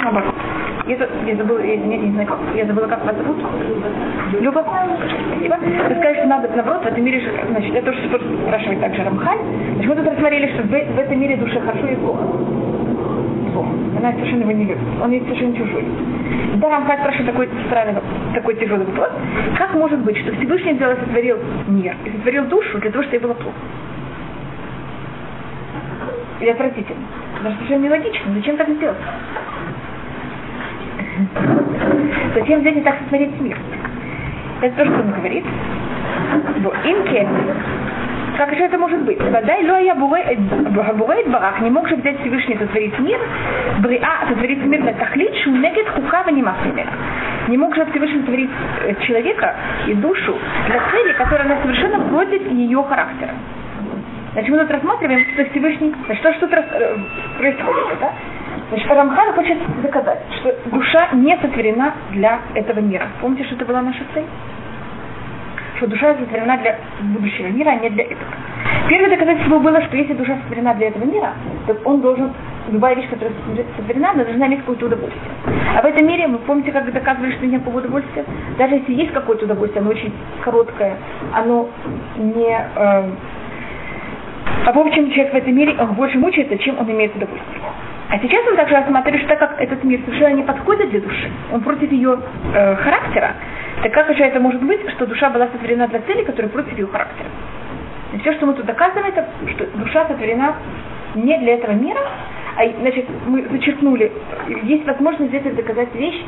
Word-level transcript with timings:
случае 0.00 0.12
наоборот. 0.12 0.34
Я, 0.86 0.96
я, 1.26 1.36
забыла, 1.36 1.58
я, 1.58 1.76
не, 1.76 1.98
не 1.98 2.12
знаю, 2.12 2.28
я 2.54 2.66
забыла, 2.66 2.86
как 2.86 3.04
вас 3.04 3.16
зовут. 3.16 3.36
Люба. 4.40 4.64
Спасибо. 4.64 5.56
Вы 5.56 5.94
сказали, 5.94 6.16
что 6.16 6.26
надо, 6.26 6.48
наоборот, 6.54 6.82
в 6.82 6.86
этом 6.86 7.04
мире, 7.04 7.22
значит, 7.50 7.74
это 7.74 7.92
тоже 7.92 8.08
спрашивает 8.46 8.80
также 8.80 9.04
Рамхаль. 9.04 9.38
Значит, 9.74 9.88
мы 9.88 9.96
тут 9.96 10.06
рассмотрели, 10.06 10.52
что 10.54 10.62
в, 10.62 10.68
в 10.68 10.98
этом 10.98 11.20
мире 11.20 11.36
душе 11.36 11.60
хорошо 11.60 11.86
и 11.86 11.96
плохо. 11.96 12.22
Плохо. 13.52 13.68
Она 13.98 14.12
совершенно 14.12 14.42
его 14.42 14.52
не 14.52 14.64
любит. 14.64 14.82
Он 15.02 15.10
ей 15.10 15.20
совершенно 15.20 15.56
чужой. 15.56 15.84
Да, 16.56 16.68
Рамхаль 16.70 16.98
спрашивает 16.98 17.30
такой 17.30 17.48
странный, 17.66 17.94
такой 18.34 18.54
тяжелый 18.56 18.86
вопрос. 18.86 19.10
Как 19.58 19.74
может 19.74 20.00
быть, 20.00 20.16
что 20.18 20.32
Всевышний 20.32 20.72
взял 20.72 20.92
и 20.92 20.96
сотворил 20.96 21.38
мир, 21.68 21.94
и 22.04 22.10
сотворил 22.10 22.46
душу 22.46 22.78
для 22.78 22.90
того, 22.90 23.04
чтобы 23.04 23.16
ей 23.16 23.22
было 23.22 23.34
плохо? 23.34 23.56
Или 26.40 26.50
отвратительно? 26.50 27.02
Даже 27.42 27.56
совершенно 27.56 27.84
нелогично. 27.84 28.34
Зачем 28.34 28.56
так 28.56 28.68
сделать? 28.70 28.96
Зачем 32.34 32.60
и 32.78 32.80
так 32.82 32.98
сотворить 33.00 33.40
мир? 33.40 33.58
Это 34.62 34.76
то, 34.76 34.84
что 34.84 35.00
он 35.00 35.12
говорит. 35.12 35.44
Имке, 36.84 37.26
как 38.40 38.54
же 38.54 38.64
это 38.64 38.78
может 38.78 39.02
быть? 39.02 39.20
Водай 39.20 39.66
ло 39.68 39.78
я 39.80 39.94
бугает 39.94 41.28
барах, 41.28 41.60
не 41.60 41.68
мог 41.68 41.86
же 41.88 41.96
взять 41.96 42.18
Всевышний 42.20 42.56
сотворить 42.56 42.98
мир, 42.98 43.20
бриа 43.80 44.26
сотворить 44.28 44.64
мир 44.64 44.80
на 44.82 44.94
тахлит, 44.94 45.34
шунегет 45.44 45.88
хукава 45.90 46.30
не 46.30 46.42
Не 47.48 47.58
мог 47.58 47.74
же 47.74 47.84
Всевышний 47.90 48.20
сотворить 48.20 48.50
э, 48.84 48.94
человека 49.06 49.56
и 49.86 49.94
душу 49.94 50.38
для 50.68 50.80
цели, 50.90 51.12
которая 51.18 51.44
она 51.44 51.60
совершенно 51.60 52.00
против 52.08 52.50
ее 52.50 52.82
характера. 52.82 53.32
Значит, 54.32 54.50
мы 54.50 54.58
тут 54.60 54.70
рассматриваем, 54.70 55.26
что 55.34 55.44
Всевышний, 55.50 55.94
что, 56.14 56.32
что 56.32 56.46
тут 56.46 56.52
э, 56.52 56.96
происходит, 57.36 57.98
да? 58.00 58.10
Значит, 58.70 58.88
Рамхан 58.88 59.32
хочет 59.34 59.58
доказать, 59.82 60.20
что 60.38 60.54
душа 60.70 61.08
не 61.14 61.36
сотворена 61.38 61.92
для 62.12 62.38
этого 62.54 62.78
мира. 62.78 63.08
Помните, 63.20 63.42
что 63.44 63.56
это 63.56 63.64
была 63.64 63.82
наша 63.82 63.98
цель? 64.14 64.24
Что 65.76 65.88
душа 65.88 66.14
сотворена 66.14 66.56
для 66.58 66.78
будущего 67.00 67.48
мира, 67.48 67.70
а 67.70 67.74
не 67.74 67.90
для 67.90 68.04
этого. 68.04 68.30
Первое 68.88 69.10
доказательство 69.10 69.58
было, 69.58 69.82
что 69.82 69.96
если 69.96 70.12
душа 70.12 70.36
сотворена 70.42 70.74
для 70.74 70.88
этого 70.88 71.04
мира, 71.04 71.32
то 71.66 71.76
он 71.84 72.00
должен, 72.00 72.32
любая 72.68 72.94
вещь, 72.94 73.08
которая 73.08 73.32
сотворена, 73.76 74.10
она 74.10 74.22
должна 74.22 74.46
иметь 74.46 74.60
какое-то 74.60 74.86
удовольствие. 74.86 75.32
А 75.76 75.82
в 75.82 75.86
этом 75.86 76.06
мире, 76.06 76.28
вы 76.28 76.38
помните, 76.38 76.70
как 76.70 76.92
доказывали, 76.92 77.32
что 77.32 77.46
нет 77.46 77.66
удовольствия? 77.66 78.24
Даже 78.56 78.76
если 78.76 78.92
есть 78.92 79.12
какое-то 79.12 79.46
удовольствие, 79.46 79.80
оно 79.80 79.90
очень 79.90 80.12
короткое, 80.44 80.96
оно 81.34 81.68
не... 82.18 82.56
Э, 82.76 83.10
а 84.64 84.72
в 84.72 84.78
общем, 84.78 85.10
человек 85.10 85.32
в 85.32 85.36
этом 85.36 85.56
мире 85.56 85.74
он 85.76 85.94
больше 85.94 86.18
мучается, 86.18 86.56
чем 86.58 86.78
он 86.78 86.88
имеет 86.88 87.16
удовольствие. 87.16 87.62
А 88.10 88.18
сейчас 88.18 88.44
он 88.48 88.56
также 88.56 88.74
рассматривает, 88.74 89.22
что 89.22 89.36
так 89.36 89.38
как 89.38 89.60
этот 89.60 89.84
мир 89.84 90.00
совершенно 90.04 90.34
не 90.34 90.42
подходит 90.42 90.90
для 90.90 91.00
души, 91.00 91.30
он 91.52 91.60
против 91.60 91.92
ее 91.92 92.18
э, 92.54 92.76
характера, 92.76 93.34
так 93.84 93.92
как 93.92 94.14
же 94.16 94.24
это 94.24 94.40
может 94.40 94.60
быть, 94.64 94.80
что 94.90 95.06
душа 95.06 95.30
была 95.30 95.46
сотворена 95.46 95.86
для 95.86 96.00
цели, 96.00 96.24
которая 96.24 96.50
против 96.50 96.76
ее 96.76 96.88
характера? 96.88 97.28
И 98.12 98.18
все, 98.18 98.32
что 98.32 98.46
мы 98.46 98.54
тут 98.54 98.66
доказываем, 98.66 99.06
это 99.06 99.26
что 99.54 99.64
душа 99.78 100.08
сотворена 100.08 100.56
не 101.14 101.38
для 101.38 101.54
этого 101.54 101.70
мира, 101.72 102.00
а 102.56 102.68
значит, 102.80 103.06
мы 103.26 103.46
зачеркнули, 103.48 104.10
есть 104.64 104.84
возможность 104.86 105.30
здесь 105.30 105.54
доказать 105.54 105.94
вещь 105.94 106.20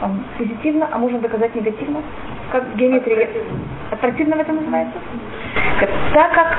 э, 0.00 0.06
позитивно, 0.38 0.88
а 0.90 0.98
можно 0.98 1.20
доказать 1.20 1.54
негативно, 1.54 2.02
как 2.50 2.74
геометрия. 2.74 3.28
Аттрактивно 3.92 4.34
этом 4.34 4.56
называется? 4.56 4.98
Так 6.14 6.34
как, 6.34 6.58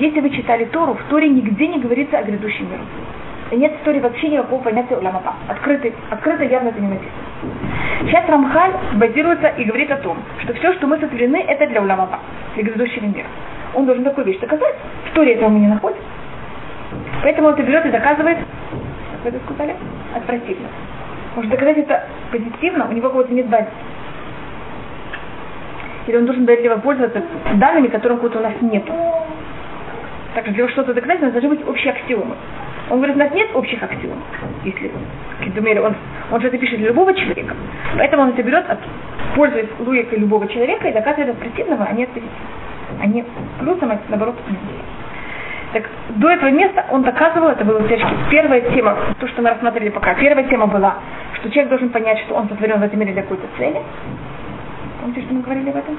если 0.00 0.18
вы 0.18 0.30
читали 0.30 0.64
Тору, 0.64 0.94
в 0.94 1.02
Торе 1.04 1.28
нигде 1.28 1.68
не 1.68 1.78
говорится 1.78 2.18
о 2.18 2.24
грядущем 2.24 2.66
мире. 2.66 2.80
Нет 3.52 3.72
истории 3.78 3.98
вообще 3.98 4.28
никакого 4.28 4.62
понятия 4.62 4.96
уламаба. 4.96 5.34
Открытый, 5.48 5.92
открыто 6.10 6.44
явно 6.44 6.68
это 6.68 6.80
не 6.80 6.88
написано. 6.88 7.10
Сейчас 8.02 8.28
Рамхаль 8.28 8.72
базируется 8.94 9.48
и 9.48 9.64
говорит 9.64 9.90
о 9.90 9.96
том, 9.96 10.18
что 10.42 10.54
все, 10.54 10.72
что 10.74 10.86
мы 10.86 10.98
сотворены, 10.98 11.44
это 11.48 11.66
для 11.66 11.82
уламаба, 11.82 12.20
для 12.54 12.64
грядущего 12.64 13.06
мира. 13.06 13.26
Он 13.74 13.86
должен 13.86 14.04
такую 14.04 14.26
вещь 14.26 14.38
доказать. 14.38 14.74
В 15.10 15.14
Торе 15.14 15.34
этого 15.34 15.48
мы 15.48 15.58
не 15.60 15.66
находим. 15.66 15.98
Поэтому 17.22 17.48
он 17.48 17.54
это 17.54 17.62
берет 17.64 17.84
и 17.86 17.90
доказывает, 17.90 18.38
как 18.38 19.24
вы 19.24 19.28
это 19.30 19.44
сказали, 19.44 19.76
отвратительно. 20.14 20.68
Может 21.34 21.50
доказать 21.50 21.78
это 21.78 22.06
позитивно, 22.30 22.88
у 22.88 22.92
него 22.92 23.08
какого-то 23.08 23.32
нет 23.32 23.46
базы. 23.48 23.68
Или 26.06 26.16
он 26.16 26.24
должен 26.24 26.44
доверительно 26.44 26.78
пользоваться 26.78 27.22
данными, 27.54 27.88
которых 27.88 28.22
у 28.22 28.28
нас 28.40 28.54
нет. 28.60 28.84
Так 30.34 30.44
что 30.44 30.54
для 30.54 30.68
что-то 30.68 30.94
доказать, 30.94 31.20
у 31.20 31.24
нас 31.24 31.32
должны 31.32 31.50
быть 31.50 31.68
общие 31.68 31.92
аксиомы. 31.92 32.36
Он 32.90 32.98
говорит, 32.98 33.16
у 33.16 33.18
нас 33.18 33.30
нет 33.32 33.48
общих 33.54 33.82
аксиом, 33.82 34.18
если 34.64 34.90
мере, 35.60 35.80
он, 35.80 35.94
он 36.30 36.44
это 36.44 36.58
пишет 36.58 36.78
для 36.78 36.88
любого 36.88 37.14
человека. 37.14 37.54
Поэтому 37.96 38.24
он 38.24 38.30
это 38.30 38.42
берет, 38.42 38.68
от, 38.68 38.78
пользуясь 39.34 39.68
логикой 39.78 40.18
любого 40.18 40.46
человека 40.48 40.88
и 40.88 40.92
доказывает 40.92 41.30
от 41.30 41.38
противного, 41.38 41.84
а 41.84 41.92
не 41.92 42.04
от 42.04 42.10
позитивного. 42.10 42.44
А 43.00 43.06
не 43.06 43.24
плюсом, 43.60 43.92
а 43.92 43.98
наоборот 44.08 44.34
минусом. 44.46 44.84
Так 45.72 45.84
до 46.16 46.30
этого 46.30 46.50
места 46.50 46.84
он 46.90 47.02
доказывал, 47.04 47.48
это 47.48 47.64
была 47.64 47.80
всячески 47.84 48.12
первая 48.28 48.60
тема, 48.72 48.96
то, 49.20 49.28
что 49.28 49.40
мы 49.40 49.50
рассмотрели 49.50 49.90
пока. 49.90 50.14
Первая 50.14 50.44
тема 50.48 50.66
была, 50.66 50.96
что 51.34 51.48
человек 51.50 51.68
должен 51.70 51.90
понять, 51.90 52.18
что 52.26 52.34
он 52.34 52.48
сотворен 52.48 52.80
в 52.80 52.82
этом 52.82 52.98
мире 52.98 53.12
для 53.12 53.22
какой-то 53.22 53.46
цели. 53.56 53.80
Помните, 55.00 55.22
что 55.22 55.34
мы 55.34 55.42
говорили 55.42 55.70
об 55.70 55.76
этом? 55.76 55.96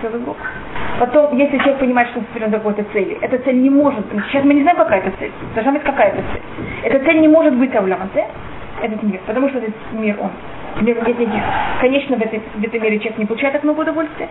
целый 0.00 0.22
урок. 0.22 0.36
Потом, 0.98 1.36
если 1.36 1.58
человек 1.58 1.78
понимает, 1.78 2.08
что 2.08 2.20
он 2.20 2.24
сотворен 2.26 2.50
для 2.50 2.58
какой-то 2.58 2.84
цели, 2.92 3.18
эта 3.20 3.38
цель 3.38 3.60
не 3.60 3.70
может, 3.70 4.04
сейчас 4.30 4.44
мы 4.44 4.54
не 4.54 4.62
знаем, 4.62 4.78
какая 4.78 5.00
это 5.00 5.12
цель, 5.18 5.30
должна 5.54 5.72
быть 5.72 5.82
какая-то 5.82 6.16
цель. 6.16 6.42
Эта 6.84 7.04
цель 7.04 7.20
не 7.20 7.28
может 7.28 7.54
быть 7.54 7.74
Ауламазе, 7.74 8.26
этот 8.82 9.02
мир, 9.02 9.20
потому 9.26 9.48
что 9.48 9.58
этот 9.58 9.74
мир, 9.92 10.16
он 10.20 10.30
нет 10.82 11.06
никаких. 11.06 11.42
Конечно, 11.80 12.16
в, 12.16 12.20
этой, 12.20 12.40
в 12.54 12.64
этом 12.64 12.82
мире 12.82 12.98
человек 12.98 13.18
не 13.18 13.26
получает 13.26 13.54
так 13.54 13.64
много 13.64 13.80
удовольствия, 13.80 14.28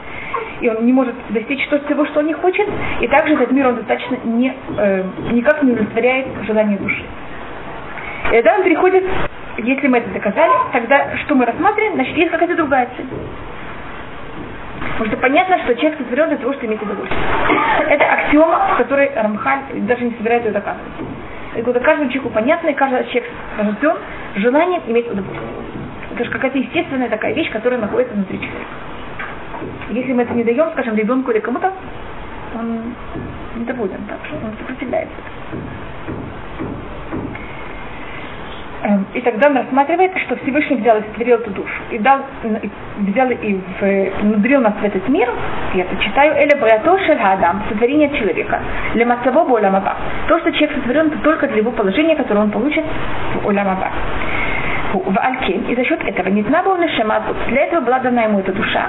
и 0.62 0.70
он 0.70 0.86
не 0.86 0.94
может 0.94 1.16
достичь 1.30 1.68
того, 1.68 2.06
что 2.06 2.20
он 2.20 2.28
не 2.28 2.34
хочет, 2.34 2.68
и 3.02 3.08
также 3.08 3.36
этот 3.36 3.52
мир, 3.52 3.68
он 3.68 3.76
достаточно 3.76 4.18
не, 4.24 4.54
э, 4.78 5.04
никак 5.32 5.62
не 5.64 5.72
удовлетворяет 5.72 6.28
желание 6.48 6.78
души. 6.78 7.04
И 8.28 8.32
тогда 8.32 8.56
он 8.56 8.64
переходит, 8.64 9.04
если 9.58 9.88
мы 9.88 10.00
это 10.00 10.10
доказали, 10.10 10.52
тогда 10.72 11.18
что 11.26 11.36
мы 11.36 11.46
рассматриваем, 11.46 11.96
значит, 11.96 12.18
есть 12.18 12.32
какая-то 12.32 12.56
другая 12.56 12.90
цель. 12.98 13.06
Потому 14.98 15.12
что 15.12 15.18
понятно, 15.18 15.58
что 15.60 15.76
человек 15.76 15.98
сотворен 15.98 16.30
для 16.30 16.38
того, 16.38 16.54
чтобы 16.54 16.68
иметь 16.68 16.82
удовольствие. 16.82 17.22
Это 17.90 18.06
аксиома, 18.06 18.74
в 18.74 18.78
которой 18.78 19.12
Рамхаль 19.14 19.60
даже 19.88 20.06
не 20.06 20.12
собирается 20.12 20.50
ее 20.50 20.54
доказывать. 20.54 20.94
Это 21.56 21.80
каждому 21.80 22.10
человеку 22.10 22.34
понятно, 22.34 22.70
и 22.70 22.74
каждый 22.74 23.04
человек 23.06 23.30
рожден 23.58 23.96
желанием 24.36 24.82
иметь 24.88 25.08
удовольствие. 25.08 25.52
Это 26.14 26.24
же 26.24 26.32
какая-то 26.32 26.58
естественная 26.58 27.10
такая 27.10 27.34
вещь, 27.34 27.52
которая 27.52 27.80
находится 27.80 28.14
внутри 28.14 28.38
человека. 28.38 28.72
Если 29.90 30.14
мы 30.14 30.24
это 30.24 30.34
не 30.34 30.44
даем, 30.44 30.70
скажем, 30.72 30.96
ребенку 30.96 31.32
или 31.32 31.40
кому-то, 31.40 31.74
он 32.58 32.96
недоволен 33.56 34.00
так, 34.08 34.20
что 34.26 34.36
он 34.36 34.54
сопротивляется. 34.58 35.16
И 39.14 39.22
тогда 39.22 39.50
он 39.50 39.58
рассматривает, 39.58 40.12
что 40.26 40.36
Всевышний 40.38 40.78
взял 40.78 40.98
и 40.98 41.02
сотворил 41.02 41.38
эту 41.38 41.52
душу, 41.52 41.74
и 41.92 41.98
дал, 41.98 42.20
взял 42.98 43.30
и 43.30 43.60
внудрил 44.22 44.62
нас 44.62 44.74
в 44.74 44.84
этот 44.84 45.08
мир, 45.10 45.30
я 45.74 45.84
это 45.84 45.96
читаю, 45.98 46.34
Эля 46.36 46.60
Адам, 47.34 47.64
сотворение 47.70 48.10
человека, 48.18 48.60
для 48.94 49.06
Мацаво 49.06 49.42
Оламаба. 49.42 49.96
То, 50.28 50.40
что 50.40 50.52
человек 50.52 50.76
сотворен, 50.76 51.08
это 51.08 51.18
только 51.20 51.48
для 51.48 51.58
его 51.58 51.72
положения, 51.72 52.16
которое 52.16 52.42
он 52.42 52.52
получит 52.52 52.84
в 53.42 53.48
Оламаба. 53.48 53.90
В 54.94 55.18
Алькен, 55.20 55.66
и 55.70 55.76
за 55.76 55.84
счет 55.84 56.02
этого 56.06 56.30
не 56.30 56.44
знабовна 56.44 56.88
Шемазут. 56.90 57.36
Для 57.48 57.66
этого 57.66 57.82
была 57.82 58.00
дана 58.00 58.24
ему 58.24 58.40
эта 58.40 58.54
душа, 58.54 58.88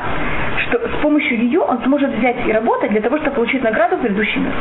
что 0.66 0.78
с 0.78 1.02
помощью 1.02 1.38
ее 1.38 1.60
он 1.60 1.82
сможет 1.82 2.10
взять 2.14 2.36
и 2.46 2.52
работать 2.52 2.90
для 2.90 3.00
того, 3.00 3.18
чтобы 3.18 3.34
получить 3.36 3.62
награду 3.62 3.96
в 3.96 4.00
предыдущий 4.00 4.40
мир. 4.40 4.52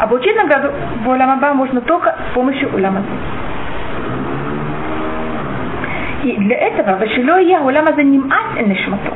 А 0.00 0.06
получить 0.06 0.34
награду 0.36 0.72
в 1.04 1.08
Уламаба 1.08 1.54
можно 1.54 1.80
только 1.82 2.16
с 2.30 2.34
помощью 2.34 2.74
Уламазу. 2.74 3.06
И 6.24 6.36
для 6.36 6.56
этого 6.56 6.96
Вашило 6.96 7.38
я 7.38 7.60
улама 7.60 7.92
за 7.94 8.02
нишмату. 8.02 9.12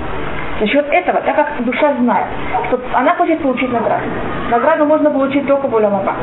За 0.61 0.67
счет 0.67 0.87
этого, 0.91 1.21
так 1.23 1.35
как 1.35 1.65
душа 1.65 1.95
знает, 1.99 2.27
что 2.69 2.81
она 2.93 3.15
хочет 3.15 3.41
получить 3.41 3.73
награду. 3.73 4.05
Награду 4.51 4.85
можно 4.85 5.11
получить 5.11 5.47
только 5.47 5.67
в 5.67 5.75
Уламаба. 5.75 6.15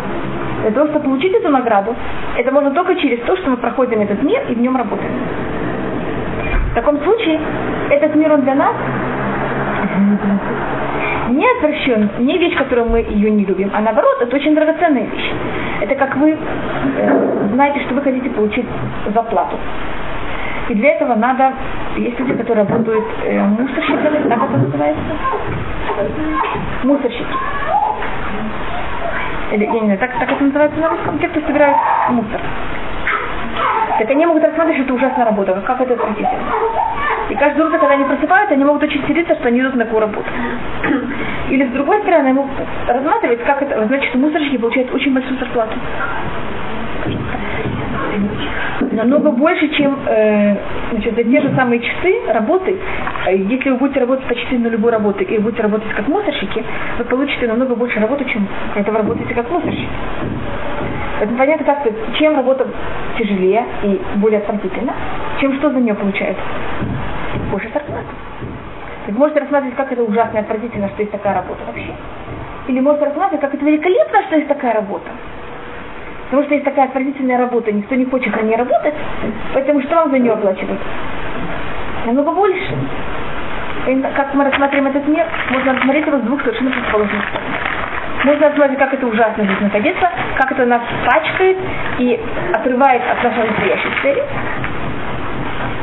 Для 0.61 0.71
того, 0.71 0.87
чтобы 0.87 1.05
получить 1.05 1.33
эту 1.33 1.49
награду, 1.49 1.95
это 2.37 2.51
можно 2.51 2.71
только 2.71 2.95
через 2.95 3.19
то, 3.25 3.35
что 3.37 3.49
мы 3.49 3.57
проходим 3.57 4.01
этот 4.01 4.21
мир 4.23 4.41
и 4.49 4.55
в 4.55 4.61
нем 4.61 4.77
работаем. 4.77 5.11
В 6.71 6.75
таком 6.75 7.01
случае, 7.01 7.39
этот 7.89 8.15
мир 8.15 8.31
он 8.31 8.41
для 8.41 8.55
нас 8.55 8.75
не 11.29 11.45
отвращен, 11.45 12.09
не 12.19 12.37
вещь, 12.37 12.57
которую 12.57 12.89
мы 12.89 12.99
ее 12.99 13.31
не 13.31 13.45
любим, 13.45 13.71
а 13.73 13.81
наоборот, 13.81 14.21
это 14.21 14.35
очень 14.35 14.55
драгоценная 14.55 15.03
вещь. 15.03 15.31
Это 15.81 15.95
как 15.95 16.15
вы 16.17 16.31
э, 16.31 17.47
знаете, 17.53 17.79
что 17.81 17.95
вы 17.95 18.01
хотите 18.01 18.29
получить 18.29 18.65
заплату. 19.13 19.57
И 20.69 20.75
для 20.75 20.91
этого 20.93 21.15
надо, 21.15 21.51
есть 21.97 22.19
люди, 22.19 22.33
которые 22.33 22.63
работают 22.67 23.05
э, 23.25 23.41
мусорщиками, 23.41 24.29
как 24.29 24.43
это 24.43 24.57
называется? 24.57 25.01
Мусорщики. 26.83 27.25
Или, 29.51 29.65
я 29.65 29.71
не 29.71 29.79
знаю, 29.85 29.97
так, 29.97 30.11
так 30.19 30.31
это 30.31 30.43
называется 30.43 30.79
на 30.79 30.89
русском, 30.89 31.17
те, 31.17 31.27
кто 31.29 31.41
собирают 31.41 31.75
мусор. 32.11 32.39
так 33.97 34.09
они 34.11 34.27
могут 34.27 34.43
рассматривать, 34.43 34.75
что 34.75 34.85
это 34.85 34.93
ужасная 34.93 35.25
работа, 35.25 35.59
как 35.65 35.81
это 35.81 35.93
отвратительно. 35.95 36.39
И 37.29 37.35
каждое 37.35 37.65
утро, 37.65 37.79
когда 37.79 37.95
они 37.95 38.03
просыпаются, 38.03 38.53
они 38.53 38.63
могут 38.63 38.83
очень 38.83 39.03
сердиться, 39.07 39.33
что 39.35 39.47
они 39.47 39.61
идут 39.61 39.73
на 39.73 39.85
такую 39.85 40.01
работу. 40.01 40.29
Или 41.49 41.65
с 41.65 41.71
другой 41.71 41.99
стороны, 42.01 42.27
они 42.27 42.33
могут 42.33 42.51
рассматривать, 42.87 43.43
как 43.43 43.63
это, 43.63 43.87
значит, 43.87 44.13
мусорщики 44.13 44.57
получают 44.57 44.93
очень 44.93 45.15
большую 45.15 45.39
зарплату 45.39 45.73
намного 48.91 49.31
больше, 49.31 49.67
чем 49.69 49.97
э, 50.05 50.55
значит, 50.91 51.15
за 51.15 51.23
те 51.23 51.41
же 51.41 51.53
самые 51.55 51.79
часы 51.81 52.15
работы. 52.27 52.77
Э, 53.27 53.35
если 53.35 53.69
вы 53.69 53.77
будете 53.77 53.99
работать 53.99 54.25
почти 54.25 54.57
на 54.57 54.67
любой 54.67 54.91
работе 54.91 55.23
и 55.23 55.37
будете 55.39 55.61
работать 55.61 55.91
как 55.93 56.07
мусорщики, 56.07 56.63
вы 56.97 57.03
получите 57.05 57.47
намного 57.47 57.75
больше 57.75 57.99
работы, 57.99 58.25
чем 58.25 58.47
когда 58.73 58.91
вы 58.91 58.97
работаете 58.99 59.33
как 59.33 59.49
мусорщики. 59.49 59.87
Это 61.21 61.33
понятно, 61.35 61.65
как 61.65 61.87
чем 62.17 62.35
работа 62.35 62.67
тяжелее 63.17 63.65
и 63.83 63.99
более 64.15 64.39
отвратительна, 64.39 64.93
чем 65.41 65.53
что 65.57 65.69
за 65.71 65.79
нее 65.79 65.93
получается. 65.93 66.41
Больше 67.51 67.69
зарплаты. 67.73 68.07
Вы 69.07 69.17
можете 69.17 69.41
рассматривать, 69.41 69.75
как 69.75 69.91
это 69.91 70.03
ужасно 70.03 70.37
и 70.37 70.41
отвратительно, 70.41 70.87
что 70.89 71.01
есть 71.01 71.11
такая 71.11 71.33
работа 71.33 71.59
вообще. 71.67 71.91
Или 72.67 72.79
можете 72.79 73.05
рассматривать, 73.05 73.41
как 73.41 73.53
это 73.53 73.65
великолепно, 73.65 74.21
что 74.27 74.35
есть 74.35 74.47
такая 74.47 74.75
работа. 74.75 75.09
Потому 76.29 76.43
что 76.43 76.53
есть 76.53 76.65
такая 76.65 76.85
отвратительная 76.85 77.39
работа, 77.39 77.71
никто 77.71 77.95
не 77.95 78.05
хочет 78.05 78.35
на 78.35 78.45
ней 78.45 78.55
работать, 78.55 78.93
поэтому 79.51 79.81
что 79.81 79.95
вам 79.95 80.11
за 80.11 80.19
нее 80.19 80.33
оплачивать? 80.33 80.79
Намного 82.05 82.31
больше. 82.33 82.77
И 83.87 83.95
как 84.15 84.35
мы 84.35 84.43
рассматриваем 84.43 84.87
этот 84.87 85.07
мир, 85.07 85.25
можно 85.49 85.73
рассмотреть 85.73 86.05
его 86.05 86.17
с 86.19 86.21
двух 86.21 86.41
совершенно 86.41 86.69
противоположных 86.69 87.23
сторон. 87.29 87.47
Можно 88.25 88.49
рассмотреть, 88.49 88.77
как 88.77 88.93
это 88.93 89.07
ужасно 89.07 89.43
здесь 89.43 89.59
находиться, 89.59 90.09
как 90.35 90.51
это 90.51 90.65
нас 90.65 90.81
пачкает 91.05 91.57
и 91.97 92.19
отрывает 92.53 93.01
от 93.09 93.23
нашей 93.23 93.49
настоящей 93.49 93.89
цели. 94.03 94.23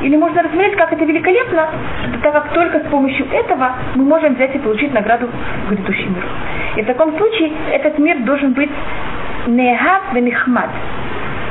Или 0.02 0.16
можно 0.16 0.42
рассмотреть, 0.42 0.76
как 0.76 0.92
это 0.92 1.04
великолепно, 1.04 1.68
так 2.22 2.32
как 2.32 2.52
только 2.52 2.80
с 2.80 2.90
помощью 2.90 3.26
этого 3.32 3.72
мы 3.96 4.04
можем 4.04 4.34
взять 4.34 4.54
и 4.54 4.58
получить 4.58 4.92
награду 4.92 5.28
в 5.66 5.70
грядущий 5.70 6.06
мир. 6.06 6.24
И 6.76 6.82
в 6.82 6.86
таком 6.86 7.16
случае 7.16 7.50
этот 7.72 7.98
мир 7.98 8.18
должен 8.20 8.52
быть 8.52 8.70
Нехав 9.46 10.12
венихмад. 10.12 10.70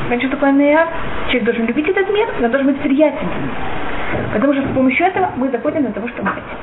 Понимаете, 0.04 0.28
что 0.28 0.36
такое 0.36 0.52
нехав? 0.52 0.90
Человек 1.28 1.46
должен 1.46 1.66
любить 1.66 1.88
этот 1.88 2.10
мир, 2.10 2.28
но 2.40 2.50
должен 2.50 2.68
быть 2.68 2.82
приятен. 2.82 3.28
Потому 4.34 4.54
что 4.54 4.64
с 4.64 4.74
помощью 4.74 5.08
этого 5.08 5.32
мы 5.36 5.50
заходим 5.50 5.84
на 5.84 5.92
того, 5.92 6.08
что 6.10 6.24
мы 6.24 6.30
хотим. 6.30 6.58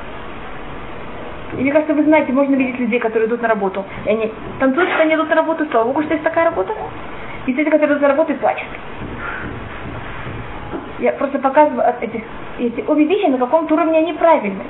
И 1.57 1.61
мне 1.61 1.71
кажется, 1.71 1.93
вы 1.93 2.03
знаете, 2.03 2.31
можно 2.31 2.55
видеть 2.55 2.79
людей, 2.79 2.99
которые 2.99 3.27
идут 3.27 3.41
на 3.41 3.47
работу. 3.47 3.83
И 4.05 4.09
они 4.09 4.31
танцуют, 4.59 4.89
что 4.91 5.01
они 5.01 5.15
идут 5.15 5.29
на 5.29 5.35
работу, 5.35 5.65
слава 5.71 5.87
богу, 5.87 6.03
что 6.03 6.13
есть 6.13 6.23
такая 6.23 6.45
работа. 6.45 6.73
И 7.45 7.53
люди, 7.53 7.69
которые 7.69 7.91
идут 7.91 8.01
на 8.01 8.07
работу 8.09 8.33
и 8.33 8.35
плачут. 8.35 8.67
Я 10.99 11.11
просто 11.13 11.37
показываю 11.39 11.93
эти, 12.01 12.23
эти 12.59 12.83
обе 12.87 13.05
вещи, 13.05 13.25
на 13.25 13.37
каком-то 13.37 13.73
уровне 13.73 13.99
они 13.99 14.13
правильные. 14.13 14.67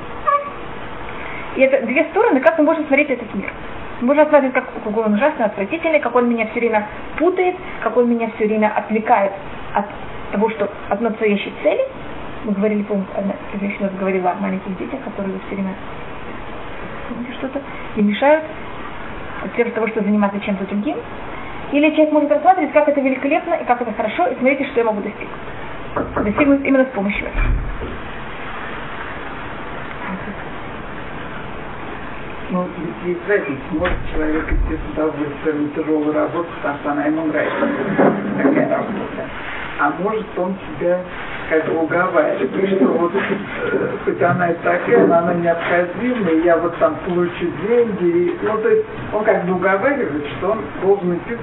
И 1.56 1.62
это 1.62 1.86
две 1.86 2.06
стороны, 2.06 2.40
как 2.40 2.58
мы 2.58 2.66
можем 2.66 2.86
смотреть 2.88 3.12
этот 3.12 3.34
мир. 3.36 3.52
Можно 4.04 4.26
смотреть, 4.26 4.52
как, 4.52 4.66
какой 4.84 5.06
он 5.06 5.14
ужасно 5.14 5.46
отвратительный, 5.46 6.02
как 6.02 6.14
он 6.14 6.30
меня 6.30 6.46
все 6.48 6.60
время 6.60 6.86
путает, 7.18 7.56
как 7.82 7.96
он 7.96 8.10
меня 8.10 8.30
все 8.36 8.48
время 8.48 8.74
отвлекает 8.76 9.32
от 9.74 9.86
того, 10.34 10.50
что 10.50 10.70
от 10.90 11.00
настоящей 11.00 11.54
цели. 11.64 11.80
Мы 12.44 12.52
говорили, 12.52 12.84
помните, 12.84 13.10
одна 13.16 13.34
женщина 13.58 13.90
говорила 13.98 14.32
о 14.32 14.36
маленьких 14.36 14.78
детях, 14.78 15.00
которые 15.06 15.40
все 15.48 15.56
время 15.56 15.74
что-то 17.38 17.62
и 17.96 18.02
мешают 18.02 18.44
от 19.46 19.74
того, 19.74 19.88
чтобы 19.88 20.06
заниматься 20.06 20.38
чем-то 20.42 20.66
другим. 20.66 20.98
Или 21.72 21.92
человек 21.92 22.12
может 22.12 22.30
рассматривать, 22.30 22.74
как 22.74 22.90
это 22.90 23.00
великолепно 23.00 23.54
и 23.54 23.64
как 23.64 23.82
это 23.82 23.94
хорошо, 23.94 24.28
и 24.28 24.36
смотрите, 24.36 24.66
что 24.66 24.82
я 24.82 24.86
могу 24.86 25.00
достигнуть. 25.00 26.26
Достигнуть 26.26 26.66
именно 26.66 26.84
с 26.84 26.94
помощью 26.94 27.26
этого. 27.28 27.93
Ну, 32.54 32.68
есть 33.04 33.28
разница. 33.28 33.64
Может 33.72 33.98
человек 34.14 34.46
идти 34.46 34.78
с 34.78 34.94
удовольствием 34.94 35.72
тяжелую 35.76 36.14
работу, 36.14 36.48
потому 36.62 36.78
что 36.80 36.92
она 36.92 37.06
ему 37.06 37.26
нравится, 37.26 37.68
такая 38.38 38.70
работа. 38.70 39.30
А 39.80 39.92
может 40.00 40.28
он 40.38 40.56
себя 40.78 41.00
как 41.50 41.66
бы 41.66 41.80
уговаривает, 41.80 42.76
что 42.78 42.86
вот 42.86 43.12
э, 43.16 43.88
хоть 44.06 44.22
она 44.22 44.52
и 44.52 44.56
такая, 44.58 45.08
но 45.08 45.16
она 45.16 45.34
необходима, 45.34 46.30
и 46.30 46.44
я 46.44 46.58
вот 46.58 46.78
там 46.78 46.96
получу 47.08 47.48
деньги. 47.68 48.38
Ну, 48.44 48.58
то 48.60 48.70
есть 48.70 48.86
он 49.12 49.24
как 49.24 49.46
бы 49.46 49.56
уговаривает, 49.56 50.24
что 50.38 50.52
он 50.52 50.60
должен 50.84 51.16
идти 51.16 51.36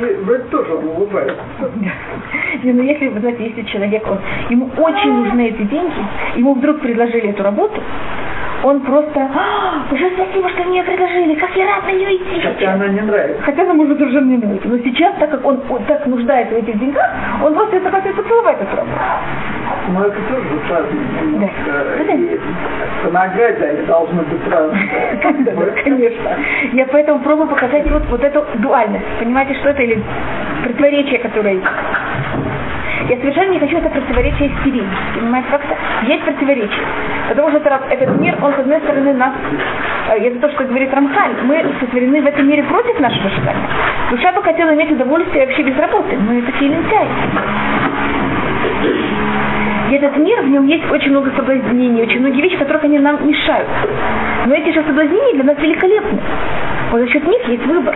вы 0.00 0.38
тоже 0.50 0.74
он 0.74 0.88
улыбается. 0.88 1.42
Ну 2.62 2.82
если, 2.82 3.08
вы 3.08 3.20
знаете, 3.20 3.44
если 3.44 3.62
человек, 3.62 4.04
он, 4.10 4.18
ему 4.50 4.70
очень 4.76 5.12
нужны 5.12 5.48
эти 5.48 5.62
деньги, 5.62 5.94
ему 6.36 6.54
вдруг 6.54 6.80
предложили 6.80 7.30
эту 7.30 7.42
работу, 7.42 7.80
он 8.64 8.80
просто, 8.80 9.20
«А, 9.20 9.92
уже 9.92 10.10
спасибо, 10.14 10.48
что 10.48 10.64
мне 10.64 10.82
предложили, 10.82 11.34
как 11.34 11.54
я 11.54 11.66
рад 11.66 11.84
на 11.84 11.92
нее 11.92 12.16
идти. 12.16 12.40
Хотя 12.40 12.72
она 12.72 12.88
не 12.88 13.02
нравится. 13.02 13.42
Хотя 13.42 13.62
она, 13.62 13.74
может, 13.74 14.00
уже 14.00 14.20
не 14.22 14.38
нравится. 14.38 14.68
Но 14.68 14.78
сейчас, 14.78 15.14
так 15.18 15.30
как 15.30 15.44
он, 15.44 15.60
он 15.68 15.84
так 15.84 16.06
нуждается 16.06 16.54
в 16.54 16.58
этих 16.58 16.78
деньгах, 16.78 17.10
он 17.44 17.54
просто 17.54 17.78
хотел 17.90 18.14
поцеловать 18.14 18.56
эту 18.62 18.76
работу. 18.76 18.98
Но 19.88 20.06
это 20.06 20.16
тоже 20.16 20.48
разные. 20.70 21.40
Да. 21.40 23.06
Помогать, 23.06 23.62
они 23.62 23.82
должны 23.86 24.22
быть 24.22 24.50
разные. 24.50 25.74
Конечно. 25.84 26.30
Я 26.72 26.86
поэтому 26.86 27.20
пробую 27.20 27.48
показать 27.48 27.90
вот, 27.90 28.04
вот 28.08 28.24
эту 28.24 28.46
дуальность. 28.60 29.04
Понимаете, 29.18 29.54
что 29.60 29.68
это? 29.70 29.82
Или 29.82 30.02
противоречие, 30.64 31.18
которое 31.18 31.60
я 33.08 33.16
совершенно 33.16 33.52
не 33.52 33.60
хочу 33.60 33.78
это 33.78 33.90
противоречие 33.90 34.50
стереть. 34.60 34.84
Понимаете, 35.14 35.48
как-то 35.50 35.76
есть 36.06 36.24
противоречие. 36.24 36.86
Потому 37.28 37.50
что 37.50 37.58
это, 37.58 37.80
этот 37.90 38.20
мир, 38.20 38.36
он, 38.42 38.54
с 38.54 38.58
одной 38.58 38.80
стороны, 38.80 39.12
нас, 39.14 39.32
э, 40.10 40.26
это 40.26 40.40
то, 40.40 40.50
что 40.54 40.64
говорит 40.64 40.92
Рамхаль, 40.92 41.34
мы 41.44 41.64
сотворены 41.80 42.22
в 42.22 42.26
этом 42.26 42.48
мире 42.48 42.62
против 42.64 42.98
нашего 43.00 43.28
желания. 43.30 43.68
Душа 44.10 44.32
бы 44.32 44.42
хотела 44.42 44.74
иметь 44.74 44.92
удовольствие 44.92 45.46
вообще 45.46 45.62
без 45.62 45.76
работы. 45.78 46.16
Мы 46.16 46.42
такие 46.42 46.70
лентяи. 46.70 47.08
Этот 49.94 50.16
мир, 50.16 50.42
в 50.42 50.48
нем 50.48 50.66
есть 50.66 50.90
очень 50.90 51.10
много 51.10 51.30
соблазнений, 51.36 52.02
очень 52.02 52.18
многие 52.18 52.42
вещи, 52.42 52.56
которых 52.56 52.82
они 52.82 52.98
нам 52.98 53.24
мешают. 53.24 53.68
Но 54.44 54.52
эти 54.52 54.74
же 54.74 54.82
соблазнения 54.82 55.34
для 55.34 55.44
нас 55.44 55.56
великолепны. 55.58 56.18
Вот 56.90 57.00
за 57.00 57.06
счет 57.06 57.24
них 57.24 57.48
есть 57.48 57.64
выбор. 57.64 57.94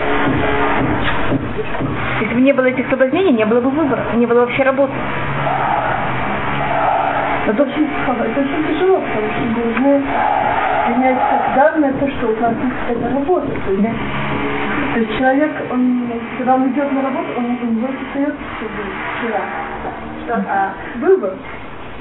Если 2.20 2.34
бы 2.34 2.40
не 2.40 2.52
было 2.52 2.66
этих 2.66 2.88
соблазнений, 2.88 3.32
не 3.32 3.44
было 3.44 3.60
бы 3.60 3.70
выбора, 3.70 4.04
не 4.14 4.26
было 4.26 4.42
вообще 4.42 4.62
работы. 4.62 4.92
Это 7.48 7.62
очень, 7.64 7.88
это 8.06 8.40
очень 8.42 8.74
тяжело, 8.74 9.00
потому 9.00 9.32
что 9.32 9.60
должны 9.60 10.02
принять 10.86 11.18
как 11.18 11.54
данное 11.56 11.92
то, 11.94 12.08
что 12.08 12.28
у 12.28 12.36
нас 12.40 12.54
это 12.90 13.12
работа. 13.12 13.48
То 13.48 13.72
есть, 13.72 13.82
да. 13.82 13.90
то 14.94 15.00
есть 15.00 15.18
человек, 15.18 15.50
он, 15.72 16.12
когда 16.36 16.54
он 16.54 16.68
идет 16.68 16.92
на 16.92 17.02
работу, 17.02 17.28
он, 17.38 17.44
у 17.44 17.72
него 17.72 17.88
остается 17.88 18.38
вчера. 19.18 19.40
А 20.30 20.72
выбор. 21.00 21.32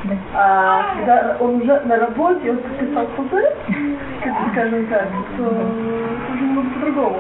Да. 0.04 0.16
А 0.36 0.84
когда 0.96 1.38
он 1.40 1.62
уже 1.62 1.80
на 1.86 1.98
работе, 1.98 2.52
он 2.52 2.58
подписал 2.58 3.08
худой, 3.16 3.46
скажем 4.52 4.86
так, 4.88 5.08
то 5.38 5.44
уже 5.44 6.44
немного 6.44 6.70
по-другому. 6.70 7.18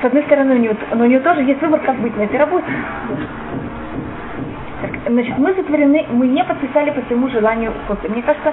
С 0.00 0.04
одной 0.04 0.22
стороны, 0.24 0.54
у 0.54 0.58
него, 0.58 0.74
но 0.94 1.04
у 1.04 1.08
него 1.08 1.20
тоже 1.22 1.42
есть 1.42 1.60
выбор, 1.60 1.80
как 1.80 1.96
быть 1.96 2.16
на 2.16 2.22
этой 2.22 2.38
работе. 2.38 2.66
Значит, 5.08 5.36
мы 5.38 5.52
сотворены, 5.54 6.06
мы 6.12 6.28
не 6.28 6.44
подписали 6.44 6.90
по 6.90 7.00
своему 7.02 7.28
желанию 7.28 7.72
после. 7.88 8.08
Мне 8.08 8.22
кажется, 8.22 8.52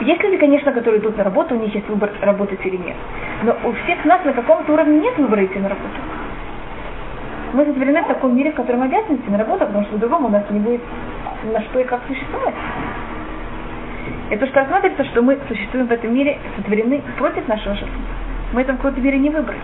есть 0.00 0.22
люди, 0.22 0.36
конечно, 0.38 0.72
которые 0.72 1.00
идут 1.00 1.16
на 1.16 1.24
работу, 1.24 1.54
у 1.54 1.58
них 1.58 1.72
есть 1.74 1.88
выбор 1.88 2.10
работать 2.22 2.58
или 2.66 2.76
нет. 2.76 2.96
Но 3.44 3.56
у 3.64 3.72
всех 3.72 4.04
нас 4.04 4.24
на 4.24 4.32
каком-то 4.32 4.72
уровне 4.72 5.00
нет 5.00 5.16
выбора 5.16 5.44
идти 5.44 5.58
на 5.60 5.68
работу. 5.68 5.94
Мы 7.52 7.64
сотворены 7.66 8.02
в 8.02 8.08
таком 8.08 8.34
мире, 8.34 8.50
в 8.50 8.54
котором 8.54 8.82
обязаны 8.82 9.16
идти 9.16 9.30
на 9.30 9.38
работу, 9.38 9.66
потому 9.66 9.84
что 9.84 9.92
по-другому 9.92 10.28
у 10.28 10.30
нас 10.30 10.42
не 10.50 10.58
будет 10.58 10.80
на 11.44 11.60
что 11.62 11.80
и 11.80 11.84
как 11.84 12.00
существовать. 12.06 12.54
Это 14.30 14.46
что 14.46 14.60
рассматривается, 14.60 15.04
что 15.04 15.22
мы 15.22 15.38
существуем 15.48 15.86
в 15.86 15.92
этом 15.92 16.14
мире, 16.14 16.38
сотворены 16.56 17.02
против 17.18 17.46
нашего 17.48 17.74
желания. 17.74 17.96
Мы 18.52 18.62
это 18.62 18.72
в 18.72 18.76
какой-то 18.76 19.00
мере 19.00 19.18
не 19.18 19.30
выбрали. 19.30 19.60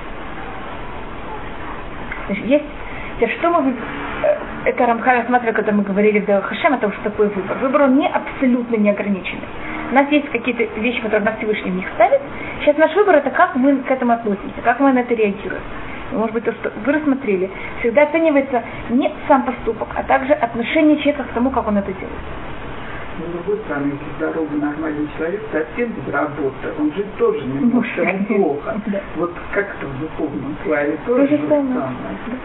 Значит, 2.26 2.44
есть 2.47 2.64
что 3.40 3.50
мы 3.50 3.75
э, 4.23 4.37
это 4.66 4.87
Рамха 4.87 5.12
рассматривает, 5.12 5.56
когда 5.56 5.73
мы 5.73 5.82
говорили 5.82 6.20
в 6.20 6.40
Хашем 6.42 6.75
о 6.75 6.78
том, 6.78 6.92
что 6.92 7.04
такое 7.04 7.28
выбор. 7.30 7.56
Выбор 7.58 7.82
он 7.82 7.97
не 7.97 8.06
абсолютно 8.06 8.76
неограниченный. 8.76 9.49
У 9.90 9.94
нас 9.94 10.08
есть 10.11 10.28
какие-то 10.30 10.64
вещи, 10.80 11.00
которые 11.00 11.25
нас 11.25 11.37
Всевышний 11.38 11.70
в 11.70 11.75
них 11.75 11.87
ставит. 11.94 12.20
Сейчас 12.61 12.76
наш 12.76 12.94
выбор 12.94 13.16
это 13.16 13.30
как 13.30 13.56
мы 13.56 13.76
к 13.78 13.90
этому 13.90 14.12
относимся, 14.12 14.61
как 14.62 14.80
мы 14.80 14.92
на 14.92 15.00
это 15.00 15.14
реагируем. 15.14 15.62
Может 16.12 16.32
быть, 16.32 16.44
то, 16.44 16.52
что 16.52 16.72
вы 16.84 16.92
рассмотрели, 16.92 17.50
всегда 17.80 18.02
оценивается 18.02 18.62
не 18.90 19.10
сам 19.26 19.42
поступок, 19.42 19.88
а 19.94 20.02
также 20.04 20.32
отношение 20.32 20.96
человека 20.98 21.24
к 21.24 21.34
тому, 21.34 21.50
как 21.50 21.68
он 21.68 21.76
это 21.76 21.92
делает. 21.92 22.18
Но 23.18 23.24
с 23.24 23.32
другой 23.32 23.58
стороны, 23.64 23.92
если 23.92 24.16
здоровый 24.16 24.60
нормальный 24.60 25.08
человек 25.18 25.42
совсем 25.50 25.90
без 25.90 26.12
работы, 26.12 26.68
он 26.78 26.92
же 26.94 27.04
тоже 27.18 27.44
немножко 27.44 28.02
ему 28.02 28.24
плохо. 28.24 28.80
Да. 28.86 29.00
Вот 29.16 29.32
как 29.52 29.66
это 29.76 29.86
в 29.86 30.00
духовном 30.00 30.56
плане 30.64 30.92
тоже 31.04 31.26
то 31.26 31.36
же 31.36 31.48
самое. 31.48 31.74
самое. 31.74 32.38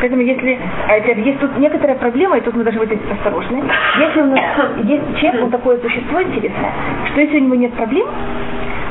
Поэтому 0.00 0.22
если, 0.22 0.58
опять, 0.88 1.18
есть 1.18 1.40
тут 1.40 1.56
некоторая 1.58 1.96
проблема, 1.96 2.38
и 2.38 2.40
тут 2.40 2.54
мы 2.54 2.64
должны 2.64 2.80
быть 2.80 2.98
осторожны. 3.10 3.62
Если 4.00 4.20
у 4.20 4.26
нас 4.26 4.40
есть 4.82 5.18
человек, 5.18 5.44
он 5.44 5.50
такое 5.50 5.78
существо 5.78 6.22
интересное, 6.22 6.72
что 7.10 7.20
если 7.20 7.38
у 7.38 7.40
него 7.40 7.54
нет 7.54 7.72
проблем, 7.74 8.06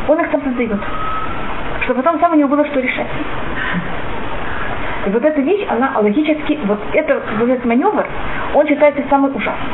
он 0.08 0.20
их 0.20 0.32
сам 0.32 0.42
создает. 0.44 0.80
Чтобы 1.84 2.02
потом 2.02 2.20
сам 2.20 2.34
у 2.34 2.36
него 2.36 2.50
было 2.50 2.66
что 2.66 2.80
решать. 2.80 3.08
И 5.06 5.10
вот 5.10 5.24
эта 5.24 5.42
вещь, 5.42 5.66
она 5.70 5.92
логически, 6.00 6.58
вот 6.66 6.80
это, 6.94 7.22
вот 7.40 7.50
этот 7.50 7.66
маневр, 7.66 8.06
он 8.54 8.68
считается 8.68 9.04
самый 9.10 9.32
ужасный. 9.32 9.74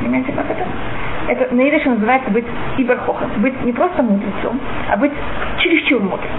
Понимаете, 0.00 0.32
как 0.32 0.50
это? 0.50 0.66
Это 1.28 1.54
на 1.54 1.68
идыше 1.68 1.88
называется 1.88 2.30
быть 2.30 2.44
иберхохом. 2.76 3.30
Быть 3.38 3.64
не 3.64 3.72
просто 3.72 4.02
мудрецом, 4.02 4.60
а 4.90 4.96
быть 4.96 5.12
чересчур 5.58 6.02
мудрым. 6.02 6.30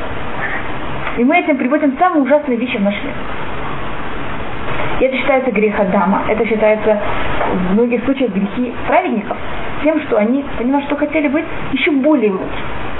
И 1.17 1.23
мы 1.23 1.39
этим 1.39 1.57
приводим 1.57 1.97
самые 1.97 2.23
ужасные 2.23 2.57
вещи 2.57 2.77
в 2.77 2.81
наш 2.81 2.95
мир. 3.03 3.13
Это 4.99 5.17
считается 5.17 5.51
грех 5.51 5.79
Адама. 5.79 6.23
Это 6.27 6.45
считается 6.45 6.99
в 7.53 7.73
многих 7.73 8.03
случаях 8.05 8.31
грехи 8.31 8.71
праведников. 8.87 9.37
Тем, 9.83 9.99
что 10.01 10.17
они, 10.17 10.45
понимаешь, 10.59 10.85
что 10.85 10.95
хотели 10.95 11.27
быть 11.27 11.45
еще 11.71 11.89
более 11.91 12.31
мудрыми. 12.31 12.90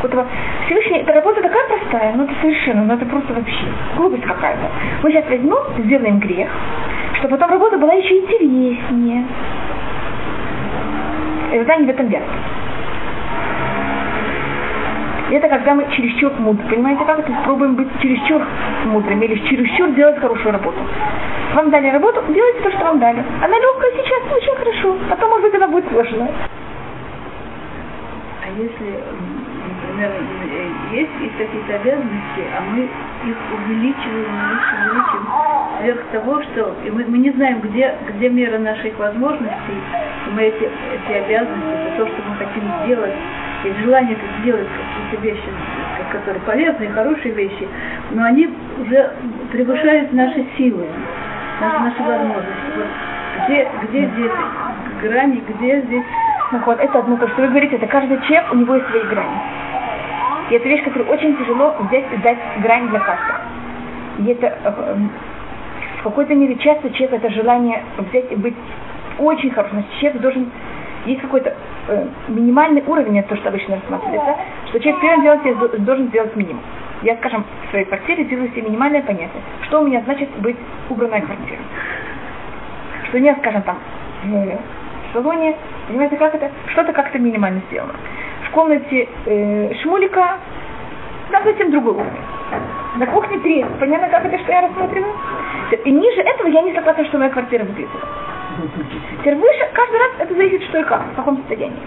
Какого-то 0.00 0.26
Всевышний, 0.66 0.98
эта 0.98 1.12
работа 1.12 1.42
такая 1.42 1.68
простая, 1.68 2.14
ну 2.14 2.24
это 2.24 2.32
совершенно, 2.40 2.84
ну 2.84 2.94
это 2.94 3.04
просто 3.04 3.34
вообще 3.34 3.66
глупость 3.96 4.24
какая-то. 4.24 4.70
Мы 5.02 5.10
сейчас 5.10 5.26
возьмем, 5.28 5.58
сделаем 5.84 6.18
грех, 6.18 6.48
чтобы 7.18 7.36
потом 7.36 7.50
работа 7.50 7.76
была 7.76 7.92
еще 7.92 8.18
интереснее. 8.18 9.24
И 11.52 11.58
тогда 11.58 11.76
не 11.76 11.86
в 11.86 11.90
этом 11.90 12.08
дело. 12.08 12.24
Это 15.30 15.48
когда 15.48 15.74
мы 15.74 15.86
чересчур 15.94 16.32
мудры. 16.38 16.66
Понимаете, 16.68 17.04
как 17.04 17.20
это? 17.20 17.32
Пробуем 17.44 17.76
быть 17.76 17.88
чересчур 18.00 18.42
мудрыми 18.86 19.26
или 19.26 19.48
чересчур 19.48 19.90
делать 19.90 20.18
хорошую 20.18 20.52
работу. 20.52 20.78
Вам 21.54 21.70
дали 21.70 21.88
работу, 21.88 22.22
делайте 22.28 22.60
то, 22.62 22.70
что 22.70 22.84
вам 22.84 22.98
дали. 22.98 23.22
Она 23.42 23.58
легкая 23.58 23.92
сейчас, 23.92 24.22
очень 24.34 24.56
хорошо. 24.56 24.96
Потом, 25.08 25.30
может 25.30 25.46
быть, 25.46 25.54
она 25.54 25.68
будет 25.68 25.88
сложная. 25.88 26.30
Если, 28.60 28.92
например, 29.64 30.10
есть, 30.92 31.10
есть 31.20 31.36
какие-то 31.38 31.76
обязанности, 31.76 32.42
а 32.52 32.60
мы 32.60 32.82
их 32.84 33.36
увеличиваем, 33.56 34.28
увеличиваем, 34.36 34.90
увеличиваем, 34.90 35.50
сверх 35.80 36.00
того, 36.12 36.42
что 36.42 36.74
и 36.84 36.90
мы, 36.90 37.04
мы 37.06 37.18
не 37.18 37.30
знаем, 37.30 37.60
где, 37.60 37.94
где 38.10 38.28
мера 38.28 38.58
наших 38.58 38.98
возможностей, 38.98 39.80
и 40.26 40.30
мы 40.32 40.42
эти, 40.42 40.64
эти 40.64 41.12
обязанности, 41.24 41.96
то, 41.96 42.06
что 42.06 42.22
мы 42.28 42.36
хотим 42.36 42.62
сделать, 42.84 43.14
есть 43.64 43.78
желание 43.80 44.18
сделать 44.42 44.68
какие-то 44.68 45.26
вещи, 45.26 45.48
которые 46.12 46.42
полезные, 46.42 46.90
хорошие 46.90 47.32
вещи, 47.32 47.66
но 48.10 48.24
они 48.24 48.46
уже 48.78 49.10
превышают 49.52 50.12
наши 50.12 50.44
силы, 50.58 50.86
наши, 51.62 51.78
наши 51.78 52.02
возможности. 52.02 52.76
Вот 52.76 52.86
где, 53.46 53.68
где 53.88 54.06
здесь 54.06 54.32
грани, 55.02 55.42
где 55.48 55.80
здесь... 55.82 56.04
Вот, 56.66 56.80
это 56.80 56.98
одно, 56.98 57.16
то, 57.16 57.28
что 57.28 57.42
вы 57.42 57.48
говорите, 57.48 57.76
это 57.76 57.86
каждый 57.86 58.20
человек, 58.22 58.52
у 58.52 58.56
него 58.56 58.74
есть 58.74 58.88
свои 58.88 59.02
грани. 59.02 59.38
И 60.50 60.54
это 60.54 60.68
вещь, 60.68 60.82
которую 60.82 61.10
очень 61.10 61.36
тяжело 61.36 61.74
взять 61.80 62.04
и 62.12 62.16
дать 62.18 62.38
грань 62.58 62.88
для 62.88 62.98
каждого. 62.98 63.38
И 64.18 64.26
это 64.26 64.46
э, 64.46 64.96
в 66.00 66.02
какой-то 66.02 66.34
мере 66.34 66.56
часто 66.56 66.90
человек 66.90 67.22
это 67.22 67.30
желание 67.30 67.82
взять 67.98 68.32
и 68.32 68.36
быть 68.36 68.56
очень 69.18 69.50
хорошим. 69.50 69.78
Значит, 69.78 70.00
человек 70.00 70.20
должен 70.22 70.50
есть 71.06 71.20
какой-то 71.22 71.54
э, 71.88 72.06
минимальный 72.28 72.82
уровень, 72.86 73.18
это 73.18 73.30
то, 73.30 73.36
что 73.36 73.48
обычно 73.48 73.76
рассматривается, 73.76 74.36
что 74.68 74.80
человек 74.80 75.00
первым 75.00 75.22
делом 75.22 75.84
должен 75.84 76.08
сделать 76.08 76.36
минимум. 76.36 76.62
Я, 77.02 77.16
скажем, 77.16 77.44
в 77.66 77.70
своей 77.70 77.86
квартире 77.86 78.24
делаю 78.24 78.50
себе 78.50 78.62
минимальное 78.62 79.02
понятие. 79.02 79.42
Что 79.62 79.80
у 79.80 79.86
меня 79.86 80.02
значит 80.02 80.28
быть 80.40 80.56
убранной 80.90 81.22
квартирой? 81.22 81.64
Что 83.08 83.16
у 83.16 83.20
меня, 83.20 83.34
скажем, 83.36 83.62
там, 83.62 83.78
в 85.10 85.12
салоне, 85.12 85.56
понимаете, 85.88 86.16
как 86.16 86.34
это? 86.34 86.50
Что-то 86.68 86.92
как-то 86.92 87.18
минимально 87.18 87.60
сделано. 87.70 87.94
В 88.48 88.50
комнате 88.52 89.08
э, 89.26 89.74
шмулика 89.82 90.38
там 91.30 91.44
совсем 91.44 91.70
другой 91.70 91.94
уровень. 91.94 92.24
На 92.96 93.06
кухне 93.06 93.38
три. 93.38 93.64
Понятно, 93.78 94.08
как 94.08 94.24
это, 94.24 94.38
что 94.38 94.52
я 94.52 94.62
рассматриваю? 94.62 95.14
И 95.84 95.90
ниже 95.90 96.20
этого 96.22 96.48
я 96.48 96.62
не 96.62 96.74
согласна, 96.74 97.04
что 97.04 97.18
моя 97.18 97.30
квартира 97.30 97.64
выглядит. 97.64 97.90
Теперь 99.20 99.36
выше, 99.36 99.70
каждый 99.72 99.98
раз 99.98 100.10
это 100.18 100.34
зависит, 100.34 100.62
что 100.64 100.78
и 100.78 100.82
как, 100.82 101.02
в 101.12 101.14
каком 101.14 101.36
состоянии. 101.38 101.78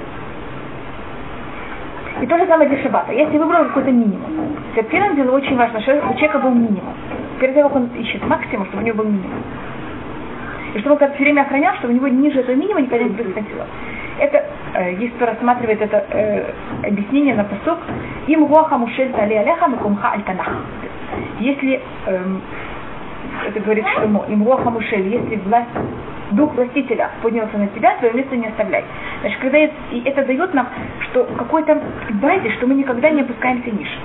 И 2.22 2.28
то 2.28 2.38
же 2.38 2.48
самое 2.48 2.70
для 2.70 2.82
шабата. 2.82 3.12
Если 3.12 3.38
выбрал 3.38 3.66
какой-то 3.66 3.92
минимум. 3.92 4.56
Теперь 4.72 4.86
первым 4.86 5.16
делом 5.16 5.36
очень 5.36 5.58
важно, 5.58 5.82
чтобы 5.82 6.00
у 6.00 6.14
человека 6.14 6.40
был 6.40 6.52
минимум. 6.52 6.96
Перед 7.40 7.56
тем, 7.56 7.68
как 7.68 7.76
он 7.76 7.88
ищет 7.98 8.26
максимум, 8.26 8.66
чтобы 8.68 8.84
у 8.84 8.86
него 8.86 9.04
был 9.04 9.10
минимум. 9.10 9.44
И 10.74 10.80
чтобы 10.80 10.94
он 10.94 11.00
как 11.00 11.14
все 11.16 11.24
время 11.24 11.42
охранял, 11.42 11.76
чтобы 11.76 11.94
у 11.94 11.96
него 11.96 12.08
ниже 12.08 12.40
этого 12.40 12.56
минимума 12.56 12.82
никогда 12.82 13.06
не 13.06 13.16
происходило. 13.16 13.68
Это, 14.20 14.44
э, 14.76 14.94
есть 14.96 15.16
кто 15.16 15.26
рассматривает 15.26 15.82
это 15.82 16.06
э, 16.10 16.54
объяснение 16.84 17.36
на 17.36 17.44
посок, 17.44 17.80
им 18.28 18.46
гуаха 18.46 18.78
мушель 18.78 19.12
тали 19.12 19.36
алеха 19.36 19.68
микумха 19.68 20.14
аль 20.14 20.24
Если, 21.40 21.82
э, 22.08 22.26
это 23.48 23.60
говорит 23.60 23.86
Шлемо, 23.88 24.26
им 24.30 24.44
гуаха 24.44 24.70
мушель, 24.70 25.08
если 25.08 25.36
власть 25.38 25.70
дух 26.32 26.54
властителя 26.56 27.12
поднялся 27.22 27.58
на 27.58 27.68
тебя, 27.68 27.96
твое 27.98 28.14
место 28.14 28.36
не 28.36 28.48
оставляй. 28.48 28.84
Значит, 29.22 29.40
когда 29.40 29.58
это, 29.58 29.74
и 29.92 30.02
это 30.06 30.26
дает 30.26 30.54
нам, 30.54 30.68
что 31.02 31.26
какой-то 31.38 31.80
базе, 32.22 32.50
что 32.52 32.68
мы 32.68 32.76
никогда 32.76 33.10
не 33.10 33.22
опускаемся 33.22 33.70
ниже. 33.70 33.98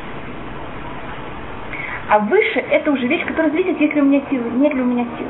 А 2.10 2.18
выше 2.20 2.64
это 2.70 2.90
уже 2.90 3.06
вещь, 3.06 3.24
которая 3.26 3.50
зависит, 3.50 3.80
есть 3.80 3.94
ли 3.94 4.00
у 4.00 4.04
меня 4.04 4.22
силы, 4.30 4.50
нет 4.56 4.74
ли 4.74 4.80
у 4.80 4.86
меня 4.86 5.04
сил. 5.18 5.26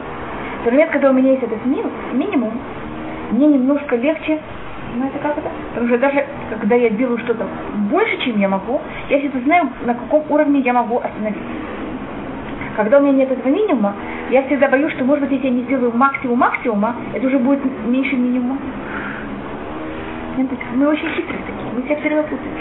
В 0.62 0.66
момент, 0.66 0.90
когда 0.90 1.10
у 1.10 1.12
меня 1.12 1.32
есть 1.32 1.42
этот 1.42 1.64
минус, 1.66 1.92
минимум, 2.12 2.52
мне 3.30 3.46
немножко 3.46 3.96
легче, 3.96 4.38
знаете 4.96 5.18
как 5.22 5.38
это? 5.38 5.50
Потому 5.70 5.88
что 5.88 5.98
даже 5.98 6.26
когда 6.60 6.74
я 6.74 6.90
делаю 6.90 7.18
что-то 7.18 7.46
больше, 7.90 8.18
чем 8.24 8.38
я 8.38 8.48
могу, 8.48 8.80
я 9.08 9.18
всегда 9.18 9.40
знаю, 9.40 9.68
на 9.84 9.94
каком 9.94 10.24
уровне 10.30 10.60
я 10.60 10.72
могу 10.72 10.98
остановиться. 10.98 11.42
Когда 12.76 12.98
у 12.98 13.02
меня 13.02 13.12
нет 13.12 13.30
этого 13.30 13.48
минимума, 13.48 13.94
я 14.30 14.42
всегда 14.44 14.68
боюсь, 14.68 14.92
что, 14.92 15.04
может 15.04 15.24
быть, 15.24 15.32
если 15.32 15.46
я 15.48 15.52
не 15.52 15.62
сделаю 15.62 15.92
максимум 15.94 16.38
максимума, 16.38 16.94
это 17.14 17.26
уже 17.26 17.38
будет 17.38 17.60
меньше 17.86 18.16
минимума. 18.16 18.58
Мы 20.74 20.86
очень 20.86 21.08
хитрые 21.08 21.40
такие, 21.46 21.72
мы 21.74 21.82
себя 21.82 22.22
путаем. 22.22 22.52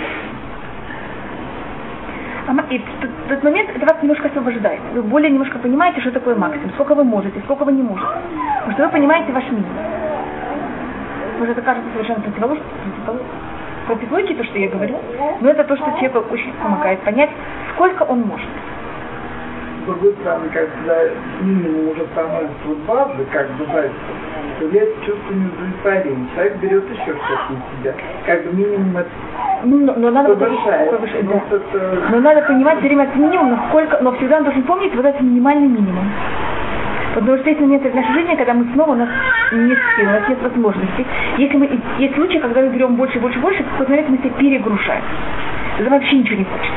И 2.70 2.78
в 2.80 3.30
тот 3.30 3.44
момент 3.44 3.70
это 3.76 3.86
вас 3.86 4.02
немножко 4.02 4.30
освобождает. 4.30 4.80
Вы 4.94 5.02
более 5.04 5.30
немножко 5.30 5.60
понимаете, 5.60 6.00
что 6.00 6.12
такое 6.12 6.36
максимум, 6.36 6.72
сколько 6.76 6.96
вы 6.96 7.04
можете, 7.04 7.42
сколько 7.42 7.66
вы 7.66 7.74
не 7.74 7.84
можете. 7.84 8.08
Потому 8.60 8.74
что 8.74 8.84
вы 8.86 8.90
понимаете 8.90 9.34
ваш 9.34 9.44
минимум. 9.46 9.76
Может, 11.40 11.58
это 11.58 11.62
кажется 11.62 11.90
совершенно 11.94 12.22
противоположно, 12.22 12.64
противоположно 13.86 14.36
то, 14.36 14.44
что 14.46 14.60
я 14.60 14.70
говорю, 14.70 14.96
но 15.42 15.50
это 15.50 15.64
то, 15.66 15.76
что 15.76 15.86
человеку 16.00 16.24
очень 16.32 16.54
помогает 16.64 17.00
понять, 17.02 17.30
сколько 17.74 18.04
он 18.04 18.22
может 18.22 18.50
другой 19.88 20.14
стороны, 20.22 20.50
когда 20.50 21.00
минимум 21.42 21.90
уже 21.90 22.06
становится 22.12 22.68
базы, 22.88 23.26
как 23.32 23.50
бы, 23.58 23.66
знаете, 23.66 23.96
появляется 24.60 25.06
чувство 25.06 25.34
неудовлетворения. 25.34 26.28
Человек 26.36 26.58
берет 26.58 26.84
еще 26.92 27.14
что-то 27.16 27.54
на 27.54 27.62
себя. 27.80 27.94
Как 28.26 28.46
бы 28.46 28.54
минимум 28.54 28.98
это 28.98 29.10
ну, 29.64 29.80
но, 29.80 29.94
но 29.98 30.12
надо 30.12 30.36
повышает. 30.36 30.92
повышать 30.92 31.28
да. 31.28 31.42
это... 31.56 32.10
Но 32.12 32.20
надо 32.20 32.42
понимать 32.42 32.78
все 32.80 32.88
время 32.88 33.06
это 33.06 33.18
минимум, 33.18 33.52
насколько, 33.52 33.98
но 34.02 34.12
всегда 34.14 34.38
он 34.38 34.44
должен 34.44 34.64
помнить 34.64 34.94
вот 34.94 35.06
этот 35.06 35.22
минимальный 35.22 35.68
минимум. 35.68 36.06
Потому 37.16 37.38
что 37.40 37.50
есть 37.50 37.60
моменты 37.62 37.90
в 37.90 37.96
нашей 37.96 38.14
жизни, 38.14 38.36
когда 38.36 38.54
мы 38.54 38.68
снова, 38.74 38.92
у 38.92 38.96
нас 38.96 39.10
нет 39.52 39.80
сил, 39.96 40.06
у 40.08 40.12
нас 40.12 40.30
нет 40.30 40.42
возможностей. 40.44 41.06
Если 41.38 41.58
мы, 41.58 41.80
есть 41.98 42.14
случаи, 42.14 42.38
когда 42.38 42.62
мы 42.62 42.70
берем 42.70 42.96
больше, 42.96 43.20
больше, 43.20 43.40
больше, 43.40 43.64
в 43.64 43.72
какой-то 43.72 43.92
момент 43.92 44.10
мы 44.10 44.18
себя 44.18 44.30
перегружаем. 44.38 45.04
Это 45.80 45.90
вообще 45.90 46.18
ничего 46.18 46.38
не 46.38 46.44
хочется. 46.44 46.74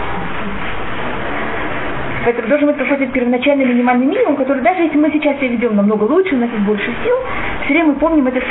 Поэтому 2.24 2.48
должен 2.48 2.66
быть 2.66 2.76
какой-то 2.76 3.06
первоначальный 3.06 3.64
минимальный 3.64 4.06
минимум, 4.06 4.36
который 4.36 4.62
даже 4.62 4.82
если 4.82 4.98
мы 4.98 5.10
сейчас 5.10 5.36
себя 5.38 5.48
ведем 5.48 5.76
намного 5.76 6.04
лучше, 6.04 6.34
у 6.34 6.38
нас 6.38 6.50
есть 6.50 6.64
больше 6.64 6.86
сил, 7.02 7.16
все 7.64 7.72
время 7.72 7.88
мы 7.88 7.94
помним 7.94 8.26
этот, 8.26 8.44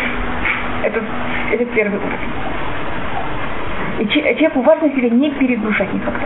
этот, 0.83 1.03
этот 1.51 1.69
первый 1.71 1.99
уровень. 1.99 2.29
И 3.99 4.07
человеку 4.07 4.61
важно 4.61 4.89
себя 4.89 5.09
не 5.09 5.29
перегружать 5.31 5.93
никогда. 5.93 6.25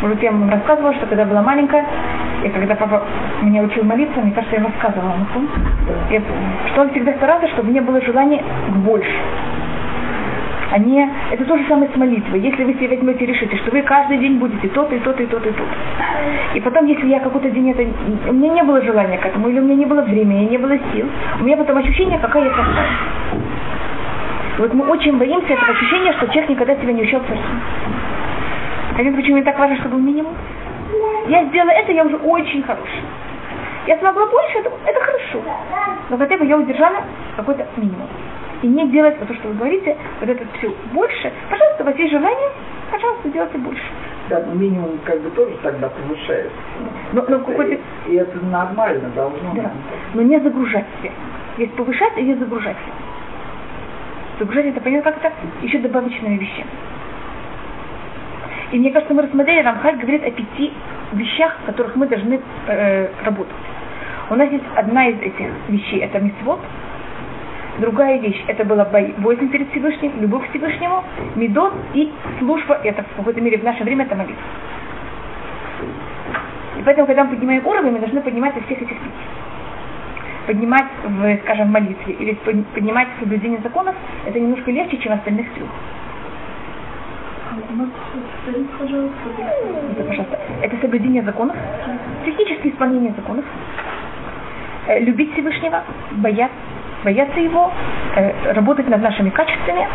Может, 0.00 0.22
я 0.22 0.30
вам 0.32 0.48
рассказывала, 0.48 0.94
что 0.94 1.06
когда 1.06 1.26
была 1.26 1.42
маленькая, 1.42 1.84
и 2.42 2.48
когда 2.48 2.74
папа 2.74 3.02
меня 3.42 3.62
учил 3.62 3.84
молиться, 3.84 4.18
мне 4.20 4.32
кажется, 4.32 4.56
я 4.56 4.64
рассказывала, 4.64 5.14
я, 6.10 6.22
что 6.72 6.80
он 6.80 6.90
всегда 6.90 7.12
старался, 7.14 7.48
чтобы 7.48 7.68
у 7.68 7.70
меня 7.72 7.82
было 7.82 8.00
желание 8.00 8.42
больше 8.76 9.12
они, 10.72 11.04
это 11.32 11.44
то 11.44 11.56
же 11.56 11.64
самое 11.68 11.90
с 11.92 11.96
молитвой. 11.96 12.40
Если 12.40 12.62
вы 12.62 12.74
себе 12.74 12.88
возьмете 12.88 13.24
и 13.24 13.26
решите, 13.26 13.56
что 13.56 13.70
вы 13.70 13.82
каждый 13.82 14.18
день 14.18 14.38
будете 14.38 14.68
тот, 14.68 14.92
и 14.92 14.98
тот, 14.98 15.20
и 15.20 15.26
тот, 15.26 15.44
и 15.44 15.50
тот. 15.50 15.66
И 16.54 16.60
потом, 16.60 16.86
если 16.86 17.08
я 17.08 17.20
какой-то 17.20 17.50
день 17.50 17.70
это, 17.70 17.82
у 18.28 18.32
меня 18.32 18.54
не 18.54 18.62
было 18.62 18.80
желания 18.82 19.18
к 19.18 19.26
этому, 19.26 19.48
или 19.48 19.58
у 19.58 19.62
меня 19.62 19.74
не 19.74 19.86
было 19.86 20.02
времени, 20.02 20.48
не 20.48 20.58
было 20.58 20.76
сил, 20.92 21.06
у 21.40 21.44
меня 21.44 21.56
потом 21.56 21.78
ощущение, 21.78 22.18
какая 22.18 22.44
я 22.44 22.50
простая. 22.50 22.88
Вот 24.58 24.74
мы 24.74 24.86
очень 24.86 25.16
боимся 25.16 25.54
этого 25.54 25.72
ощущения, 25.72 26.12
что 26.12 26.26
человек 26.28 26.50
никогда 26.50 26.76
себя 26.76 26.92
не 26.92 27.02
ощущал 27.02 27.20
царством. 27.20 27.60
Понятно, 28.96 29.18
почему 29.18 29.36
мне 29.36 29.44
так 29.44 29.58
важно, 29.58 29.76
чтобы 29.76 29.98
минимум? 29.98 30.34
Я 31.28 31.44
сделала 31.46 31.70
это, 31.70 31.92
я 31.92 32.04
уже 32.04 32.16
очень 32.16 32.62
хорошая. 32.62 33.02
Я 33.86 33.98
смогла 33.98 34.26
больше, 34.26 34.58
это, 34.58 34.70
это 34.86 35.00
хорошо. 35.00 35.42
Но 36.10 36.18
хотя 36.18 36.36
бы 36.36 36.44
я 36.44 36.58
удержала 36.58 36.96
какой-то 37.36 37.66
минимум. 37.76 38.08
И 38.62 38.66
не 38.66 38.88
делать 38.90 39.16
вот 39.18 39.28
то, 39.28 39.34
что 39.34 39.48
вы 39.48 39.54
говорите, 39.54 39.96
вот 40.20 40.28
это 40.28 40.44
все 40.58 40.70
больше. 40.92 41.32
Пожалуйста, 41.48 41.82
у 41.82 41.86
вас 41.86 41.96
есть 41.96 42.12
желание, 42.12 42.48
пожалуйста, 42.90 43.28
делайте 43.30 43.58
больше. 43.58 43.82
Да, 44.28 44.42
но 44.46 44.54
минимум 44.54 44.98
как 45.04 45.20
бы 45.20 45.30
тоже 45.30 45.56
тогда 45.62 45.88
повышается. 45.88 46.52
Но, 47.12 47.24
но 47.26 47.38
какой-то... 47.40 47.80
И, 48.06 48.12
и 48.12 48.16
это 48.16 48.38
нормально 48.46 49.08
должно 49.14 49.54
Да. 49.54 49.62
быть. 49.62 49.70
Но 50.14 50.22
не 50.22 50.38
загружать 50.40 50.84
себя. 51.00 51.10
Есть 51.56 51.74
повышать 51.74 52.12
и 52.18 52.24
есть 52.24 52.38
загружать 52.38 52.76
себя. 52.76 52.94
Загружать 54.38 54.66
это 54.66 54.80
понятно, 54.80 55.12
как 55.12 55.22
это 55.24 55.34
еще 55.62 55.78
добавочными 55.78 56.36
вещами. 56.36 56.70
И 58.72 58.78
мне 58.78 58.90
кажется, 58.92 59.12
мы 59.14 59.22
рассмотрели, 59.22 59.62
Рамхаль 59.64 59.96
говорит 59.96 60.22
о 60.24 60.30
пяти 60.30 60.72
вещах, 61.12 61.56
в 61.62 61.66
которых 61.66 61.96
мы 61.96 62.06
должны 62.06 62.40
э, 62.68 63.08
работать. 63.24 63.52
У 64.30 64.34
нас 64.36 64.48
есть 64.50 64.64
одна 64.76 65.08
из 65.08 65.20
этих 65.20 65.46
вещей, 65.68 66.00
это 66.00 66.20
мисвод. 66.20 66.60
Другая 67.80 68.18
вещь, 68.18 68.44
это 68.46 68.64
была 68.64 68.84
боязнь 68.84 69.48
перед 69.48 69.70
Всевышним, 69.70 70.12
любовь 70.20 70.46
к 70.46 70.50
Всевышнему, 70.50 71.02
медот 71.34 71.72
и 71.94 72.12
служба, 72.38 72.78
это 72.84 73.02
в 73.02 73.16
какой-то 73.16 73.40
мере 73.40 73.58
в 73.58 73.64
наше 73.64 73.84
время 73.84 74.04
это 74.04 74.14
молитва. 74.14 74.42
И 76.78 76.82
поэтому, 76.84 77.06
когда 77.06 77.24
мы 77.24 77.30
поднимаем 77.30 77.66
уровень, 77.66 77.92
мы 77.92 77.98
должны 77.98 78.20
поднимать 78.20 78.54
со 78.54 78.60
всех 78.62 78.82
этих 78.82 78.88
пяти 78.88 79.10
поднимать 80.46 80.86
в, 81.04 81.38
скажем, 81.44 81.70
молитве 81.70 82.14
или 82.14 82.32
под- 82.32 82.66
поднимать 82.68 83.08
в 83.16 83.20
соблюдение 83.20 83.60
законов, 83.60 83.94
это 84.26 84.40
немножко 84.40 84.70
легче, 84.70 84.96
чем 84.98 85.12
остальных 85.12 85.46
пожалуйста? 88.78 89.14
Это, 89.92 90.02
пожалуйста, 90.02 90.38
это 90.62 90.76
соблюдение 90.80 91.22
законов, 91.22 91.56
техническое 92.24 92.70
исполнение 92.70 93.12
законов, 93.12 93.44
э, 94.88 95.00
любить 95.00 95.32
Всевышнего, 95.34 95.84
бояться, 96.12 96.56
бояться 97.04 97.40
его, 97.40 97.70
э, 98.16 98.52
работать 98.52 98.88
над 98.88 99.02
нашими 99.02 99.30
качествами 99.30 99.86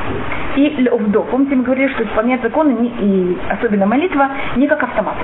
и 0.55 0.69
левдо. 0.81 1.21
Помните, 1.21 1.55
мы 1.55 1.63
говорили, 1.63 1.91
что 1.93 2.03
исполнять 2.03 2.41
законы 2.41 2.91
и 2.99 3.37
особенно 3.49 3.85
молитва 3.85 4.29
не 4.55 4.67
как 4.67 4.83
автомат. 4.83 5.15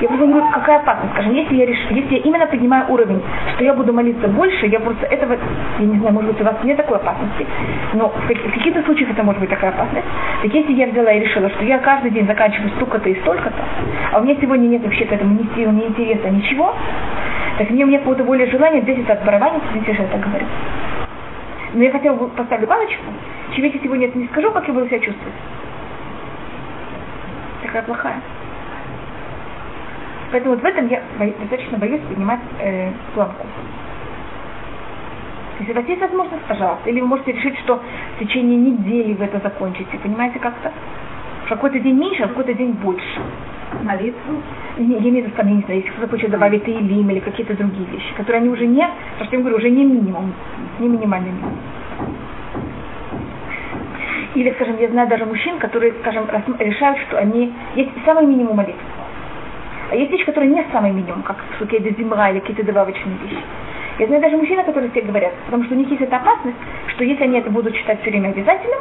Я 0.00 0.06
просто 0.06 0.26
говорю, 0.26 0.46
какая 0.52 0.78
опасность. 0.78 1.12
Скажем, 1.12 1.34
если 1.34 1.56
я 1.56 1.66
реш... 1.66 1.78
если 1.90 2.14
я 2.14 2.20
именно 2.20 2.46
поднимаю 2.46 2.86
уровень, 2.88 3.20
что 3.54 3.64
я 3.64 3.74
буду 3.74 3.92
молиться 3.92 4.28
больше, 4.28 4.66
я 4.66 4.78
просто 4.78 5.06
этого, 5.06 5.36
я 5.78 5.86
не 5.86 5.98
знаю, 5.98 6.14
может 6.14 6.30
быть, 6.32 6.40
у 6.40 6.44
вас 6.44 6.54
нет 6.62 6.76
такой 6.76 6.98
опасности, 6.98 7.46
но 7.94 8.08
в, 8.08 8.28
в 8.28 8.54
каких-то 8.54 8.82
случаях 8.84 9.10
это 9.10 9.24
может 9.24 9.40
быть 9.40 9.50
такая 9.50 9.70
опасность. 9.70 10.06
Так 10.42 10.54
если 10.54 10.72
я 10.72 10.86
взяла 10.86 11.12
и 11.12 11.20
решила, 11.20 11.50
что 11.50 11.64
я 11.64 11.78
каждый 11.78 12.12
день 12.12 12.26
заканчиваю 12.26 12.70
столько-то 12.76 13.08
и 13.08 13.20
столько-то, 13.22 13.62
а 14.12 14.20
у 14.20 14.24
меня 14.24 14.36
сегодня 14.40 14.68
нет 14.68 14.82
вообще 14.82 15.04
к 15.04 15.12
этому 15.12 15.34
ни 15.34 15.54
сил, 15.56 15.72
ни 15.72 15.86
интереса, 15.86 16.30
ничего, 16.30 16.74
так 17.58 17.70
мне, 17.70 17.84
у 17.84 17.88
меня 17.88 17.98
какое-то 17.98 18.22
более 18.22 18.48
желание 18.48 18.82
здесь 18.82 19.00
это 19.00 19.14
отбарабанить, 19.14 19.62
что 19.64 19.90
я 19.90 20.08
так 20.08 20.20
говорю. 20.20 20.46
Но 21.74 21.82
я 21.82 21.90
хотела 21.90 22.14
бы 22.14 22.28
поставить 22.28 22.68
галочку, 22.68 23.02
чем 23.54 23.64
если 23.64 23.80
сегодня 23.80 24.06
это 24.06 24.16
не 24.16 24.26
скажу, 24.28 24.52
как 24.52 24.66
я 24.68 24.74
буду 24.74 24.86
себя 24.86 25.00
чувствовать. 25.00 25.34
Такая 27.62 27.82
плохая. 27.82 28.20
Поэтому 30.30 30.54
вот 30.54 30.62
в 30.62 30.66
этом 30.66 30.88
я 30.88 31.02
достаточно 31.40 31.78
боюсь 31.78 32.00
поднимать 32.02 32.40
э, 32.60 32.90
планку. 33.14 33.46
Если 35.60 35.72
у 35.72 35.74
вас 35.74 35.86
есть 35.86 36.00
возможность, 36.00 36.44
пожалуйста. 36.44 36.88
Или 36.88 37.00
вы 37.00 37.08
можете 37.08 37.32
решить, 37.32 37.58
что 37.60 37.80
в 38.16 38.18
течение 38.20 38.56
недели 38.56 39.14
вы 39.14 39.24
это 39.24 39.40
закончите. 39.40 39.98
Понимаете, 40.02 40.38
как-то? 40.38 40.70
В 41.46 41.48
какой-то 41.48 41.80
день 41.80 41.96
меньше, 41.96 42.22
а 42.22 42.26
в 42.26 42.30
какой-то 42.30 42.54
день 42.54 42.72
больше. 42.72 43.20
Молитву. 43.82 44.42
Не, 44.78 44.94
я 44.94 45.00
имею 45.00 45.24
в 45.24 45.26
виду, 45.26 45.36
там, 45.36 45.48
я 45.48 45.54
не 45.54 45.62
знаю, 45.62 45.80
если 45.80 45.90
кто-то 45.92 46.10
хочет 46.10 46.30
добавить 46.30 46.64
Таилим 46.64 47.10
или 47.10 47.20
какие-то 47.20 47.54
другие 47.54 47.86
вещи, 47.86 48.14
которые 48.16 48.40
они 48.40 48.50
уже 48.50 48.66
не, 48.66 48.86
то, 49.18 49.24
что 49.24 49.36
я 49.36 49.40
говорю, 49.40 49.56
уже 49.56 49.70
не 49.70 49.84
минимум, 49.84 50.32
не 50.78 50.88
минимальный 50.88 51.32
минимум. 51.32 51.58
Или, 54.34 54.52
скажем, 54.52 54.78
я 54.78 54.88
знаю 54.88 55.08
даже 55.08 55.26
мужчин, 55.26 55.58
которые, 55.58 55.92
скажем, 56.00 56.26
решают, 56.58 56.98
что 57.08 57.18
они 57.18 57.52
есть 57.74 57.90
самый 58.04 58.26
минимум 58.26 58.56
молитв. 58.56 58.78
А 59.90 59.96
есть 59.96 60.10
вещи, 60.10 60.24
которые 60.24 60.50
не 60.50 60.64
самый 60.70 60.92
минимум, 60.92 61.22
как 61.22 61.36
сукеда 61.58 61.90
земра 61.90 62.30
или 62.30 62.40
какие-то 62.40 62.62
добавочные 62.62 63.16
вещи. 63.24 63.42
Я 63.98 64.06
знаю 64.06 64.22
даже 64.22 64.36
мужчин, 64.36 64.62
которые 64.64 64.90
все 64.90 65.00
говорят, 65.00 65.32
потому 65.46 65.64
что 65.64 65.74
у 65.74 65.78
них 65.78 65.88
есть 65.90 66.02
эта 66.02 66.16
опасность, 66.16 66.56
что 66.88 67.04
если 67.04 67.24
они 67.24 67.38
это 67.38 67.50
будут 67.50 67.74
считать 67.74 68.00
все 68.02 68.10
время 68.10 68.28
обязательным, 68.28 68.78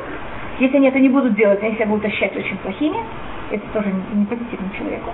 если 0.59 0.77
они 0.77 0.87
это 0.89 0.99
не 0.99 1.09
будут 1.09 1.35
делать, 1.35 1.63
они 1.63 1.75
себя 1.75 1.85
будут 1.87 2.05
ощущать 2.05 2.35
очень 2.35 2.57
плохими, 2.57 2.97
это 3.51 3.63
тоже 3.73 3.87
не, 3.87 4.19
не 4.19 4.25
позитивно 4.25 4.69
человеку. 4.77 5.11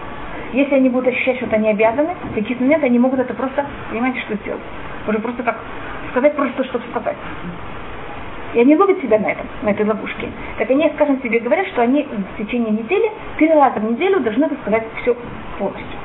Если 0.54 0.76
они 0.76 0.90
будут 0.90 1.08
ощущать, 1.08 1.38
что 1.38 1.48
они 1.56 1.70
обязаны, 1.70 2.16
в 2.32 2.34
какие-то 2.34 2.64
моменты 2.64 2.88
они 2.88 3.00
могут 3.00 3.20
это 3.20 3.34
просто, 3.34 3.66
понимаете, 3.90 4.20
что 4.22 4.36
сделать. 4.36 4.62
Уже 5.08 5.20
просто 5.20 5.44
как 5.44 5.58
сказать 6.12 6.36
просто, 6.36 6.64
чтобы 6.66 6.86
сказать. 6.92 7.18
И 8.54 8.60
они 8.60 8.76
ловят 8.76 9.02
себя 9.02 9.18
на 9.20 9.32
этом, 9.32 9.48
на 9.64 9.70
этой 9.70 9.86
ловушке. 9.86 10.30
Так 10.60 10.70
они, 10.70 10.90
скажем 10.96 11.22
себе, 11.22 11.40
говорят, 11.40 11.68
что 11.68 11.82
они 11.82 12.04
в 12.04 12.38
течение 12.38 12.72
недели, 12.72 13.12
три 13.38 13.50
раза 13.50 13.80
в 13.80 13.84
неделю 13.84 14.20
должны 14.20 14.48
рассказать 14.48 14.84
все 15.02 15.16
полностью. 15.58 16.00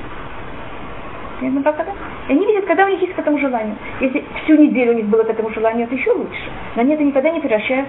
Понятно, 1.39 1.63
как 1.63 1.81
это? 1.81 1.93
И 2.29 2.33
они 2.33 2.47
видят, 2.47 2.65
когда 2.65 2.87
у 2.87 2.89
них 2.89 3.01
есть 3.01 3.15
к 3.15 3.19
этому 3.19 3.39
желание. 3.39 3.77
Если 4.01 4.25
всю 4.43 4.57
неделю 4.57 4.93
у 4.93 4.97
них 4.97 5.07
было 5.07 5.23
к 5.23 5.31
этому 5.31 5.51
желание, 5.51 5.85
это 5.85 5.95
еще 5.95 6.11
лучше. 6.13 6.51
Но 6.75 6.83
они 6.83 6.95
это 6.95 7.05
никогда 7.05 7.31
не 7.31 7.41
превращают 7.41 7.89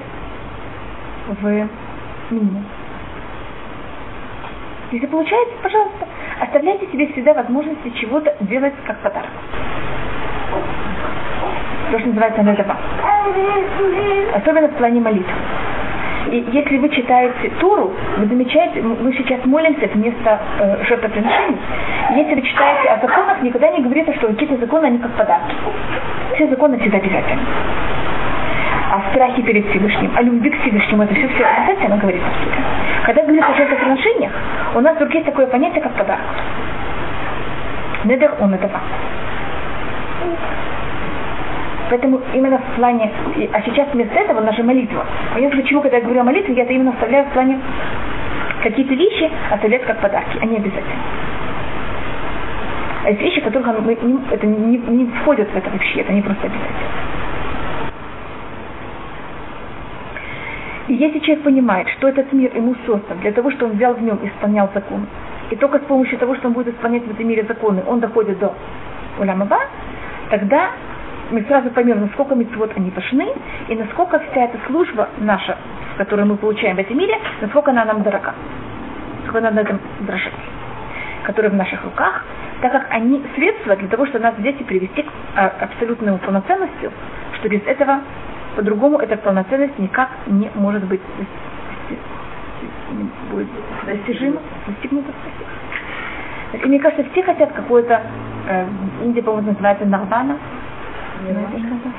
в 1.41 1.67
минимум. 2.29 2.65
Если 4.91 5.07
получается, 5.07 5.53
пожалуйста, 5.61 6.07
оставляйте 6.41 6.87
себе 6.91 7.07
всегда 7.07 7.33
возможности 7.33 7.89
чего-то 7.99 8.35
делать 8.41 8.73
как 8.85 8.99
подарок. 9.01 9.29
То, 11.91 11.99
что 11.99 12.07
называется 12.09 12.41
недова. 12.43 12.77
Особенно 14.35 14.67
в 14.67 14.75
плане 14.75 15.01
молитв. 15.01 15.31
И 16.31 16.45
если 16.51 16.77
вы 16.77 16.89
читаете 16.89 17.49
Туру, 17.59 17.91
вы 18.17 18.27
замечаете, 18.27 18.81
мы 18.81 19.11
сейчас 19.13 19.43
молимся 19.45 19.87
вместо 19.93 20.39
э, 20.59 20.83
жертвоприношений. 20.85 21.57
Если 22.15 22.35
вы 22.35 22.41
читаете 22.43 22.89
о 22.89 22.99
законах, 22.99 23.41
никогда 23.41 23.71
не 23.71 23.81
говорится, 23.81 24.13
что 24.13 24.27
какие-то 24.27 24.57
законы, 24.57 24.85
они 24.85 24.99
как 24.99 25.11
подарки. 25.11 25.55
Все 26.35 26.47
законы 26.47 26.77
всегда 26.77 26.97
обязательны. 26.97 27.41
О 28.91 29.09
страхе 29.11 29.41
перед 29.41 29.67
Всевышним, 29.69 30.11
о 30.15 30.21
любви 30.21 30.51
к 30.51 30.61
Всевышнему, 30.61 31.03
это 31.03 31.15
все, 31.15 31.27
все 31.29 31.45
обязательно 31.45 31.97
говорится 31.97 32.27
в 32.27 32.43
Туре. 32.43 32.57
Когда 33.05 33.21
говорится 33.23 33.51
о 33.51 33.55
жертвоприношениях, 33.55 34.31
у 34.75 34.81
нас 34.81 34.95
вдруг 34.95 35.13
есть 35.13 35.25
такое 35.25 35.47
понятие, 35.47 35.81
как 35.81 35.93
подарок. 35.93 36.21
Недер 38.05 38.35
он 38.39 38.53
это 38.53 38.69
Поэтому 41.89 42.21
именно 42.33 42.59
в 42.59 42.75
плане, 42.75 43.11
а 43.51 43.61
сейчас 43.63 43.87
вместо 43.93 44.13
этого 44.13 44.41
наша 44.41 44.63
молитва. 44.63 45.05
Понятно, 45.33 45.61
почему, 45.61 45.81
когда 45.81 45.97
я 45.97 46.03
говорю 46.03 46.21
о 46.21 46.23
молитве, 46.23 46.53
я 46.53 46.63
это 46.63 46.73
именно 46.73 46.91
оставляю 46.91 47.25
в 47.25 47.29
плане 47.29 47.59
какие-то 48.61 48.93
вещи 48.93 49.29
оставлять 49.51 49.83
как 49.85 49.99
подарки, 49.99 50.37
они 50.41 50.57
обязательно. 50.57 51.03
А 53.05 53.09
есть 53.09 53.21
вещи, 53.21 53.41
которых 53.41 53.67
мы 53.83 53.97
не, 54.01 54.19
это 54.29 54.45
не, 54.45 54.77
не 54.77 55.05
входят 55.21 55.49
в 55.49 55.55
это 55.55 55.69
вообще, 55.69 56.01
это 56.01 56.13
не 56.13 56.21
просто 56.21 56.45
обязательно. 56.45 56.77
И 60.89 60.93
если 60.95 61.19
человек 61.19 61.43
понимает, 61.43 61.87
что 61.97 62.07
этот 62.07 62.31
мир 62.33 62.55
ему 62.55 62.75
создан 62.85 63.19
для 63.21 63.31
того, 63.31 63.51
чтобы 63.51 63.71
он 63.71 63.77
взял 63.77 63.93
в 63.93 64.01
нем 64.01 64.17
и 64.17 64.27
исполнял 64.27 64.69
закон, 64.73 65.07
и 65.49 65.55
только 65.55 65.79
с 65.79 65.83
помощью 65.83 66.19
того, 66.19 66.35
что 66.35 66.47
он 66.47 66.53
будет 66.53 66.67
исполнять 66.75 67.03
в 67.05 67.11
этом 67.11 67.27
мире 67.27 67.45
законы, 67.47 67.81
он 67.87 67.99
доходит 67.99 68.37
до 68.39 68.53
Уламаба, 69.19 69.59
тогда 70.29 70.71
мы 71.31 71.43
сразу 71.43 71.69
поймем, 71.69 72.01
насколько 72.01 72.35
митцвот 72.35 72.71
они 72.75 72.91
важны, 72.91 73.27
и 73.67 73.75
насколько 73.75 74.19
вся 74.19 74.45
эта 74.45 74.57
служба 74.67 75.09
наша, 75.17 75.57
которую 75.97 76.27
мы 76.27 76.37
получаем 76.37 76.75
в 76.75 76.79
этом 76.79 76.97
мире, 76.97 77.15
насколько 77.41 77.71
она 77.71 77.85
нам 77.85 78.03
дорога, 78.03 78.33
насколько 79.23 79.51
на 79.51 79.59
этом 79.59 79.79
дрожать, 80.01 80.33
которая 81.23 81.51
в 81.51 81.55
наших 81.55 81.83
руках, 81.83 82.25
так 82.61 82.71
как 82.71 82.87
они 82.89 83.23
средства 83.35 83.75
для 83.75 83.87
того, 83.87 84.05
чтобы 84.07 84.23
нас 84.23 84.35
здесь 84.39 84.55
и 84.59 84.63
привести 84.63 85.03
к 85.03 85.07
а, 85.35 85.51
абсолютному 85.61 86.17
полноценности, 86.17 86.91
что 87.39 87.49
без 87.49 87.61
этого 87.65 88.01
по-другому 88.55 88.97
эта 88.97 89.15
полноценность 89.17 89.77
никак 89.79 90.09
не 90.27 90.49
может 90.55 90.83
быть 90.83 91.01
достижима, 93.85 94.41
достигнута. 94.67 95.11
И 96.53 96.67
мне 96.67 96.79
кажется, 96.79 97.05
все 97.11 97.23
хотят 97.23 97.51
какое-то, 97.53 98.01
э, 98.47 98.65
в 98.99 99.05
Индии, 99.05 99.21
по-моему, 99.21 99.49
называется 99.51 99.85
нарвана. 99.85 100.37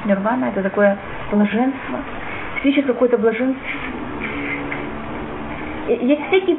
Нирвана, 0.04 0.46
это 0.46 0.62
такое 0.62 0.96
блаженство. 1.30 1.98
Ищут 2.62 2.86
какое-то 2.86 3.18
блаженство. 3.18 3.66
Есть 5.88 6.22
всякие, 6.28 6.56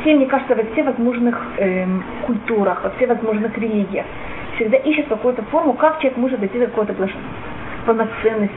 все, 0.00 0.16
мне 0.16 0.26
кажется, 0.26 0.54
во 0.54 0.64
всех 0.72 0.86
возможных 0.86 1.40
эм, 1.58 2.02
культурах, 2.26 2.82
во 2.82 2.90
всех 2.90 3.10
возможных 3.10 3.56
религиях 3.56 4.06
всегда 4.56 4.78
ищут 4.78 5.08
какую-то 5.08 5.42
форму, 5.44 5.74
как 5.74 5.98
человек 5.98 6.18
может 6.18 6.40
дойти 6.40 6.58
до 6.58 6.66
какого-то 6.66 6.92
блаженства, 6.94 7.22
полноценности. 7.86 8.54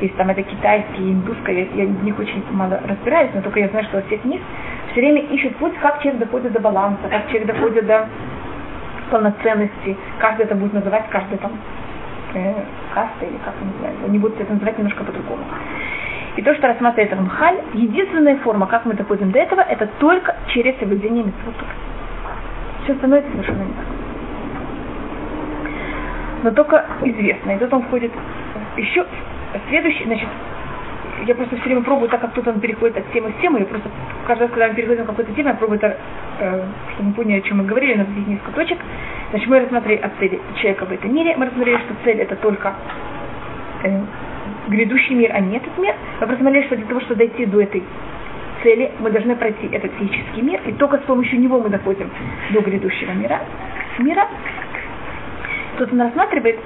Если 0.00 0.16
там 0.16 0.30
это 0.30 0.42
китайские, 0.42 1.12
индусское, 1.12 1.68
я, 1.74 1.82
я 1.82 1.86
в 1.86 2.04
них 2.04 2.18
очень 2.18 2.42
мало 2.50 2.80
разбираюсь, 2.86 3.30
но 3.34 3.42
только 3.42 3.60
я 3.60 3.68
знаю, 3.68 3.84
что 3.86 3.98
во 3.98 4.02
всех 4.04 4.24
них 4.24 4.40
все 4.92 5.00
время 5.00 5.22
ищет 5.22 5.56
путь, 5.56 5.74
как 5.80 6.00
человек 6.00 6.20
доходит 6.20 6.52
до 6.52 6.60
баланса, 6.60 7.02
как 7.10 7.26
человек 7.28 7.46
доходит 7.46 7.86
до 7.86 8.08
полноценности. 9.10 9.96
Каждый 10.18 10.46
это 10.46 10.54
будет 10.54 10.72
называть, 10.72 11.04
каждый 11.10 11.38
там 11.38 11.52
э, 12.34 12.54
каста 12.94 13.24
или 13.24 13.38
как 13.44 13.54
не 13.62 13.78
знаю, 13.78 13.94
они 14.06 14.18
будут 14.18 14.40
это 14.40 14.52
называть 14.52 14.78
немножко 14.78 15.04
по-другому. 15.04 15.42
И 16.36 16.42
то, 16.42 16.54
что 16.54 16.68
рассматривает 16.68 17.12
Рамхаль, 17.12 17.58
единственная 17.74 18.36
форма, 18.38 18.66
как 18.66 18.84
мы 18.86 18.94
доходим 18.94 19.32
до 19.32 19.38
этого, 19.38 19.60
это 19.60 19.88
только 19.98 20.36
через 20.48 20.78
соблюдение 20.78 21.24
митцвотов. 21.24 21.68
Все 22.84 22.94
становится 22.94 23.30
совершенно 23.32 23.62
не 23.62 23.72
так. 23.72 23.84
Но 26.42 26.50
только 26.52 26.86
известно. 27.02 27.50
И 27.50 27.58
тут 27.58 27.72
он 27.72 27.82
входит 27.82 28.12
еще 28.76 29.04
следующий, 29.68 30.04
значит, 30.04 30.28
я 31.26 31.34
просто 31.34 31.56
все 31.56 31.64
время 31.64 31.82
пробую, 31.82 32.08
так 32.08 32.20
как 32.20 32.32
тут 32.32 32.46
он 32.48 32.60
переходит 32.60 32.96
от 32.96 33.12
темы 33.12 33.32
к 33.32 33.40
тему, 33.40 33.58
я 33.58 33.64
просто 33.66 33.88
каждый 34.26 34.42
раз, 34.42 34.50
когда 34.50 34.68
мы 34.68 34.74
переходим 34.74 35.04
к 35.04 35.08
какой-то 35.08 35.32
теме, 35.32 35.48
я 35.48 35.54
пробую 35.54 35.78
это, 35.78 35.96
э, 36.38 36.64
чтобы 36.94 37.08
мы 37.08 37.14
поняли, 37.14 37.40
о 37.40 37.42
чем 37.42 37.58
мы 37.58 37.64
говорили, 37.64 37.94
у 37.94 37.98
нас 37.98 38.06
здесь 38.08 38.26
несколько 38.26 38.52
точек. 38.52 38.78
Значит, 39.30 39.48
мы 39.48 39.60
рассмотрели 39.60 40.00
о 40.00 40.10
цели 40.18 40.40
человека 40.60 40.86
в 40.86 40.92
этом 40.92 41.14
мире, 41.14 41.36
мы 41.36 41.46
рассмотрели, 41.46 41.78
что 41.78 41.94
цель 42.04 42.20
это 42.20 42.36
только 42.36 42.74
э, 43.84 44.00
грядущий 44.68 45.14
мир, 45.14 45.30
а 45.34 45.40
не 45.40 45.56
этот 45.56 45.76
мир. 45.78 45.94
Мы 46.20 46.26
рассмотрели, 46.26 46.66
что 46.66 46.76
для 46.76 46.86
того, 46.86 47.00
чтобы 47.00 47.16
дойти 47.16 47.46
до 47.46 47.62
этой 47.62 47.82
цели, 48.62 48.90
мы 48.98 49.10
должны 49.10 49.36
пройти 49.36 49.68
этот 49.72 49.92
физический 49.92 50.42
мир, 50.42 50.60
и 50.66 50.72
только 50.72 50.98
с 50.98 51.02
помощью 51.02 51.40
него 51.40 51.60
мы 51.60 51.68
доходим 51.68 52.10
до 52.50 52.60
грядущего 52.60 53.12
мира. 53.12 53.40
мира. 53.98 54.26
Тут 55.78 55.92
он 55.92 56.00
рассматривает 56.00 56.58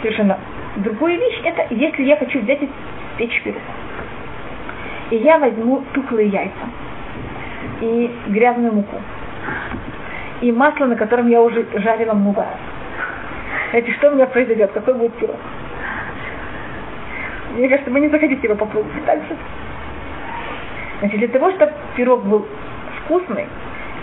совершенно 0.00 0.38
другую 0.76 1.18
вещь, 1.18 1.40
это 1.44 1.66
если 1.74 2.04
я 2.04 2.16
хочу 2.16 2.40
взять 2.40 2.62
и 2.62 2.68
печь 3.18 3.42
пирог 3.42 3.60
и 5.12 5.16
я 5.16 5.38
возьму 5.38 5.84
тухлые 5.92 6.28
яйца 6.28 6.66
и 7.82 8.10
грязную 8.28 8.72
муку 8.72 8.96
и 10.42 10.50
масло, 10.52 10.86
на 10.86 10.96
котором 10.96 11.28
я 11.28 11.40
уже 11.40 11.64
жарила 11.76 12.12
раз. 12.36 12.58
Знаете, 13.70 13.92
что 13.92 14.10
у 14.10 14.14
меня 14.14 14.26
произойдет? 14.26 14.72
Какой 14.72 14.94
будет 14.94 15.14
пирог? 15.14 15.36
Мне 17.54 17.68
кажется, 17.68 17.90
вы 17.90 18.00
не 18.00 18.08
захотите 18.08 18.42
его 18.42 18.56
попробовать 18.56 19.04
же. 19.06 19.36
Значит, 21.00 21.18
для 21.18 21.28
того, 21.28 21.50
чтобы 21.52 21.72
пирог 21.96 22.24
был 22.24 22.46
вкусный, 23.04 23.46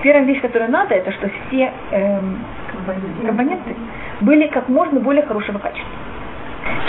первая 0.02 0.23
вещь, 0.25 0.41
которая 0.41 0.69
надо, 0.69 0.95
это 0.95 1.12
что 1.12 1.30
все 1.30 1.71
эм, 1.91 2.39
компоненты 3.25 3.75
были 4.21 4.47
как 4.47 4.69
можно 4.69 4.99
более 4.99 5.23
хорошего 5.23 5.60
качества. 5.60 5.91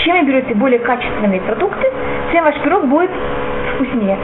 Чем 0.03 0.19
вы 0.19 0.25
берете 0.25 0.53
более 0.55 0.79
качественные 0.79 1.41
продукты, 1.41 1.87
тем 2.31 2.43
ваш 2.43 2.55
пирог 2.61 2.85
будет 2.85 3.11
вкуснее. 3.75 4.17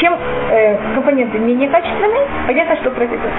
Чем 0.00 0.14
э, 0.50 0.76
компоненты 0.94 1.38
менее 1.38 1.68
качественные, 1.68 2.26
понятно, 2.46 2.76
что 2.76 2.90
произойдет. 2.90 3.30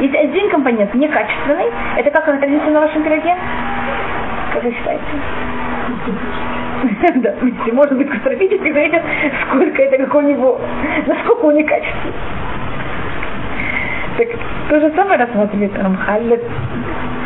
Если 0.00 0.16
один 0.16 0.50
компонент 0.50 0.94
некачественный, 0.94 1.66
это 1.96 2.10
как 2.10 2.28
он 2.28 2.36
отразится 2.36 2.70
на 2.70 2.80
вашем 2.80 3.02
пироге? 3.02 3.34
Как 4.54 4.62
вы 4.64 4.72
считаете? 4.72 5.02
Да, 7.16 7.34
может 7.72 7.96
быть 7.96 8.08
катастрофически 8.08 8.70
зависит, 8.70 9.02
сколько 9.48 9.82
это, 9.82 9.96
как 10.04 10.14
у 10.14 10.20
него, 10.20 10.60
насколько 11.06 11.46
он 11.46 11.54
некачественный. 11.56 12.14
Так 14.18 14.28
то 14.68 14.80
же 14.80 14.92
самое 14.94 15.18
рассматривает 15.18 15.76
Рамхаль. 15.78 16.40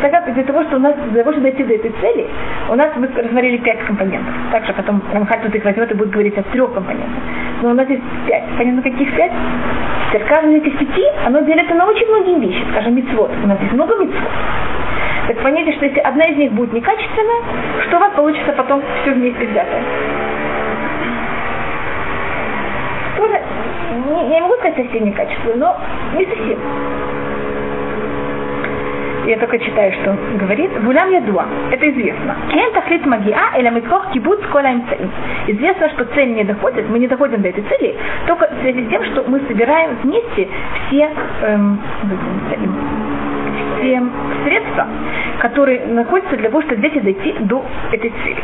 Тогда 0.01 0.21
для 0.21 0.43
того, 0.43 0.63
что 0.63 0.77
у 0.77 0.79
нас, 0.79 0.95
для 1.11 1.23
того, 1.23 1.31
чтобы 1.31 1.51
дойти 1.51 1.63
до 1.63 1.75
этой 1.75 1.91
цели, 2.01 2.27
у 2.69 2.75
нас 2.75 2.87
мы 2.95 3.07
рассмотрели 3.07 3.57
пять 3.57 3.85
компонентов. 3.85 4.33
Также 4.51 4.73
потом 4.73 5.01
Рамхаль 5.13 5.41
тут 5.41 5.53
их 5.53 5.63
возьмет 5.63 5.91
и 5.91 5.93
будет 5.93 6.09
говорить 6.09 6.35
о 6.37 6.43
трех 6.43 6.73
компонентах. 6.73 7.21
Но 7.61 7.69
у 7.69 7.73
нас 7.73 7.87
есть 7.87 8.01
пять. 8.27 8.43
Понятно, 8.57 8.81
каких 8.81 9.15
пять? 9.15 9.31
Теперь 10.09 10.27
каждый 10.27 10.57
из 10.57 10.77
пяти, 10.77 11.05
оно 11.25 11.41
делится 11.41 11.75
на 11.75 11.85
очень 11.85 12.07
многие 12.07 12.39
вещи. 12.39 12.65
Скажем, 12.71 12.95
мицвод. 12.95 13.29
У 13.43 13.47
нас 13.47 13.59
есть 13.61 13.73
много 13.73 13.95
мицвод. 13.97 14.31
Так 15.27 15.37
понятие, 15.43 15.75
что 15.75 15.85
если 15.85 15.99
одна 15.99 16.25
из 16.25 16.37
них 16.37 16.51
будет 16.53 16.73
некачественная, 16.73 17.41
что 17.87 17.97
у 17.97 17.99
вас 17.99 18.11
получится 18.15 18.53
потом 18.53 18.81
все 19.01 19.11
вместе 19.11 19.45
взятое? 19.45 19.83
Тоже, 23.17 23.39
не, 24.09 24.29
не 24.29 24.41
могу 24.41 24.55
сказать 24.55 24.77
совсем 24.77 25.05
некачественную, 25.05 25.59
но 25.59 25.77
не 26.17 26.25
совсем 26.25 26.57
я 29.27 29.37
только 29.37 29.59
читаю, 29.59 29.91
что 29.93 30.11
он 30.11 30.37
говорит, 30.37 30.71
Вулям 30.81 31.11
ядуа, 31.11 31.45
это 31.71 31.89
известно. 31.89 32.35
Кен 32.51 32.73
тахлит 32.73 33.05
магиа 33.05 33.57
или 33.57 33.69
микох 33.69 34.11
кибуц 34.11 34.39
кола 34.51 34.71
Известно, 35.47 35.89
что 35.89 36.05
цель 36.15 36.33
не 36.33 36.43
доходит, 36.43 36.89
мы 36.89 36.99
не 36.99 37.07
доходим 37.07 37.41
до 37.41 37.49
этой 37.49 37.63
цели, 37.63 37.95
только 38.27 38.47
в 38.47 38.61
связи 38.61 38.85
с 38.85 38.89
тем, 38.89 39.03
что 39.05 39.23
мы 39.27 39.39
собираем 39.47 39.97
вместе 40.03 40.47
все, 40.87 41.09
эм, 41.43 41.79
все 43.79 44.01
средства, 44.45 44.87
которые 45.39 45.85
находятся 45.87 46.37
для 46.37 46.49
того, 46.49 46.61
чтобы 46.63 46.77
взять 46.77 46.95
и 46.95 46.99
дойти 46.99 47.35
до 47.41 47.63
этой 47.91 48.11
цели. 48.23 48.43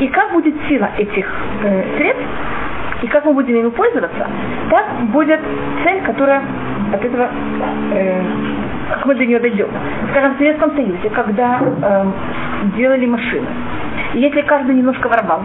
И 0.00 0.08
как 0.08 0.32
будет 0.32 0.54
сила 0.68 0.90
этих 0.96 1.26
э, 1.64 1.82
средств, 1.98 2.24
и 3.02 3.06
как 3.06 3.24
мы 3.24 3.32
будем 3.32 3.56
ими 3.56 3.70
пользоваться, 3.70 4.28
так 4.70 4.86
будет 5.12 5.40
цель, 5.84 6.00
которая 6.02 6.42
от 6.92 7.04
этого 7.04 7.28
э, 7.94 8.22
как 8.88 9.06
мы 9.06 9.14
до 9.14 9.24
нее 9.24 9.38
дойдем. 9.38 9.68
Скажем, 10.10 10.34
в 10.34 10.38
Советском 10.38 10.74
Союзе, 10.74 11.10
когда 11.10 11.60
э, 11.60 12.06
делали 12.76 13.06
машины, 13.06 13.46
если 14.14 14.40
каждый 14.42 14.74
немножко 14.74 15.08
воровал, 15.08 15.42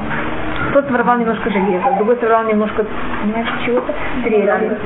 тот 0.74 0.90
воровал 0.90 1.18
немножко 1.20 1.50
железа, 1.50 1.92
другой 1.98 2.16
воровал 2.16 2.46
немножко 2.46 2.86
чего-то, 3.66 3.94
дрели. 4.24 4.78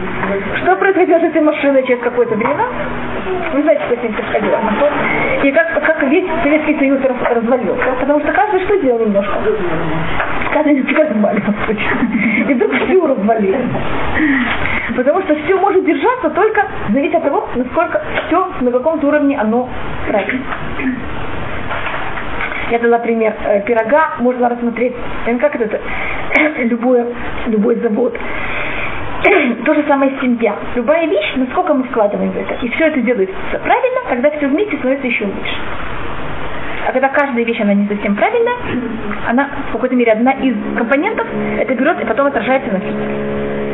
Что 0.62 0.76
происходило 0.76 1.20
с 1.20 1.24
этой 1.24 1.42
машиной 1.42 1.84
через 1.88 2.02
какое-то 2.02 2.36
время? 2.36 2.66
Вы 3.54 3.62
знаете, 3.62 3.84
что 3.86 3.96
с 3.96 4.04
ним 4.04 4.14
происходило. 4.14 4.60
И 5.44 5.52
как, 5.52 5.84
как 5.84 6.04
весь 6.04 6.26
Советский 6.44 6.78
Союз 6.78 7.00
раз, 7.02 7.18
развалился. 7.36 7.86
Потому 8.00 8.20
что 8.20 8.32
каждый 8.34 8.60
что 8.66 8.80
делал 8.82 9.00
немножко? 9.00 9.34
Каждый 10.54 10.76
немножко 10.76 11.04
развалился. 11.04 11.54
И 12.48 12.54
вдруг 12.54 12.74
все 12.74 13.08
развалили. 13.08 13.70
Потому 14.96 15.22
что 15.24 15.36
все 15.36 15.58
может 15.58 15.86
держаться 15.86 16.30
только 16.30 16.66
зависит 16.90 17.16
от 17.16 17.24
того, 17.24 17.48
насколько 17.56 18.02
все, 18.28 18.48
на 18.62 18.72
каком 18.72 19.04
уровне 19.04 19.38
оно 19.40 19.70
правильно. 20.10 20.44
Я 22.72 22.80
дала 22.80 23.00
пример 23.00 23.34
э, 23.46 23.62
пирога, 23.62 24.16
можно 24.20 24.50
рассмотреть, 24.50 24.94
как 25.40 25.56
это, 25.56 25.80
любой, 26.64 27.06
любой 27.48 27.76
завод. 27.76 28.14
То 29.66 29.74
же 29.74 29.84
самое 29.88 30.12
семья. 30.22 30.56
Любая 30.76 31.08
вещь, 31.08 31.34
насколько 31.36 31.74
мы 31.74 31.84
вкладываем 31.86 32.32
в 32.32 32.38
это, 32.38 32.56
и 32.62 32.70
все 32.70 32.88
это 32.88 33.00
делается 33.02 33.36
правильно, 33.64 34.02
тогда 34.10 34.30
все 34.32 34.48
вместе 34.48 34.78
становится 34.78 35.08
еще 35.08 35.26
лучше. 35.26 35.56
А 36.88 36.92
когда 36.92 37.10
каждая 37.10 37.44
вещь, 37.44 37.60
она 37.60 37.74
не 37.74 37.88
совсем 37.88 38.16
правильная, 38.16 38.56
она 39.28 39.50
в 39.70 39.74
какой-то 39.74 39.96
мере 39.96 40.12
одна 40.12 40.32
из 40.32 40.56
компонентов, 40.78 41.28
это 41.60 41.74
берет 41.74 42.02
и 42.02 42.06
потом 42.06 42.28
отражается 42.28 42.72
на 42.72 42.80
физике. 42.80 43.67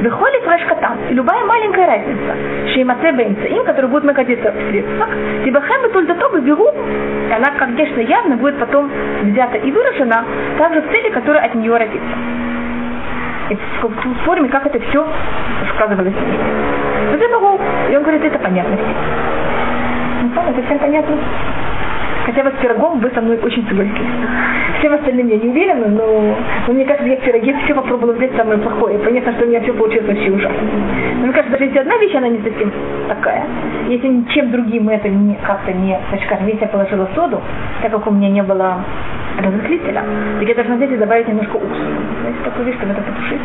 Выходит 0.00 0.46
рашкатан. 0.46 0.98
И 1.10 1.14
любая 1.14 1.44
маленькая 1.44 1.86
разница, 1.86 2.36
шеймаце 2.72 3.10
им, 3.48 3.64
который 3.64 3.90
будет 3.90 4.04
находиться 4.04 4.52
в 4.52 4.70
средствах, 4.70 5.08
либо 5.44 5.60
хэм 5.60 5.86
и 5.86 5.92
тульдатоба 5.92 6.38
беру, 6.38 6.68
она, 6.68 7.50
конечно, 7.58 8.00
явно 8.00 8.36
будет 8.36 8.58
потом 8.58 8.90
взята 9.22 9.58
и 9.58 9.72
выражена 9.72 10.24
также 10.56 10.82
в 10.82 10.90
цели, 10.90 11.10
которая 11.10 11.46
от 11.46 11.54
нее 11.54 11.76
родится. 11.76 12.16
И 13.50 13.54
в 13.54 14.24
форме, 14.24 14.48
как 14.48 14.66
это 14.66 14.78
все 14.78 15.06
сказывалось. 15.74 16.14
Вот 17.10 17.20
и 17.90 17.96
он 17.96 18.02
говорит, 18.02 18.24
это 18.24 18.38
понятно. 18.38 18.76
Ну, 20.22 20.42
это 20.50 20.62
всем 20.62 20.78
понятно. 20.78 21.16
Хотя 22.28 22.42
вот 22.42 22.52
с 22.56 22.58
пирогом 22.58 23.00
вы 23.00 23.10
со 23.14 23.22
мной 23.22 23.38
очень 23.42 23.66
согласились. 23.66 23.96
Всем 24.80 24.92
остальным 24.92 25.28
я 25.28 25.38
не 25.38 25.48
уверена, 25.48 25.88
но, 25.88 26.36
но 26.66 26.74
мне 26.74 26.84
кажется, 26.84 27.08
я 27.08 27.16
в 27.16 27.20
пироге 27.20 27.56
все 27.64 27.74
попробовала 27.74 28.12
взять 28.12 28.36
самое 28.36 28.58
плохое. 28.58 28.98
Понятно, 28.98 29.32
что 29.32 29.46
у 29.46 29.48
меня 29.48 29.62
все 29.62 29.72
получилось 29.72 30.06
вообще 30.06 30.30
ужасно. 30.30 30.68
Но 31.20 31.24
мне 31.24 31.32
кажется, 31.32 31.52
даже 31.52 31.64
если 31.64 31.78
одна 31.78 31.96
вещь, 31.96 32.14
она 32.14 32.28
не 32.28 32.38
совсем 32.42 32.70
такая. 33.08 33.46
Если 33.88 34.08
ничем 34.08 34.50
другим 34.50 34.90
это 34.90 35.08
не, 35.08 35.36
как-то 35.36 35.72
не, 35.72 35.98
значит, 36.10 36.26
скажем, 36.26 36.48
если 36.48 36.60
я 36.60 36.68
положила 36.68 37.08
соду, 37.14 37.40
так 37.80 37.92
как 37.92 38.06
у 38.06 38.10
меня 38.10 38.28
не 38.28 38.42
было 38.42 38.84
разрыхлителя, 39.38 40.04
так 40.38 40.48
я 40.48 40.54
должна 40.54 40.76
взять 40.76 40.92
и 40.92 40.96
добавить 40.96 41.28
немножко 41.28 41.56
уксуса. 41.56 41.82
Знаете, 42.20 42.38
такую 42.44 42.66
вещь, 42.66 42.76
чтобы 42.76 42.92
это 42.92 43.00
потушить. 43.00 43.40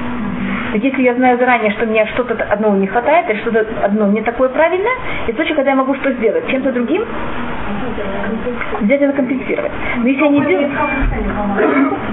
Так 0.73 0.83
если 0.83 1.03
я 1.03 1.13
знаю 1.13 1.37
заранее, 1.37 1.71
что 1.71 1.85
мне 1.85 2.05
что-то 2.07 2.33
одно 2.49 2.75
не 2.75 2.87
хватает, 2.87 3.29
или 3.29 3.37
что-то 3.37 3.65
одно 3.81 4.07
не 4.07 4.21
такое 4.23 4.49
правильное, 4.49 4.91
и 5.27 5.31
в 5.31 5.35
случае, 5.35 5.55
когда 5.55 5.71
я 5.71 5.77
могу 5.77 5.95
что 5.95 6.11
сделать? 6.11 6.47
Чем-то 6.49 6.73
другим 6.73 7.05
взять 8.81 9.01
это 9.01 9.13
компенсировать. 9.13 9.71
Но 9.97 10.07
если 10.07 10.23
я 10.23 10.29
не 10.29 10.41
делаю... 10.41 10.69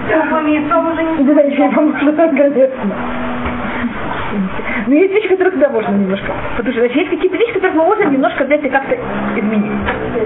Да, 0.09 1.43
если 1.43 1.63
я 1.63 1.71
помогу, 1.71 2.13
конечно. 2.13 2.95
Но 4.91 4.97
есть 4.97 5.15
вещи, 5.15 5.29
которые 5.29 5.53
туда 5.53 5.69
можно 5.69 5.95
немножко. 5.95 6.33
Потому 6.57 6.75
что 6.75 6.85
есть 6.85 7.11
какие-то 7.11 7.37
вещи, 7.37 7.53
которые 7.53 7.79
мы 7.79 7.85
можем 7.85 8.13
немножко 8.13 8.43
взять 8.43 8.65
и 8.65 8.69
как-то 8.69 8.97
изменить. 9.37 9.71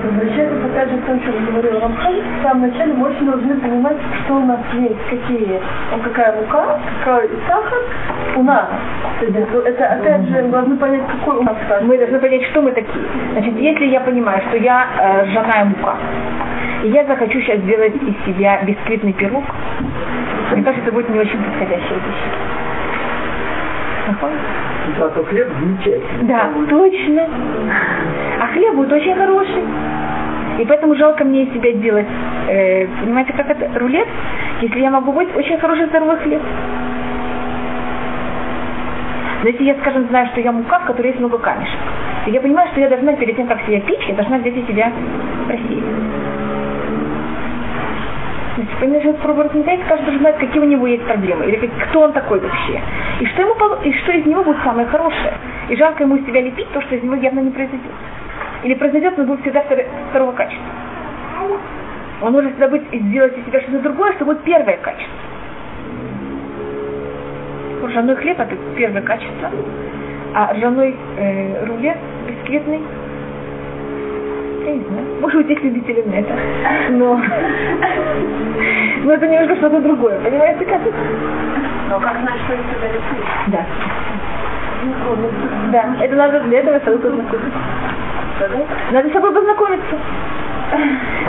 Возвращается 0.03 0.65
опять 0.65 0.91
же 0.91 0.97
к 0.97 1.05
тому, 1.05 1.21
что 1.21 1.53
говорил 1.53 1.81
Рамхаль, 1.81 2.23
в 2.23 2.43
самом 2.43 2.71
начале 2.71 2.95
мы 2.95 3.11
очень 3.11 3.27
должны 3.27 3.57
понимать, 3.57 3.99
что 4.25 4.37
у 4.37 4.47
нас 4.47 4.61
есть, 4.73 5.05
какие, 5.11 5.61
ну, 5.93 6.03
какая 6.03 6.41
мука, 6.41 6.81
какой 7.05 7.29
сахар 7.47 7.79
у 8.37 8.43
нас. 8.43 8.69
То 9.21 9.27
есть, 9.27 9.37
это, 9.67 9.87
опять 9.87 10.23
же, 10.31 10.43
мы 10.45 10.49
должны 10.49 10.77
понять, 10.79 11.03
какой 11.09 11.37
у 11.37 11.43
нас 11.43 11.57
сахар. 11.69 11.85
Мы 11.85 11.99
должны 11.99 12.19
понять, 12.19 12.45
что 12.45 12.63
мы 12.63 12.73
такие. 12.73 13.05
Значит, 13.33 13.55
если 13.59 13.85
я 13.89 14.01
понимаю, 14.01 14.41
что 14.49 14.57
я 14.57 14.87
э, 14.99 15.27
жена 15.27 15.65
мука, 15.67 15.97
и 16.85 16.89
я 16.89 17.05
захочу 17.05 17.39
сейчас 17.43 17.59
сделать 17.59 17.97
из 17.97 18.15
себя 18.25 18.63
бисквитный 18.63 19.13
пирог, 19.13 19.45
мне 20.53 20.63
кажется, 20.63 20.87
это 20.87 20.93
будет 20.93 21.11
не 21.11 21.19
очень 21.19 21.39
подходящая 21.39 21.99
вещь. 21.99 22.54
Зато 24.99 25.25
хлеб 25.25 25.49
замечательный. 25.61 26.29
Да, 26.29 26.51
точно. 26.69 27.29
А 28.41 28.47
хлеб 28.49 28.75
будет 28.75 28.93
очень 28.93 29.15
хороший. 29.15 29.65
И 30.59 30.65
поэтому 30.67 30.95
жалко 30.95 31.25
мне 31.25 31.45
из 31.45 31.53
себя 31.53 31.73
делать, 31.73 32.07
э, 32.49 32.87
понимаете, 33.03 33.33
как 33.33 33.51
это, 33.51 33.79
рулет, 33.79 34.07
если 34.61 34.81
я 34.81 34.91
могу 34.91 35.13
быть 35.13 35.35
очень 35.37 35.59
хороший 35.59 35.87
здоровый 35.87 36.17
хлеб. 36.19 36.43
Но 39.43 39.49
если 39.49 39.65
я, 39.65 39.75
скажем, 39.81 40.07
знаю, 40.09 40.29
что 40.29 40.41
я 40.41 40.53
мука, 40.53 40.79
в 40.79 40.87
которой 40.87 41.09
есть 41.09 41.19
много 41.19 41.39
камешек, 41.39 41.79
и 42.27 42.31
я 42.31 42.41
понимаю, 42.41 42.69
что 42.71 42.81
я 42.81 42.89
должна 42.89 43.13
перед 43.15 43.37
тем, 43.37 43.47
как 43.47 43.61
себя 43.63 43.81
печь, 43.81 44.07
я 44.09 44.15
должна 44.15 44.39
взять 44.39 44.57
из 44.57 44.67
себя 44.67 44.93
просеять. 45.47 46.44
Этот 48.57 49.19
пробовать 49.19 49.53
не 49.55 49.63
знает, 49.63 49.81
каждый 49.89 50.05
должен 50.05 50.21
знать, 50.21 50.39
какие 50.39 50.63
у 50.63 50.67
него 50.67 50.87
есть 50.87 51.05
проблемы, 51.05 51.47
или 51.47 51.67
кто 51.89 52.03
он 52.03 52.13
такой 52.13 52.39
вообще. 52.39 52.81
И 53.21 53.27
что, 53.27 53.43
ему, 53.43 53.55
и 53.83 53.93
что 53.93 54.13
из 54.13 54.27
него 54.27 54.45
будет 54.45 54.63
самое 54.63 54.87
хорошее. 54.87 55.35
И 55.69 55.77
жалко 55.77 56.05
ему 56.05 56.19
себя 56.19 56.41
лепить 56.41 56.71
то, 56.73 56.81
что 56.83 56.95
из 56.95 57.03
него 57.03 57.17
явно 57.17 57.41
не 57.41 57.51
произойдет. 57.51 57.91
Или 58.63 58.75
произойдет, 58.75 59.19
но 59.19 59.25
будет 59.25 59.41
всегда 59.41 59.61
втор- 59.61 59.87
второго 60.11 60.33
качества. 60.33 60.65
Он 62.23 62.33
может 62.33 62.57
забыть 62.59 62.83
и 62.93 62.99
сделать 63.01 63.37
из 63.37 63.45
себя 63.45 63.61
что-то 63.61 63.81
другое, 63.81 64.13
что 64.15 64.25
будет 64.25 64.43
первое 64.43 64.77
качество. 64.77 65.15
Ржаной 67.85 68.17
хлеб 68.17 68.41
это 68.41 68.57
первое 68.77 69.03
качество, 69.03 69.51
а 70.35 70.55
ржаной 70.55 70.97
э, 71.19 71.67
рулет 71.67 71.99
бисквитный 72.27 72.81
я 74.65 74.75
не 74.75 74.85
знаю. 74.85 75.07
Может 75.21 75.39
быть, 75.39 75.51
есть 75.51 75.63
любители 75.63 76.05
это. 76.13 76.35
Но, 76.91 77.21
но 79.05 79.13
это 79.13 79.27
немножко 79.27 79.57
что-то 79.57 79.81
другое. 79.81 80.19
Понимаете, 80.21 80.65
как 80.65 80.81
это? 80.81 80.97
Но 81.91 82.01
как 82.01 82.21
знать, 82.21 82.41
что 82.45 82.55
из 82.55 82.61
себя 82.61 82.89
лепить? 82.89 83.27
Да. 83.49 83.67
Да, 85.73 85.97
это 86.01 86.17
надо 86.17 86.41
для 86.41 86.61
этого 86.61 86.79
с 86.79 86.85
собой 86.85 86.99
познакомиться. 86.99 87.59
Надо 88.93 89.09
с 89.09 89.13
собой 89.13 89.33
познакомиться. 89.33 89.97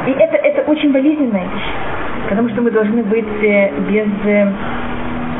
И 0.07 0.11
это, 0.11 0.37
это 0.37 0.61
очень 0.71 0.91
болезненная 0.91 1.43
вещь. 1.43 1.71
Потому 2.29 2.49
что 2.49 2.61
мы 2.61 2.71
должны 2.71 3.03
быть 3.03 3.43
э, 3.43 3.71
без... 3.89 4.07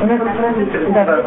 у 0.01 0.07
нас, 0.07 0.19
да, 0.93 1.21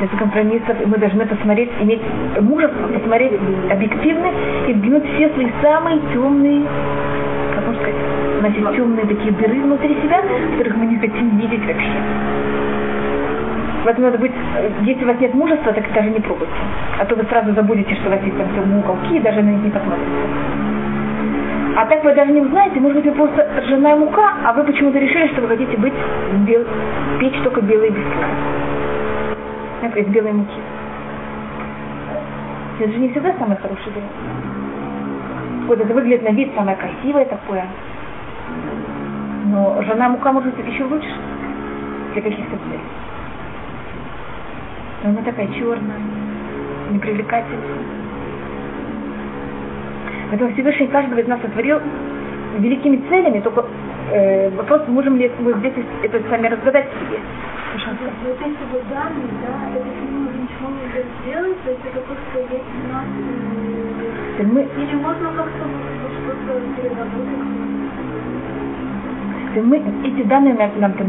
без 0.00 0.10
компромиссов. 0.18 0.80
и 0.80 0.86
мы 0.86 0.98
должны 0.98 1.26
посмотреть, 1.26 1.70
иметь 1.80 2.00
мужество, 2.40 2.86
посмотреть 2.88 3.32
объективно 3.70 4.28
и 4.66 4.72
взглянуть 4.72 5.04
все 5.14 5.28
свои 5.30 5.50
самые 5.62 6.00
темные, 6.12 6.62
как 7.54 7.66
можно 7.66 7.82
сказать, 7.82 7.96
есть 8.56 8.76
темные 8.76 9.06
такие 9.06 9.32
дыры 9.32 9.60
внутри 9.62 9.96
себя, 10.02 10.22
которых 10.52 10.76
мы 10.76 10.86
не 10.86 10.98
хотим 10.98 11.36
видеть 11.36 11.66
вообще. 11.66 11.98
Поэтому 13.84 14.06
надо 14.06 14.18
быть, 14.18 14.32
если 14.82 15.04
у 15.04 15.06
вас 15.06 15.20
нет 15.20 15.34
мужества, 15.34 15.72
так 15.72 15.84
даже 15.92 16.10
не 16.10 16.20
пробуйте. 16.20 16.52
А 16.98 17.04
то 17.04 17.14
вы 17.14 17.24
сразу 17.24 17.52
забудете, 17.54 17.94
что 17.96 18.08
у 18.08 18.12
вас 18.12 18.20
есть 18.22 18.36
там 18.36 18.48
темные 18.54 18.80
уголки, 18.80 19.16
и 19.16 19.20
даже 19.20 19.42
на 19.42 19.50
них 19.50 19.62
не 19.62 19.70
посмотрите. 19.70 20.75
А 21.76 21.84
так 21.84 22.02
вы 22.02 22.14
даже 22.14 22.32
не 22.32 22.40
узнаете, 22.40 22.80
может 22.80 22.96
быть, 22.96 23.04
вы 23.04 23.12
просто 23.12 23.46
ржаная 23.60 23.96
мука, 23.96 24.32
а 24.46 24.54
вы 24.54 24.64
почему-то 24.64 24.98
решили, 24.98 25.28
что 25.28 25.42
вы 25.42 25.48
хотите 25.48 25.76
быть 25.76 25.92
бел... 26.46 26.64
печь 27.20 27.42
только 27.44 27.60
белые 27.60 27.90
бисквиты. 27.90 28.26
Это 29.82 30.00
из 30.00 30.06
белой 30.06 30.32
муки. 30.32 30.58
Это 32.80 32.92
же 32.92 32.98
не 32.98 33.10
всегда 33.10 33.34
самое 33.38 33.60
хорошее 33.60 33.90
дело. 33.94 34.06
Вот 35.66 35.78
это 35.78 35.92
выглядит 35.92 36.22
на 36.22 36.32
вид 36.32 36.50
самое 36.54 36.78
красивое 36.78 37.26
такое. 37.26 37.66
Но 39.44 39.78
ржаная 39.82 40.08
мука 40.08 40.32
может 40.32 40.56
быть 40.56 40.66
еще 40.66 40.84
лучше 40.84 41.14
для 42.14 42.22
каких-то 42.22 42.56
целей. 42.56 42.80
Но 45.04 45.10
она 45.10 45.20
такая 45.20 45.48
черная, 45.48 46.00
непривлекательная. 46.90 48.05
Поэтому 50.30 50.52
Всевышний 50.52 50.88
каждого 50.88 51.20
из 51.20 51.28
нас 51.28 51.40
сотворил 51.40 51.80
великими 52.58 52.96
целями, 53.08 53.40
только 53.40 53.64
э, 54.12 54.50
вопрос, 54.50 54.82
можем 54.88 55.16
ли 55.16 55.30
мы 55.40 55.52
здесь 55.54 55.74
это 56.02 56.20
сами 56.30 56.48
разгадать 56.48 56.86
себе. 56.86 57.20
Вот 58.24 58.40
эти 58.40 58.72
вот 58.72 58.82
данные, 58.88 59.28
да, 59.42 59.78
это 59.78 59.84
ним 59.84 60.28
уже 60.28 60.38
ничего 60.38 60.70
нельзя 60.70 61.02
сделать, 61.20 61.62
то 61.62 61.70
есть 61.70 61.84
это 61.84 62.00
просто 62.00 62.54
есть 62.54 62.64
у 62.84 62.92
нас... 62.92 63.04
Мы, 64.38 64.60
Или 64.62 64.94
можно 64.96 65.28
как-то 65.32 65.64
что-то 66.22 66.60
переработать? 66.76 67.56
мы 69.62 69.82
эти 70.04 70.22
данные 70.24 70.54
нам, 70.54 70.70
нам. 70.76 70.92
То 70.92 71.04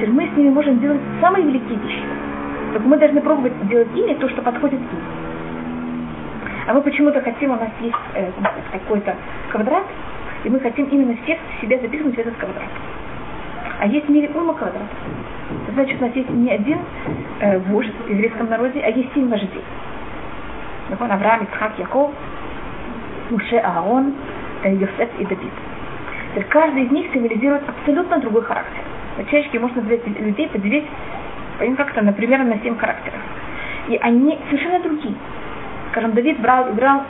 есть 0.00 0.12
мы 0.12 0.28
с 0.32 0.36
ними 0.36 0.50
можем 0.50 0.78
делать 0.80 1.00
самые 1.20 1.46
великие 1.46 1.78
вещи. 1.78 2.02
Только 2.72 2.86
мы 2.86 2.98
должны 2.98 3.20
пробовать 3.20 3.52
делать 3.68 3.88
ими 3.96 4.14
то, 4.14 4.28
что 4.28 4.42
подходит 4.42 4.80
им. 4.80 5.29
А 6.70 6.72
мы 6.72 6.82
почему-то 6.82 7.20
хотим, 7.20 7.50
у 7.50 7.56
нас 7.56 7.68
есть 7.80 7.96
э, 8.14 8.30
какой-то 8.70 9.16
квадрат, 9.50 9.82
и 10.44 10.48
мы 10.48 10.60
хотим 10.60 10.84
именно 10.84 11.16
всех 11.24 11.36
себя 11.60 11.76
запихнуть 11.80 12.14
в 12.14 12.18
этот 12.20 12.36
квадрат. 12.36 12.68
А 13.80 13.88
есть 13.88 14.06
в 14.06 14.08
мире 14.08 14.30
уйма 14.32 14.54
квадратов. 14.54 14.86
Значит, 15.74 16.00
у 16.00 16.04
нас 16.04 16.14
есть 16.14 16.30
не 16.30 16.48
один 16.48 16.78
э, 17.40 17.58
вождь 17.58 17.92
в 18.06 18.08
еврейском 18.08 18.48
народе, 18.48 18.80
а 18.84 18.88
есть 18.88 19.12
семь 19.14 19.28
вождей. 19.28 19.64
Например, 20.90 21.14
Авраам, 21.14 21.42
Ицхак, 21.42 21.76
Яков, 21.76 22.12
Муше, 23.30 23.56
Аарон, 23.56 24.14
э, 24.62 24.72
Йосеф 24.72 25.08
и 25.18 25.24
Давид. 25.24 25.52
Теперь 26.30 26.44
каждый 26.50 26.84
из 26.84 26.92
них 26.92 27.12
символизирует 27.12 27.68
абсолютно 27.68 28.20
другой 28.20 28.42
характер. 28.42 28.84
Человечески 29.28 29.56
можно 29.56 29.82
назвать 29.82 30.06
людей 30.06 30.48
поделить, 30.48 30.86
ну, 31.58 31.74
как-то, 31.74 32.00
например, 32.00 32.44
на 32.44 32.60
семь 32.60 32.76
характеров. 32.78 33.18
И 33.88 33.96
они 33.96 34.38
совершенно 34.48 34.78
другие. 34.78 35.16
Скажем, 35.90 36.12
Давид 36.12 36.40
брал, 36.40 36.70
играл 36.72 37.02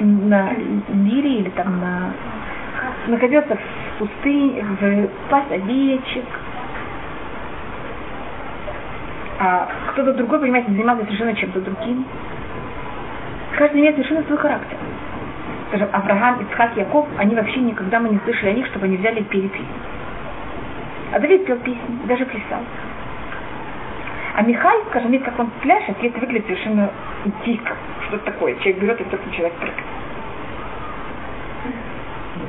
на 0.00 0.52
лире 0.88 1.38
или 1.38 1.50
там 1.50 1.80
на 1.80 2.12
находился 3.06 3.56
в 3.56 3.98
пустыне, 3.98 4.64
в 4.80 5.08
пасть 5.28 5.50
овечек. 5.50 6.24
А 9.40 9.68
кто-то 9.88 10.14
другой, 10.14 10.40
понимаете, 10.40 10.70
занимался 10.70 11.04
совершенно 11.04 11.34
чем-то 11.34 11.60
другим. 11.60 12.04
Каждый 13.58 13.80
имеет 13.80 13.96
совершенно 13.96 14.22
свой 14.24 14.38
характер. 14.38 14.76
Скажем, 15.68 15.88
Авраам, 15.92 16.42
Ицхак, 16.42 16.76
Яков, 16.76 17.08
они 17.18 17.34
вообще 17.34 17.60
никогда 17.60 17.98
мы 17.98 18.10
не 18.10 18.18
слышали 18.24 18.50
о 18.50 18.54
них, 18.54 18.66
чтобы 18.66 18.86
они 18.86 18.98
взяли 18.98 19.20
и 19.20 19.24
пели 19.24 19.48
песни. 19.48 19.66
А 21.12 21.18
Давид 21.18 21.44
пел 21.44 21.58
песни, 21.58 21.98
даже 22.06 22.24
плясал. 22.24 22.60
А 24.34 24.42
Михай, 24.42 24.76
скажем, 24.88 25.10
видит, 25.10 25.26
как 25.26 25.38
он 25.38 25.50
пляшет, 25.60 25.96
и 26.00 26.06
это 26.06 26.18
выглядит 26.20 26.46
совершенно 26.46 26.90
дико. 27.44 27.74
Что 28.06 28.16
это 28.16 28.24
такое? 28.26 28.54
Человек 28.56 28.78
берет 28.78 29.00
и 29.00 29.04
вдруг 29.04 29.26
начинает 29.26 29.52
прыгать. 29.54 29.84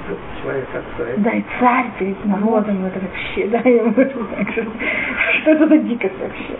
Ну, 0.10 0.18
Человек 0.42 0.68
как 0.72 0.84
царь. 0.98 1.16
Да, 1.18 1.32
и 1.32 1.44
царь 1.60 1.86
перед 2.00 2.26
народом, 2.26 2.86
это 2.86 3.00
вообще, 3.00 3.48
да, 3.48 3.58
я 3.70 3.92
что, 3.92 5.52
это 5.52 5.68
за 5.68 5.78
дикость 5.78 6.20
вообще. 6.20 6.58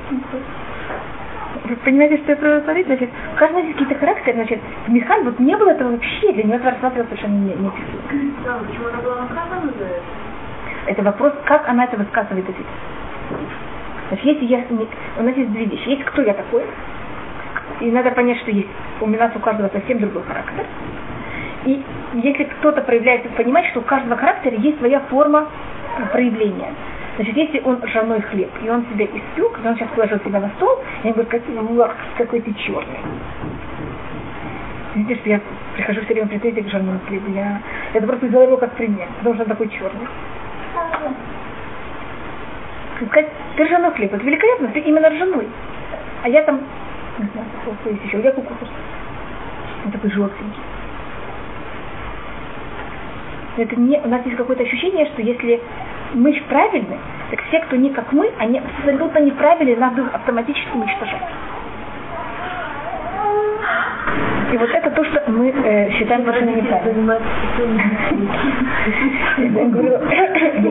Вы 1.64 1.76
понимаете, 1.78 2.18
что 2.18 2.34
я 2.34 2.60
говорю? 2.60 2.84
Значит, 2.86 3.10
у 3.34 3.38
каждого 3.38 3.60
есть 3.60 3.78
какие-то 3.78 3.96
характеры, 3.96 4.34
значит, 4.34 4.60
Михаль 4.88 5.24
вот 5.24 5.40
не 5.40 5.56
было 5.56 5.70
этого 5.70 5.92
вообще, 5.92 6.34
для 6.34 6.44
него 6.44 6.56
это 6.56 6.72
рассматривалось 6.72 7.10
совершенно 7.10 7.38
не, 7.38 7.54
не 7.56 7.72
Да, 8.44 8.60
почему 8.68 8.88
она 8.88 9.02
была 9.02 9.22
наказана 9.22 9.72
за 9.78 9.86
это? 9.86 10.04
Это 10.88 11.04
вопрос, 11.04 11.34
как 11.46 11.70
она 11.70 11.86
это 11.86 11.96
высказывает 11.96 12.50
о 12.50 12.52
себе. 12.52 12.66
Значит, 14.10 14.26
если 14.26 14.46
я, 14.46 14.64
у 15.20 15.24
нас 15.24 15.36
есть 15.36 15.52
две 15.52 15.66
вещи. 15.66 15.90
Есть 15.90 16.04
кто 16.06 16.22
я 16.22 16.34
такой, 16.34 16.64
и 17.80 17.92
надо 17.92 18.12
понять, 18.12 18.40
что 18.40 18.52
есть 18.52 18.70
у 19.02 19.08
нас 19.08 19.32
у 19.36 19.40
каждого 19.40 19.70
совсем 19.70 20.00
другой 20.00 20.24
характер. 20.24 20.66
И 21.66 21.82
если 22.16 22.44
кто-то 22.44 22.82
проявляет, 22.82 23.30
понимать, 23.36 23.66
что 23.68 23.80
у 23.80 23.84
каждого 23.84 24.18
характера 24.18 24.56
есть 24.58 24.78
своя 24.80 25.00
форма 25.02 25.48
проявления. 26.12 26.74
Значит, 27.16 27.38
если 27.38 27.62
он 27.62 27.82
ржаной 27.84 28.22
хлеб, 28.22 28.50
и 28.64 28.70
он 28.70 28.86
себя 28.92 29.06
испек, 29.06 29.60
и 29.64 29.68
он 29.68 29.76
сейчас 29.76 29.90
положил 29.90 30.20
себя 30.20 30.40
на 30.40 30.50
стол, 30.58 30.80
и 31.04 31.08
он 31.08 31.14
говорит, 31.14 31.44
«Уах, 31.78 31.96
какой 32.18 32.42
ты 32.42 32.54
черный. 32.54 33.00
Видите, 34.96 35.20
что 35.20 35.30
я 35.30 35.42
прихожу 35.76 36.02
все 36.02 36.14
время 36.14 36.28
претензии 36.28 36.62
к 36.62 36.68
ржаному 36.68 37.00
хлебу. 37.08 37.32
Я 37.34 37.62
это 37.94 38.06
просто 38.08 38.28
взяла 38.28 38.44
его 38.44 38.58
как 38.58 38.72
пример, 38.74 39.08
потому 39.18 39.36
что 39.36 39.44
он 39.44 39.50
такой 39.50 39.70
черный. 39.70 40.08
Сказать, 43.08 43.30
ржаной 43.58 43.92
хлеб, 43.92 44.14
это 44.14 44.24
великолепно, 44.24 44.70
ты 44.70 44.80
именно 44.80 45.10
ржаной. 45.10 45.48
А 46.24 46.30
я 46.30 46.44
там, 46.44 46.62
не 47.20 47.28
знаю, 47.28 47.48
что 47.80 47.90
есть 47.90 48.04
еще, 48.06 48.22
я 48.22 48.32
кукурuz. 48.32 48.70
Он 49.86 49.92
такой 49.92 50.12
желтенький. 50.12 50.62
Это 53.58 53.76
не, 53.76 54.00
у 54.00 54.08
нас 54.08 54.26
есть 54.26 54.38
какое-то 54.38 54.64
ощущение, 54.64 55.06
что 55.08 55.22
если 55.22 55.62
мы 56.14 56.34
правильны, 56.50 56.98
так 57.30 57.42
все, 57.48 57.60
кто 57.62 57.76
не 57.76 57.90
как 57.92 58.12
мы, 58.12 58.32
они 58.40 58.60
абсолютно 58.60 59.20
неправильны, 59.20 59.76
нас 59.76 59.94
будут 59.94 60.14
автоматически 60.14 60.70
уничтожать. 60.74 61.22
И 64.54 64.58
вот 64.58 64.70
это 64.70 64.92
то, 64.92 65.04
что 65.04 65.32
мы 65.32 65.50
э, 65.50 65.90
считаем 65.94 66.22
неправильно. 66.22 67.18
Я 69.40 69.66
говорю, 69.66 69.98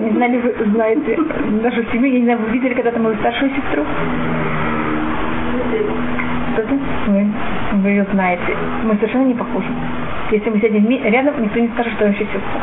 не 0.01 0.11
знаю, 0.13 0.33
ли 0.33 0.39
вы 0.39 0.55
знаете 0.67 1.19
нашу 1.65 1.83
семью, 1.91 2.13
я 2.13 2.19
не 2.21 2.25
знаю, 2.27 2.39
вы 2.39 2.51
видели 2.51 2.75
когда-то 2.75 3.01
мою 3.01 3.17
старшую 3.17 3.51
сестру? 3.51 3.85
Что-то? 6.53 6.79
Вы, 7.09 7.27
вы 7.83 7.89
ее 7.89 8.07
знаете. 8.13 8.57
Мы 8.85 8.95
совершенно 8.95 9.25
не 9.25 9.35
похожи. 9.35 9.67
Если 10.31 10.49
мы 10.49 10.61
сядем 10.61 10.89
рядом, 10.89 11.43
никто 11.43 11.59
не 11.59 11.69
скажет, 11.71 11.93
что 11.95 12.05
я 12.05 12.11
вообще 12.11 12.25
сестра. 12.27 12.61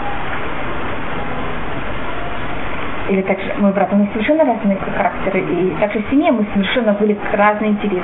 Или 3.10 3.22
также 3.24 3.54
мой 3.58 3.74
брат, 3.74 3.92
у 3.92 3.96
нас 3.96 4.08
совершенно 4.14 4.46
разные 4.46 4.78
характеры. 4.78 5.40
И 5.40 5.76
также 5.80 6.00
в 6.00 6.10
семье 6.10 6.32
мы 6.32 6.46
совершенно 6.54 6.94
были 6.94 7.18
разные 7.34 7.72
интересы. 7.72 8.04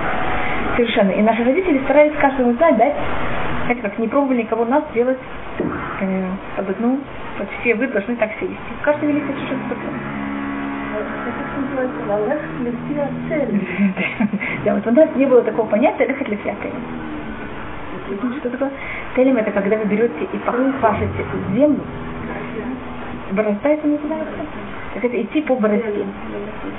Совершенно. 0.76 1.12
И 1.12 1.22
наши 1.22 1.44
родители 1.44 1.80
старались 1.86 2.14
каждому 2.20 2.54
знать, 2.54 2.78
дать, 2.78 2.94
знаете, 3.66 3.82
как 3.84 3.98
не 4.00 4.08
пробовали 4.08 4.42
никого 4.42 4.66
нас 4.66 4.84
делать 4.94 5.18
э, 6.02 6.28
под 6.58 6.70
одну, 6.70 7.00
вот 7.38 7.48
все 7.60 7.76
вы 7.76 7.88
должны 7.88 8.16
так 8.16 8.32
себя 8.34 8.48
вести. 8.48 8.74
Каждый 8.82 9.10
вели 9.10 9.22
себя 9.22 9.36
по-другому. 9.70 10.00
Да, 14.66 14.74
вот 14.74 14.88
у 14.88 14.92
нас 14.92 15.10
не 15.16 15.26
было 15.26 15.44
такого 15.44 15.68
понятия 15.68 16.06
лехать 16.06 16.28
ли 16.30 16.40
Что 18.40 18.50
такое? 18.50 18.72
Телем 19.16 19.38
это 19.38 19.52
когда 19.52 19.78
вы 19.78 19.86
берете 19.86 20.24
и 20.32 20.38
пашете 20.82 21.26
землю. 21.54 21.82
Борозда 23.32 23.70
это 23.70 23.88
называется? 23.88 24.65
Так 24.96 25.06
это 25.06 25.22
идти 25.22 25.42
по 25.42 25.56
борозде. 25.56 26.06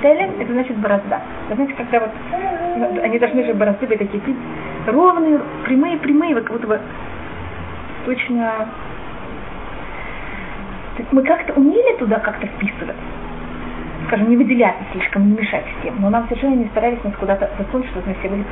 Телем 0.01 0.31
это 0.39 0.51
значит 0.51 0.77
борозда. 0.77 1.21
Вы 1.49 1.55
знаете, 1.55 1.73
когда 1.73 1.99
вот 2.01 2.09
они 3.03 3.19
должны 3.19 3.45
же 3.45 3.53
борозды 3.53 3.87
быть 3.87 3.99
такие 3.99 4.21
ровные, 4.87 5.39
прямые, 5.65 5.97
прямые, 5.97 6.35
вот 6.35 6.43
как 6.43 6.53
будто 6.53 6.67
бы 6.67 6.81
точно 8.05 8.67
так 10.97 11.05
мы 11.11 11.21
как-то 11.21 11.53
умели 11.53 11.97
туда 11.97 12.19
как-то 12.19 12.47
вписываться 12.47 12.95
скажем, 14.07 14.29
не 14.29 14.37
выделяться 14.37 14.83
слишком, 14.91 15.29
не 15.29 15.37
мешать 15.37 15.65
всем. 15.79 15.95
Но 15.99 16.09
нам 16.09 16.27
совершенно 16.27 16.55
не 16.55 16.65
старались 16.69 17.03
нас 17.03 17.13
куда-то 17.19 17.51
засунуть, 17.57 17.87
чтобы 17.89 18.07
мы 18.07 18.15
все 18.15 18.29
были 18.29 18.43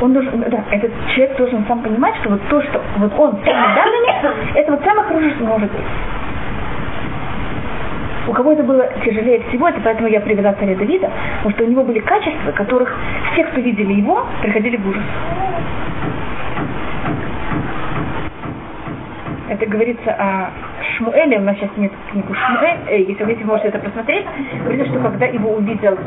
он 0.00 0.12
должен 0.14 0.40
да, 0.48 0.64
этот 0.70 0.92
человек 1.14 1.36
должен 1.36 1.64
сам 1.66 1.82
понимать, 1.82 2.16
что 2.20 2.30
вот 2.30 2.40
то, 2.48 2.62
что 2.62 2.80
вот 2.96 3.12
он 3.18 3.36
данными, 3.44 4.54
это 4.54 4.72
вот 4.72 4.80
самое 4.84 5.06
хорошее, 5.08 5.34
что 5.34 5.44
может 5.44 5.70
быть. 5.70 5.86
У 8.28 8.32
кого 8.32 8.52
это 8.52 8.62
было 8.62 8.86
тяжелее 9.04 9.42
всего, 9.48 9.68
это 9.68 9.80
поэтому 9.82 10.08
я 10.08 10.20
привела 10.20 10.52
царя 10.54 10.76
Давида, 10.76 11.10
потому 11.38 11.54
что 11.54 11.64
у 11.64 11.66
него 11.66 11.82
были 11.82 11.98
качества, 12.00 12.52
которых 12.52 12.94
все, 13.32 13.44
кто 13.44 13.60
видели 13.60 13.94
его, 13.94 14.24
приходили 14.40 14.76
в 14.76 14.88
ужас. 14.88 15.04
Это 19.50 19.66
говорится 19.66 20.12
о 20.12 20.52
Шмуэле, 20.96 21.38
у 21.38 21.42
нас 21.42 21.56
сейчас 21.56 21.70
нет 21.76 21.90
книгу 22.12 22.32
Шмуэль, 22.32 22.78
э, 22.86 23.00
если 23.00 23.24
вы 23.24 23.30
хотите, 23.30 23.44
можете 23.44 23.68
это 23.68 23.80
просмотреть. 23.80 24.24
Говорится, 24.62 24.92
что 24.92 25.00
когда 25.00 25.26
его 25.26 25.54
увидел, 25.54 25.98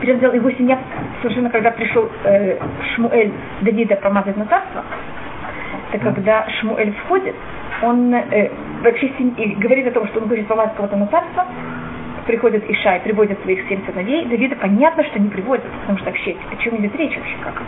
перевзял 0.00 0.32
его 0.32 0.48
семья, 0.52 0.78
совершенно 1.22 1.50
когда 1.50 1.72
пришел 1.72 2.08
э, 2.22 2.56
Шмуэль 2.94 3.32
Давида 3.62 3.96
помазать 3.96 4.36
на 4.36 4.46
царство, 4.46 4.84
то 5.90 5.98
когда 5.98 6.46
Шмуэль 6.60 6.92
входит, 7.04 7.34
он 7.82 8.14
э, 8.14 8.50
вообще 8.84 9.06
и 9.08 9.54
говорит 9.56 9.88
о 9.88 9.90
том, 9.90 10.06
что 10.06 10.20
он 10.20 10.28
будет 10.28 10.46
помазать 10.46 10.76
кого-то 10.76 10.94
на 10.94 11.08
царство, 11.08 11.46
приходит 12.28 12.62
Иша 12.70 12.98
и 12.98 13.00
приводит 13.00 13.42
своих 13.42 13.68
семь 13.68 13.84
сыновей, 13.86 14.24
Давида 14.26 14.54
понятно, 14.54 15.02
что 15.02 15.18
не 15.18 15.30
приводит, 15.30 15.64
потому 15.80 15.98
что 15.98 16.06
вообще 16.10 16.36
о 16.52 16.62
чем 16.62 16.76
идет 16.76 16.94
речь 16.94 17.16
вообще 17.16 17.36
как. 17.42 17.60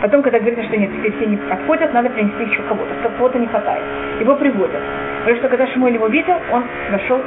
Потом, 0.00 0.22
когда 0.22 0.38
говорится, 0.38 0.64
что 0.64 0.76
нет, 0.76 0.90
все, 1.00 1.10
все 1.12 1.26
не 1.26 1.36
подходят, 1.36 1.92
надо 1.94 2.10
принести 2.10 2.44
еще 2.44 2.62
кого-то, 2.62 2.94
кого-то 3.02 3.38
не 3.38 3.46
хватает. 3.46 3.82
Его 4.20 4.34
приводят. 4.34 4.80
Потому 5.20 5.38
что 5.38 5.48
когда 5.48 5.66
Шмуэль 5.68 5.94
его 5.94 6.06
видел, 6.08 6.36
он 6.52 6.64
зашел 6.90 7.20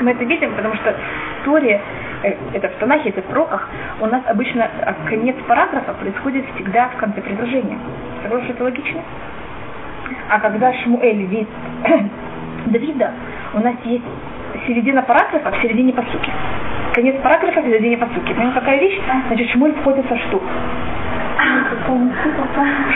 Мы 0.00 0.10
это 0.10 0.24
видим, 0.24 0.54
потому 0.54 0.74
что 0.74 0.92
в 0.92 1.44
Торе, 1.44 1.80
э, 2.24 2.34
это 2.52 2.68
в 2.68 2.72
Танахе, 2.74 3.10
это 3.10 3.22
в 3.22 3.26
Проках, 3.26 3.68
у 4.00 4.06
нас 4.06 4.22
обычно 4.26 4.68
а, 4.84 4.94
конец 5.08 5.36
параграфа 5.46 5.94
происходит 5.94 6.44
всегда 6.54 6.88
в 6.88 6.96
конце 6.96 7.20
предложения. 7.20 7.78
Согласны, 8.22 8.46
что 8.46 8.54
это 8.54 8.64
логично? 8.64 9.00
А 10.28 10.40
когда 10.40 10.72
Шмуэль 10.82 11.24
видит 11.26 11.48
Давида, 12.66 13.12
у 13.54 13.60
нас 13.60 13.74
есть 13.84 14.04
середина 14.66 15.02
параграфа 15.02 15.52
в 15.52 15.62
середине 15.62 15.92
посуки. 15.92 16.30
Конец 16.94 17.16
параграфа 17.22 17.60
в 17.60 17.64
середине 17.64 17.96
посуки. 17.96 18.32
Понимаете, 18.32 18.60
какая 18.60 18.80
вещь? 18.80 19.00
Значит, 19.28 19.48
Шмуэль 19.50 19.74
входит 19.76 20.06
со 20.08 20.18
штук. 20.18 20.42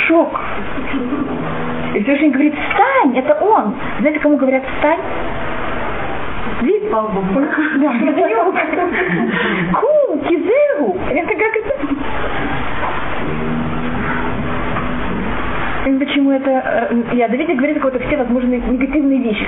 Шок. 0.07 0.41
И 1.95 2.03
Всевышний 2.03 2.31
говорит, 2.31 2.55
встань, 2.55 3.17
это 3.17 3.35
он. 3.41 3.75
Знаете, 4.01 4.21
кому 4.21 4.37
говорят 4.37 4.63
встань? 4.77 5.01
Вид. 6.63 6.91
Да, 6.91 7.03
Кум, 9.75 10.21
кизеру. 10.21 10.97
Это 11.11 11.35
как 11.35 11.57
это? 11.57 11.75
Почему 16.17 16.31
это... 16.31 16.51
Э, 16.51 17.03
я 17.13 17.29
Давид 17.29 17.57
говорит 17.57 17.81
какие-то 17.81 18.07
все 18.07 18.17
возможные 18.17 18.61
негативные 18.61 19.19
вещи. 19.19 19.47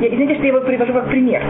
Я, 0.00 0.08
извините, 0.08 0.34
что 0.34 0.42
я 0.44 0.48
его 0.48 0.60
привожу 0.60 0.92
как 0.92 1.08
пример. 1.08 1.42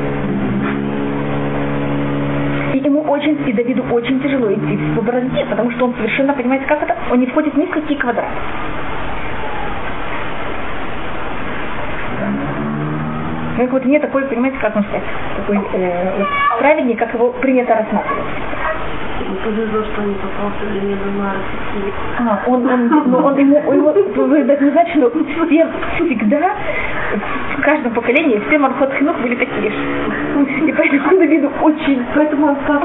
Ему 2.84 3.02
очень, 3.02 3.38
и 3.46 3.52
Давиду 3.52 3.84
очень 3.92 4.20
тяжело 4.20 4.52
идти 4.52 4.78
по 4.96 5.02
борозде, 5.02 5.46
потому 5.48 5.70
что 5.70 5.84
он 5.84 5.94
совершенно, 5.94 6.32
понимаете, 6.32 6.66
как 6.66 6.82
это? 6.82 6.96
Он 7.12 7.20
не 7.20 7.26
входит 7.26 7.56
ни 7.56 7.66
в 7.66 7.70
какие 7.70 7.96
квадраты. 7.96 8.28
Ну, 13.58 13.68
вот 13.68 13.84
мне 13.84 14.00
такой, 14.00 14.24
понимаете, 14.24 14.58
как 14.58 14.74
он 14.74 14.82
сказать, 14.82 15.04
такой 15.36 15.60
э, 15.74 16.24
праведник, 16.58 16.98
как 16.98 17.14
его 17.14 17.30
принято 17.32 17.74
рассматривать 17.74 18.24
повезло, 19.36 19.82
что 19.84 20.02
не 20.02 20.14
попался 20.14 20.66
для 20.70 20.80
меня 20.80 20.96
А, 22.18 22.42
он, 22.46 22.66
он, 22.68 22.88
ну, 23.06 23.18
он, 23.18 23.38
ему, 23.38 23.72
его, 23.72 23.92
вы 23.92 24.44
даже 24.44 24.64
не 24.64 24.70
знаете, 24.70 24.92
что 24.92 25.10
все 25.10 26.04
всегда, 26.04 26.50
в 27.56 27.62
каждом 27.62 27.92
поколении, 27.92 28.42
все 28.48 28.58
Мархот 28.58 28.92
Хинух 28.94 29.18
были 29.20 29.36
такие 29.36 29.70
же. 29.70 29.76
И 30.66 30.72
поэтому 30.72 31.08
он 31.08 31.18
виду 31.26 31.50
очень... 31.62 32.04
Поэтому 32.14 32.48
он 32.48 32.56
как 32.66 32.82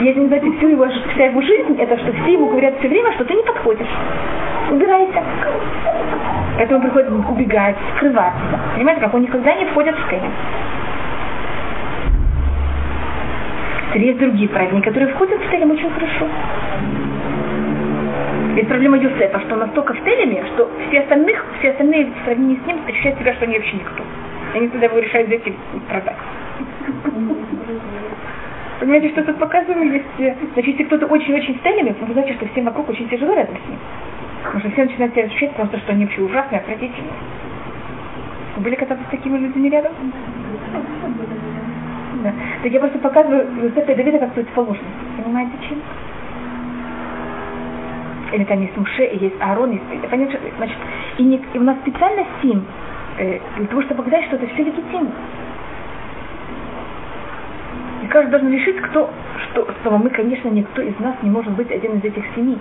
Если 0.00 0.20
вы 0.20 0.26
знаете, 0.28 0.50
всю 0.58 0.68
его, 0.68 0.86
вся 1.14 1.24
его 1.26 1.42
жизнь, 1.42 1.76
это 1.78 1.98
что 1.98 2.12
все 2.12 2.32
ему 2.32 2.48
говорят 2.48 2.74
все 2.78 2.88
время, 2.88 3.12
что 3.12 3.24
ты 3.24 3.34
не 3.34 3.42
подходишь. 3.42 3.86
Убирайся. 4.70 5.22
Поэтому 6.56 6.80
приходится 6.80 7.14
убегать, 7.30 7.76
скрываться. 7.96 8.60
Понимаете, 8.74 9.00
как 9.00 9.14
он 9.14 9.22
никогда 9.22 9.54
не 9.54 9.64
входит 9.66 9.96
в 9.96 10.10
тему. 10.10 10.30
Есть 13.94 14.18
другие 14.18 14.48
праведники, 14.48 14.84
которые 14.84 15.12
входят 15.14 15.38
в 15.38 15.50
Телем 15.50 15.70
очень 15.70 15.90
хорошо. 15.90 16.26
Ведь 18.54 18.68
проблема 18.68 18.96
Юсефа, 18.98 19.40
что 19.40 19.56
настолько 19.56 19.92
в 19.94 20.04
Телеме, 20.04 20.44
что 20.54 20.70
все 20.88 21.00
остальных, 21.00 21.44
все 21.58 21.70
остальные 21.70 22.06
в 22.06 22.24
сравнении 22.24 22.58
с 22.62 22.66
ним 22.66 22.78
ощущают 22.86 23.18
себя, 23.18 23.34
что 23.34 23.44
они 23.44 23.56
вообще 23.56 23.76
никто. 23.76 24.02
Они 24.54 24.68
тогда 24.68 24.86
его 24.86 24.98
решают 24.98 25.28
взять 25.28 25.46
и 25.46 25.54
продать. 25.88 26.16
Понимаете, 28.80 29.10
что 29.10 29.24
тут 29.24 29.38
показываю? 29.38 29.92
Есть, 29.92 30.06
значит, 30.16 30.66
если 30.66 30.84
кто-то 30.84 31.06
очень-очень 31.06 31.58
в 31.58 31.62
Телеме, 31.62 31.94
то 31.94 32.12
значит, 32.12 32.36
что 32.36 32.46
всем 32.48 32.64
вокруг 32.64 32.88
очень 32.88 33.08
тяжело 33.08 33.34
рядом 33.34 33.56
с 33.56 33.68
ним. 33.68 33.78
Потому 34.42 34.60
что 34.60 34.70
все 34.70 34.84
начинают 34.84 35.14
себя 35.14 35.24
ощущать 35.24 35.54
просто, 35.54 35.78
что 35.78 35.92
они 35.92 36.04
вообще 36.04 36.22
ужасные, 36.22 36.60
отвратительные. 36.60 37.12
Вы 38.56 38.62
были 38.64 38.74
когда-то 38.74 39.02
с 39.06 39.10
такими 39.10 39.38
людьми 39.38 39.70
рядом? 39.70 39.92
Да. 42.22 42.32
Так 42.62 42.72
я 42.72 42.78
просто 42.78 42.98
показываю 42.98 43.64
Юсефа 43.64 43.92
и 43.92 43.94
Давида 43.96 44.18
как 44.18 44.34
противоположность. 44.34 44.86
Понимаете, 45.16 45.52
чем? 45.68 45.82
Или 48.32 48.44
там 48.44 48.60
есть 48.62 48.76
Муше, 48.76 49.04
и 49.04 49.24
есть 49.24 49.36
Аарон, 49.40 49.72
есть 49.72 49.84
Понятно, 50.08 50.38
значит, 50.56 50.76
и, 51.18 51.24
не, 51.24 51.44
и 51.52 51.58
у 51.58 51.62
нас 51.62 51.76
специально 51.80 52.24
семь, 52.40 52.62
э, 53.18 53.38
для 53.58 53.66
того, 53.66 53.82
чтобы 53.82 54.02
показать, 54.02 54.24
что 54.26 54.36
это 54.36 54.46
все 54.46 54.64
легитимно. 54.64 55.10
И 58.02 58.06
каждый 58.06 58.30
должен 58.30 58.50
решить, 58.50 58.80
кто, 58.80 59.10
что, 59.50 59.68
что 59.80 59.98
мы, 59.98 60.08
конечно, 60.10 60.48
никто 60.48 60.80
из 60.80 60.98
нас 60.98 61.14
не 61.22 61.30
может 61.30 61.52
быть 61.52 61.70
один 61.70 61.98
из 61.98 62.04
этих 62.04 62.24
семи 62.34 62.58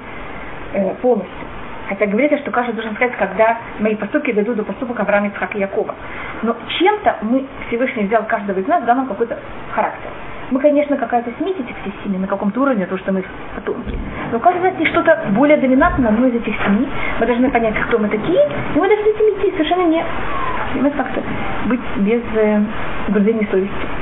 э, 0.74 0.93
полностью. 0.95 1.50
Хотя 1.91 2.05
говорится, 2.05 2.37
что 2.37 2.51
каждый 2.51 2.73
должен 2.75 2.95
сказать, 2.95 3.17
когда 3.17 3.57
мои 3.79 3.95
поступки 3.95 4.31
дойдут 4.31 4.55
до 4.55 4.63
поступок 4.63 4.97
Авраама, 5.01 5.27
Ицхака 5.27 5.57
и 5.57 5.59
Якова. 5.59 5.93
Но 6.41 6.55
чем-то 6.79 7.17
мы, 7.23 7.45
Всевышний 7.67 8.05
взял 8.05 8.23
каждого 8.23 8.59
из 8.59 8.67
нас, 8.67 8.81
дал 8.85 8.95
нам 8.95 9.07
какой-то 9.07 9.37
характер. 9.73 10.09
Мы, 10.51 10.61
конечно, 10.61 10.95
какая-то 10.95 11.31
смесь 11.37 11.57
этих 11.59 11.75
всех 11.81 12.17
на 12.17 12.27
каком-то 12.27 12.61
уровне, 12.61 12.85
то, 12.85 12.97
что 12.97 13.11
мы 13.11 13.25
потомки. 13.55 13.99
Но 14.31 14.37
у 14.37 14.39
каждого 14.39 14.67
есть 14.67 14.87
что-то 14.91 15.21
более 15.31 15.57
доминантное 15.57 16.11
на 16.11 16.15
одной 16.15 16.29
из 16.29 16.35
этих 16.35 16.55
семей. 16.63 16.87
Мы 17.19 17.25
должны 17.25 17.51
понять, 17.51 17.75
кто 17.87 17.99
мы 17.99 18.07
такие, 18.07 18.39
и 18.73 18.79
мы 18.79 18.87
должны 18.87 19.11
с 19.11 19.17
идти. 19.17 19.51
Совершенно 19.51 19.87
не... 19.87 19.99
И 19.99 20.89
как-то 20.91 21.21
быть 21.65 21.81
без 21.97 22.21
э, 22.37 22.61
гордыни 23.09 23.45
совести 23.51 24.00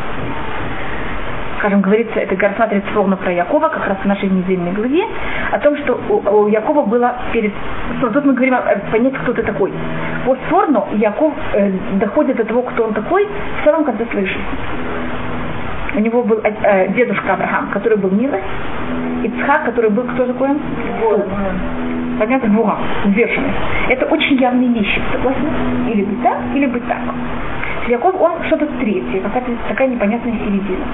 скажем, 1.59 1.81
говорится, 1.81 2.19
это 2.19 2.35
рассматривается 2.35 2.91
словно 2.93 3.15
про 3.17 3.31
Якова, 3.31 3.69
как 3.69 3.87
раз 3.87 3.97
в 3.97 4.05
нашей 4.05 4.29
недельной 4.29 4.71
главе, 4.71 5.03
о 5.51 5.59
том, 5.59 5.77
что 5.77 5.99
у, 6.09 6.43
у 6.43 6.47
Якова 6.47 6.85
было 6.85 7.13
перед... 7.31 7.53
Тут 8.01 8.25
мы 8.25 8.33
говорим 8.33 8.55
о 8.55 8.61
понять, 8.91 9.13
кто 9.13 9.33
ты 9.33 9.43
такой. 9.43 9.71
Постфорно 10.25 10.85
Яков 10.93 11.33
э, 11.53 11.71
доходит 11.99 12.37
до 12.37 12.45
того, 12.45 12.63
кто 12.63 12.85
он 12.85 12.93
такой, 12.93 13.25
в 13.25 13.65
самом 13.65 13.83
конце 13.83 14.05
своей 14.05 14.25
жизни. 14.25 14.43
У 15.95 15.99
него 15.99 16.23
был 16.23 16.39
э, 16.43 16.51
э 16.63 16.87
дедушка 16.93 17.33
Авраам, 17.33 17.69
который 17.71 17.97
был 17.97 18.11
милость, 18.11 18.43
Ицхак, 19.23 19.65
который 19.65 19.89
был 19.89 20.03
кто 20.03 20.25
такой? 20.25 20.49
Понятно? 22.19 22.49
Вуга, 22.49 22.77
взвешенность. 23.05 23.57
Это 23.89 24.05
очень 24.05 24.37
явные 24.37 24.69
вещи, 24.69 25.01
согласны? 25.11 25.49
Или 25.91 26.03
быть 26.03 26.23
так, 26.23 26.37
или 26.53 26.65
быть 26.67 26.87
так. 26.87 26.99
Яков, 27.87 28.21
он 28.21 28.31
что-то 28.47 28.65
третье, 28.79 29.21
какая-то 29.21 29.51
такая 29.67 29.87
непонятная 29.87 30.33
середина. 30.33 30.85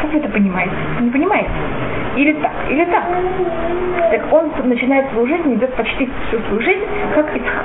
Как 0.00 0.12
вы 0.12 0.18
это 0.18 0.28
понимаете? 0.28 0.72
Не 1.00 1.10
понимаете? 1.10 1.50
Или 2.16 2.32
так, 2.34 2.52
или 2.68 2.84
так. 2.86 3.04
Так 4.10 4.32
он 4.32 4.50
начинает 4.68 5.10
свою 5.10 5.26
жизнь, 5.26 5.54
идет 5.54 5.74
почти 5.74 6.08
всю 6.28 6.38
свою 6.40 6.62
жизнь, 6.62 6.84
как 7.14 7.36
Ицхак. 7.36 7.64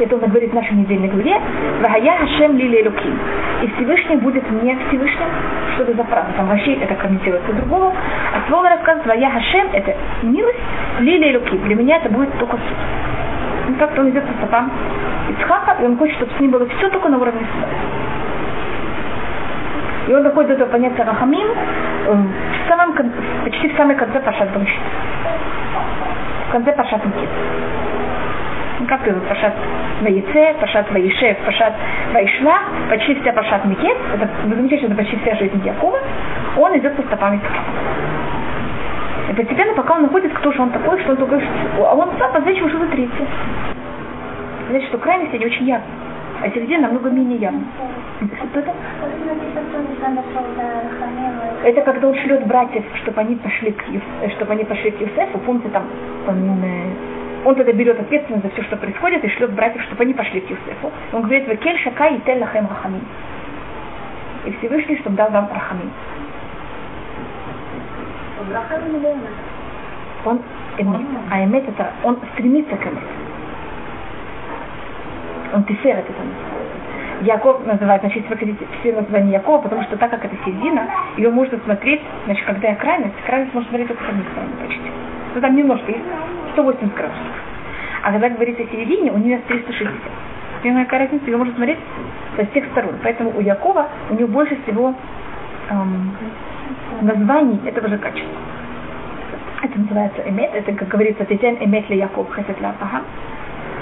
Это 0.00 0.16
он 0.16 0.22
говорит 0.22 0.50
в 0.50 0.54
нашей 0.54 0.72
недельной 0.72 1.08
главе. 1.08 1.38
Вагая 1.82 2.18
Хашем 2.18 2.56
Лили 2.56 2.88
Луким. 2.88 3.18
И 3.62 3.66
Всевышний 3.74 4.16
будет 4.16 4.50
мне 4.50 4.78
Всевышним. 4.88 5.28
Что 5.74 5.82
это 5.82 5.94
за 5.94 6.04
фраза? 6.04 6.28
Там 6.36 6.46
вообще 6.48 6.72
это 6.74 6.94
комментируется 6.94 7.52
другого. 7.52 7.92
А 8.34 8.48
слово 8.48 8.70
рассказывает 8.70 9.06
Вая 9.06 9.30
Хашем 9.30 9.68
это 9.74 9.94
милость 10.22 10.58
Лили 11.00 11.36
Луким. 11.36 11.62
Для 11.64 11.74
меня 11.74 11.96
это 11.98 12.08
будет 12.08 12.32
только 12.38 12.56
суд. 12.56 12.76
Ну 13.68 13.74
как-то 13.78 14.00
он 14.00 14.10
идет 14.10 14.24
по 14.24 14.32
стопам 14.34 14.70
Ицхака, 15.28 15.76
и 15.82 15.84
он 15.84 15.98
хочет, 15.98 16.16
чтобы 16.16 16.32
с 16.34 16.40
ним 16.40 16.50
было 16.50 16.66
все 16.66 16.88
только 16.88 17.08
на 17.10 17.18
уровне 17.18 17.46
суда. 17.54 17.99
И 20.10 20.12
он 20.12 20.24
доходит 20.24 20.48
до 20.48 20.54
этого 20.54 20.70
понятия 20.70 21.04
Рахамим 21.04 21.46
в 21.46 22.68
самом, 22.68 22.96
почти 23.44 23.68
в 23.68 23.76
самой 23.76 23.94
конце 23.94 24.18
Пашат 24.18 24.50
Бамшит. 24.52 24.80
В 26.48 26.50
конце 26.50 26.72
Пашат 26.72 27.04
Микит. 27.04 27.28
Ну, 28.80 28.86
как 28.86 29.06
это 29.06 29.20
Пашат 29.20 29.54
Ваице, 30.00 30.56
Пашат 30.58 30.90
Ваишев, 30.90 31.38
Пашат 31.46 31.74
Ваишла, 32.12 32.58
почти 32.90 33.20
вся 33.20 33.32
Пашат 33.32 33.64
Микет, 33.66 33.96
это, 34.12 34.28
вы 34.46 34.56
замечаете, 34.56 34.86
это 34.86 34.96
почти 34.96 35.16
вся 35.18 35.36
жизнь 35.36 35.62
Якова, 35.64 36.00
он 36.56 36.76
идет 36.76 36.96
по 36.96 37.02
стопам 37.02 37.34
Ицхака. 37.34 37.60
И 39.30 39.34
постепенно, 39.34 39.74
пока 39.74 39.94
он 39.94 40.02
находит, 40.02 40.32
кто 40.32 40.50
же 40.50 40.60
он 40.60 40.70
такой, 40.70 41.00
что 41.02 41.12
он 41.12 41.18
такой, 41.18 41.40
а 41.86 41.94
он 41.94 42.10
сам 42.18 42.32
по-настоящему 42.32 42.68
что-то 42.68 42.86
третье. 42.86 43.26
Значит, 44.70 44.88
что 44.88 44.98
крайности 44.98 45.36
они 45.36 45.46
очень 45.46 45.66
явны 45.66 46.09
а 46.42 46.50
середина 46.50 46.88
намного 46.88 47.10
менее 47.10 47.38
явна. 47.38 47.64
Что 48.50 48.60
это? 48.60 48.72
Когда 51.84 52.08
он 52.08 52.14
шлет 52.14 52.46
братьев, 52.46 52.84
чтобы 53.02 53.20
они 53.20 53.36
пошли 53.36 53.72
к 53.72 53.88
Юс, 53.88 54.02
э, 54.22 54.30
чтобы 54.30 54.52
они 54.52 54.64
пошли 54.64 54.90
к 54.90 55.00
Юсефу. 55.00 55.38
Помните, 55.38 55.68
там 55.68 55.84
он, 56.26 56.64
он 57.44 57.54
тогда 57.54 57.72
берет 57.72 58.00
ответственность 58.00 58.44
за 58.44 58.50
все, 58.52 58.62
что 58.62 58.76
происходит, 58.76 59.24
и 59.24 59.28
шлет 59.28 59.52
братьев, 59.52 59.82
чтобы 59.82 60.02
они 60.02 60.14
пошли 60.14 60.40
к 60.40 60.50
Юсефу. 60.50 60.90
Он 61.12 61.22
говорит, 61.22 61.46
Вакель 61.46 61.78
Шака 61.80 62.08
и 62.08 62.18
Тель 62.20 62.40
Лахем 62.40 62.66
Рахамин. 62.68 63.02
И 64.46 64.52
Всевышний, 64.52 64.96
чтобы 64.98 65.16
дал 65.16 65.30
вам 65.30 65.48
Рахамин. 65.52 65.90
Он 70.24 70.40
эмет. 70.78 71.00
А 71.30 71.44
эмет 71.44 71.68
это, 71.68 71.90
он 72.04 72.18
стремится 72.32 72.76
к 72.76 72.86
эмет. 72.86 73.19
Он 75.52 75.64
тиферет 75.64 76.04
это 76.08 76.22
называется. 76.22 76.70
Яков 77.22 77.66
называют, 77.66 78.02
значит, 78.02 78.28
вы 78.28 78.36
хотите 78.36 78.66
все 78.80 78.92
название 78.92 79.32
Якова, 79.32 79.58
потому 79.58 79.82
что 79.82 79.96
так 79.96 80.10
как 80.10 80.24
это 80.24 80.34
середина, 80.44 80.88
ее 81.16 81.30
можно 81.30 81.58
смотреть, 81.58 82.00
значит, 82.24 82.46
когда 82.46 82.68
я 82.68 82.76
крайность, 82.76 83.14
крайность 83.26 83.52
можно 83.52 83.68
смотреть 83.68 83.88
только 83.88 84.04
с 84.04 84.08
одной 84.08 84.24
стороны 84.32 84.52
почти. 84.62 84.90
Ну 85.34 85.40
там 85.40 85.56
немножко 85.56 85.90
есть, 85.90 86.04
180 86.52 86.94
градусов. 86.94 87.22
А 88.02 88.12
когда 88.12 88.30
говорится 88.30 88.62
о 88.62 88.66
середине, 88.66 89.12
у 89.12 89.18
нее 89.18 89.38
360. 89.46 89.92
Понимаете, 90.62 90.90
какая 90.90 91.06
разница? 91.06 91.26
Ее 91.26 91.36
можно 91.36 91.54
смотреть 91.54 91.78
со 92.36 92.46
всех 92.46 92.64
сторон. 92.72 92.94
Поэтому 93.02 93.32
у 93.36 93.40
Якова, 93.40 93.88
у 94.10 94.14
него 94.14 94.28
больше 94.28 94.56
всего 94.62 94.94
эм, 95.68 96.16
названий 97.02 97.60
этого 97.66 97.88
же 97.88 97.98
качества. 97.98 98.30
Это 99.62 99.78
называется 99.78 100.22
эмет, 100.26 100.50
это, 100.54 100.72
как 100.72 100.88
говорится, 100.88 101.24
тетен 101.26 101.58
эмет 101.60 101.88
ли 101.90 101.98
Яков 101.98 102.34
хесет 102.34 102.60
ля 102.60 102.74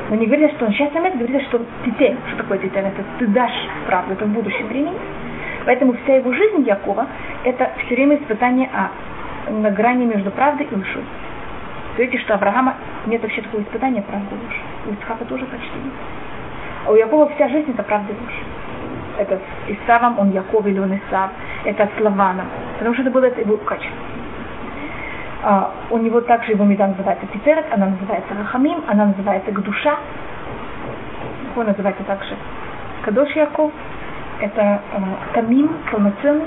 но 0.09 0.17
не 0.17 0.27
говорится, 0.27 0.57
что 0.57 0.67
он 0.67 0.73
сейчас 0.73 0.91
имеет, 0.95 1.19
говорится, 1.19 1.49
что 1.49 1.61
тетель, 1.85 2.17
что 2.29 2.39
такое 2.39 2.59
тетель, 2.59 2.85
это 2.85 3.05
ты 3.19 3.27
дашь 3.27 3.69
правду, 3.87 4.15
это 4.15 4.25
в 4.25 4.29
будущем 4.29 4.67
времени. 4.69 4.97
Поэтому 5.67 5.95
вся 6.03 6.17
его 6.17 6.33
жизнь 6.33 6.63
Якова– 6.67 7.07
это 7.45 7.71
все 7.85 7.95
время 7.95 8.17
испытание 8.17 8.71
а, 8.73 8.91
на 9.51 9.71
грани 9.71 10.07
между 10.07 10.31
правдой 10.31 10.67
и 10.71 10.75
лжой. 10.75 11.05
Видите, 11.99 12.19
что 12.23 12.35
Авраама 12.35 12.77
нет 13.07 13.21
вообще 13.21 13.43
такого 13.43 13.61
испытания 13.61 14.03
правды 14.03 14.29
и 14.35 14.45
ложь. 14.47 14.61
У 14.87 14.93
Ицхака 14.93 15.25
тоже 15.27 15.45
почти 15.45 15.77
нет. 15.77 15.93
А 16.87 16.93
у 16.93 16.95
Якова 16.95 17.29
вся 17.35 17.49
жизнь– 17.49 17.71
это 17.75 17.83
правда 17.83 18.13
и 18.13 18.17
ложь. 18.17 18.43
Это 19.19 19.37
с 19.37 19.71
Исавом, 19.71 20.19
он 20.19 20.31
Яков 20.31 20.67
или 20.67 20.79
он 20.79 20.95
Исав, 20.95 21.31
это 21.65 21.87
с 21.97 22.01
Лаваном. 22.01 22.47
Потому 22.79 22.95
что 22.95 23.03
это 23.03 23.11
было 23.11 23.25
это 23.25 23.41
его 23.43 23.59
качество. 23.59 24.18
А, 25.43 25.71
у 25.91 25.99
него 25.99 26.21
также 26.21 26.53
его 26.53 26.65
меда 26.65 26.89
называется 26.89 27.27
Тиферет, 27.33 27.67
она 27.73 27.87
называется 27.87 28.35
Рахамим, 28.37 28.83
она 28.89 29.07
называется 29.07 29.53
Гдуша. 29.53 29.97
Его 31.53 31.63
называется 31.63 32.03
также 32.05 32.37
Кадош 33.03 33.31
Яков. 33.37 33.73
Это 34.41 34.61
э, 34.61 34.99
Тамим, 35.35 35.71
полноценный. 35.91 36.45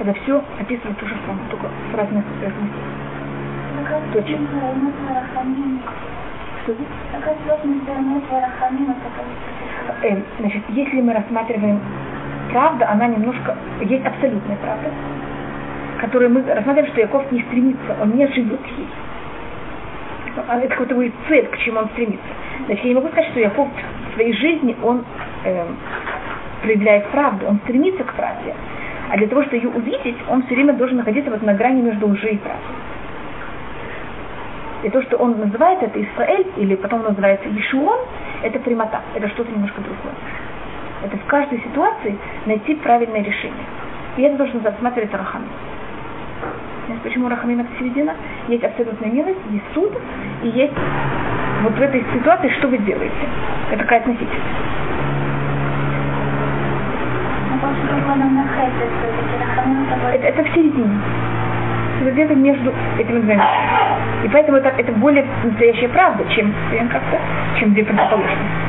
Это 0.00 0.14
все 0.22 0.42
описывает 0.60 0.98
то 0.98 1.06
же 1.06 1.14
самое, 1.26 1.48
только 1.50 1.66
с 1.66 1.96
разных 1.96 2.24
разных 2.40 4.12
точек. 4.12 4.40
Э, 10.02 10.22
значит, 10.40 10.62
если 10.68 11.00
мы 11.00 11.12
рассматриваем 11.14 11.80
правда, 12.50 12.90
она 12.90 13.06
немножко... 13.06 13.56
Есть 13.80 14.04
абсолютная 14.04 14.56
правда, 14.56 14.90
которые 15.98 16.28
мы 16.28 16.42
рассматриваем, 16.42 16.92
что 16.92 17.00
Яков 17.00 17.30
не 17.32 17.42
стремится, 17.42 17.96
он 18.00 18.16
не 18.16 18.26
живет 18.28 18.60
ей. 18.76 18.88
А 20.46 20.58
это 20.58 20.68
какой-то 20.68 20.94
будет 20.94 21.12
цель, 21.28 21.46
к 21.46 21.58
чему 21.58 21.80
он 21.80 21.88
стремится. 21.90 22.26
Значит, 22.66 22.84
я 22.84 22.90
не 22.90 22.94
могу 22.94 23.08
сказать, 23.08 23.30
что 23.30 23.40
Яков 23.40 23.68
в 23.68 24.14
своей 24.14 24.32
жизни, 24.34 24.76
он 24.82 25.04
э, 25.44 25.66
проявляет 26.62 27.06
правду, 27.08 27.46
он 27.48 27.58
стремится 27.64 28.04
к 28.04 28.12
правде. 28.14 28.54
А 29.10 29.16
для 29.16 29.26
того, 29.26 29.42
чтобы 29.42 29.56
ее 29.56 29.68
увидеть, 29.70 30.16
он 30.28 30.42
все 30.44 30.54
время 30.54 30.74
должен 30.74 30.98
находиться 30.98 31.30
вот 31.30 31.42
на 31.42 31.54
грани 31.54 31.80
между 31.80 32.06
лжи 32.08 32.30
и 32.30 32.36
правдой. 32.36 32.76
И 34.84 34.90
то, 34.90 35.02
что 35.02 35.16
он 35.16 35.40
называет 35.40 35.82
это 35.82 36.00
Исраэль, 36.00 36.46
или 36.56 36.76
потом 36.76 37.02
называется 37.02 37.48
Ишуон, 37.48 37.98
это 38.42 38.60
прямота, 38.60 39.00
это 39.14 39.28
что-то 39.30 39.50
немножко 39.50 39.80
другое. 39.80 40.14
Это 41.04 41.16
в 41.16 41.24
каждой 41.26 41.58
ситуации 41.60 42.16
найти 42.46 42.74
правильное 42.76 43.22
решение. 43.22 43.66
И 44.16 44.22
это 44.22 44.36
должен 44.36 44.64
рассматривать 44.64 45.12
Рахамин. 45.12 45.48
Почему 47.02 47.28
Рахамим 47.28 47.60
это 47.60 47.68
середина? 47.78 48.14
Есть 48.48 48.64
абсолютная 48.64 49.10
милость, 49.10 49.38
есть 49.50 49.64
суд, 49.74 49.92
и 50.42 50.48
есть 50.48 50.72
вот 51.62 51.74
в 51.74 51.80
этой 51.80 52.04
ситуации, 52.14 52.48
что 52.58 52.68
вы 52.68 52.78
делаете. 52.78 53.14
Это 53.70 53.82
такая 53.82 54.00
относительность. 54.00 54.42
Это, 60.12 60.26
это 60.26 60.42
в 60.42 60.54
середине. 60.54 61.00
Это 62.00 62.10
где-то 62.12 62.34
между 62.34 62.72
этими 62.98 63.20
двумя. 63.20 63.44
И 64.24 64.28
поэтому 64.28 64.58
это, 64.58 64.68
это 64.68 64.92
более 64.92 65.26
настоящая 65.44 65.88
правда, 65.88 66.24
чем 66.34 66.52
как-то, 66.90 67.18
чем 67.58 67.74
две 67.74 67.84
противоположности. 67.84 68.67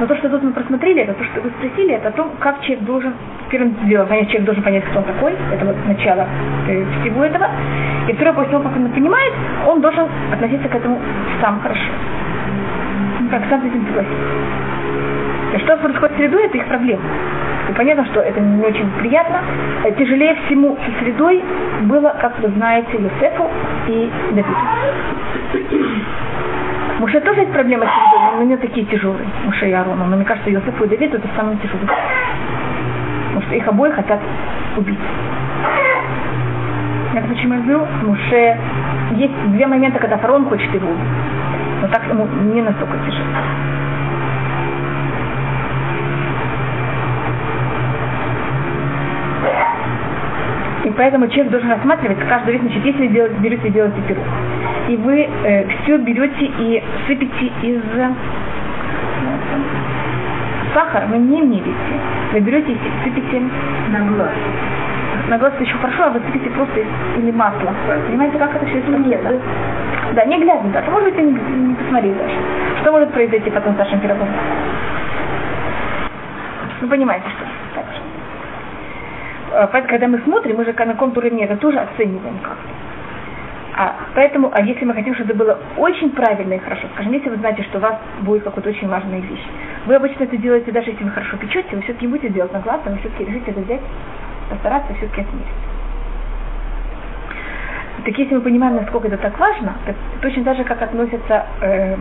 Но 0.00 0.06
то, 0.06 0.16
что 0.16 0.28
тут 0.28 0.42
мы 0.42 0.52
просмотрели, 0.52 1.02
это 1.02 1.14
то, 1.14 1.24
что 1.24 1.40
вы 1.40 1.50
спросили, 1.50 1.94
это 1.94 2.08
о 2.08 2.12
том, 2.12 2.30
как 2.38 2.60
человек 2.60 2.84
должен, 2.84 3.14
первым 3.50 3.74
делом, 3.86 4.08
понять, 4.08 4.26
человек 4.28 4.44
должен 4.44 4.62
понять, 4.62 4.84
кто 4.84 4.98
он 4.98 5.04
такой, 5.04 5.32
это 5.52 5.64
вот 5.64 5.76
начало 5.86 6.26
э, 6.68 6.84
всего 7.00 7.24
этого. 7.24 7.48
И 8.08 8.12
второе, 8.12 8.34
после 8.34 8.50
того, 8.52 8.64
как 8.64 8.76
он 8.76 8.90
понимает, 8.90 9.32
он 9.66 9.80
должен 9.80 10.06
относиться 10.32 10.68
к 10.68 10.74
этому 10.74 11.00
сам 11.40 11.60
хорошо. 11.60 11.90
Как 13.30 13.42
сам 13.48 13.62
с 13.62 13.64
этим 13.64 13.86
согласиться. 13.86 14.16
Что 15.64 15.76
происходит 15.78 16.14
с 16.14 16.18
средой, 16.18 16.44
это 16.44 16.58
их 16.58 16.66
проблема. 16.66 17.02
И 17.70 17.72
понятно, 17.72 18.04
что 18.06 18.20
это 18.20 18.38
не 18.38 18.64
очень 18.64 18.88
приятно. 18.98 19.40
Э, 19.84 19.92
Тяжелее 19.92 20.36
всему 20.46 20.76
со 20.76 21.04
средой 21.04 21.42
было, 21.82 22.14
как 22.20 22.38
вы 22.40 22.48
знаете, 22.50 22.92
Юсефу 22.92 23.48
и 23.88 24.10
Давиду. 24.32 24.56
Муше 26.98 27.20
тоже 27.20 27.40
есть 27.40 27.52
проблема 27.52 27.84
с 27.84 27.88
средой, 27.88 28.36
но 28.38 28.42
не 28.44 28.56
такие 28.56 28.86
тяжелые, 28.86 29.26
Муше 29.44 29.68
и 29.68 29.72
Аарона. 29.72 30.06
Но 30.06 30.16
мне 30.16 30.24
кажется, 30.24 30.48
Йосефу 30.48 30.84
и 30.84 30.88
Давид 30.88 31.12
это 31.12 31.28
самые 31.36 31.58
тяжелые. 31.58 31.88
Потому 33.26 33.42
что 33.42 33.54
их 33.54 33.68
обоих 33.68 33.94
хотят 33.94 34.20
убить. 34.78 34.98
Это 37.14 37.28
почему 37.28 37.54
я 37.54 37.60
говорю, 37.60 37.86
Муше 38.02 38.56
есть 39.12 39.50
две 39.52 39.66
момента, 39.66 39.98
когда 39.98 40.16
фараон 40.16 40.46
хочет 40.46 40.72
его 40.72 40.88
убить. 40.88 41.04
Но 41.82 41.88
так 41.88 42.06
ему 42.08 42.26
не 42.54 42.62
настолько 42.62 42.96
тяжело. 43.04 43.26
И 50.84 50.90
поэтому 50.90 51.28
человек 51.28 51.50
должен 51.50 51.70
рассматривать 51.70 52.18
каждую 52.28 52.54
вещь, 52.54 52.62
значит, 52.62 52.84
если 52.86 53.08
делать, 53.08 53.32
берете 53.38 53.68
делаете 53.70 54.00
пирог, 54.06 54.24
и 54.88 54.96
вы 54.96 55.28
э, 55.44 55.66
все 55.82 55.98
берете 55.98 56.46
и 56.58 56.82
сыпете 57.06 57.46
из 57.62 57.80
э, 57.94 58.10
сахара, 60.74 61.06
вы 61.06 61.18
не 61.18 61.42
мерите. 61.42 61.70
Вы 62.32 62.40
берете 62.40 62.72
и 62.72 62.78
сыпете 63.04 63.42
На 63.90 64.00
глаз. 64.00 64.30
на 65.28 65.38
глаз 65.38 65.52
это 65.54 65.64
еще 65.64 65.76
хорошо, 65.78 66.04
а 66.04 66.10
вы 66.10 66.20
сыпете 66.20 66.50
просто 66.50 66.80
из, 66.80 66.86
или 67.18 67.30
масло. 67.32 67.74
Понимаете, 68.06 68.38
как 68.38 68.54
это 68.54 68.66
все 68.66 68.78
это 68.78 69.40
Да, 70.14 70.24
не 70.24 70.38
глядя 70.38 70.68
даже. 70.68 70.90
Может 70.90 71.10
быть, 71.10 71.18
и 71.18 71.22
не, 71.22 71.32
не 71.68 71.74
посмотреть 71.74 72.16
даже. 72.16 72.34
Что 72.80 72.92
может 72.92 73.12
произойти 73.12 73.50
потом 73.50 73.74
с 73.74 73.78
нашим 73.78 74.00
пирогом? 74.00 74.28
Вы 76.80 76.88
понимаете, 76.88 77.26
что 77.30 77.44
так 77.74 77.86
же. 77.92 78.00
Э, 79.52 79.68
Поэтому, 79.72 79.90
когда 79.90 80.08
мы 80.08 80.18
смотрим, 80.18 80.56
мы 80.56 80.64
же 80.64 80.72
на 80.72 80.92
каком-то 80.92 81.20
уровне 81.20 81.44
это 81.44 81.56
тоже 81.56 81.78
оцениваем 81.78 82.38
как 82.42 82.56
а 83.78 83.94
поэтому, 84.14 84.50
а 84.54 84.62
если 84.62 84.86
мы 84.86 84.94
хотим, 84.94 85.14
чтобы 85.14 85.30
это 85.30 85.38
было 85.38 85.58
очень 85.76 86.10
правильно 86.10 86.54
и 86.54 86.58
хорошо, 86.58 86.88
скажем, 86.94 87.12
если 87.12 87.28
вы 87.28 87.36
знаете, 87.36 87.62
что 87.64 87.76
у 87.76 87.80
вас 87.82 87.96
будет 88.22 88.42
какая-то 88.42 88.70
очень 88.70 88.88
важная 88.88 89.20
вещь, 89.20 89.46
вы 89.84 89.94
обычно 89.94 90.24
это 90.24 90.36
делаете, 90.38 90.72
даже 90.72 90.90
если 90.90 91.04
вы 91.04 91.10
хорошо 91.10 91.36
печете, 91.36 91.76
вы 91.76 91.82
все-таки 91.82 92.06
будете 92.06 92.30
делать 92.30 92.52
на 92.54 92.60
глаз, 92.60 92.80
вы 92.86 92.96
все-таки 92.98 93.26
решите 93.26 93.50
это 93.50 93.60
взять, 93.60 93.80
постараться 94.48 94.94
все-таки 94.94 95.20
отмерить. 95.20 95.46
Так 98.06 98.16
если 98.16 98.34
мы 98.34 98.40
понимаем, 98.40 98.76
насколько 98.76 99.08
это 99.08 99.18
так 99.18 99.38
важно, 99.38 99.74
так 99.84 99.96
точно 100.22 100.44
так 100.44 100.56
же, 100.56 100.64
как 100.64 100.80
относятся 100.80 101.46
э, 101.60 101.96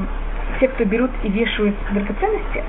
те, 0.61 0.69
кто 0.69 0.85
берут 0.85 1.11
и 1.23 1.29
вешают 1.29 1.75
драгоценности, 1.91 2.63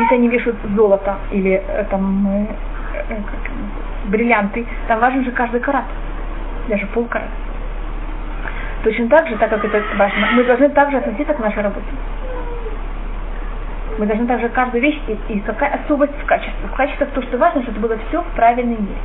если 0.00 0.14
они 0.14 0.28
вешают 0.28 0.56
золото 0.74 1.18
или 1.30 1.62
э, 1.68 1.84
там 1.88 2.26
э, 2.26 2.46
э, 3.10 3.16
бриллианты, 4.06 4.66
там 4.88 4.98
важен 4.98 5.24
же 5.24 5.30
каждый 5.30 5.60
карат 5.60 5.84
даже 6.68 6.86
полкарата. 6.86 7.30
Точно 8.84 9.08
так 9.08 9.26
же, 9.28 9.36
так 9.36 9.50
как 9.50 9.64
это 9.64 9.82
важно, 9.96 10.28
мы 10.32 10.44
должны 10.44 10.68
также 10.70 10.98
относиться 10.98 11.34
к 11.34 11.38
нашей 11.40 11.62
работе. 11.62 11.86
Мы 13.98 14.06
должны 14.06 14.26
также 14.26 14.48
каждую 14.50 14.80
вещь 14.80 15.00
и, 15.08 15.32
и 15.32 15.40
какая 15.40 15.80
особость 15.82 16.14
в 16.22 16.26
качестве. 16.26 16.68
В 16.68 16.76
качестве 16.76 17.06
то, 17.06 17.22
что 17.22 17.36
важно, 17.38 17.62
чтобы 17.62 17.80
было 17.80 17.98
все 18.08 18.22
в 18.22 18.36
правильной 18.36 18.76
мере. 18.76 19.00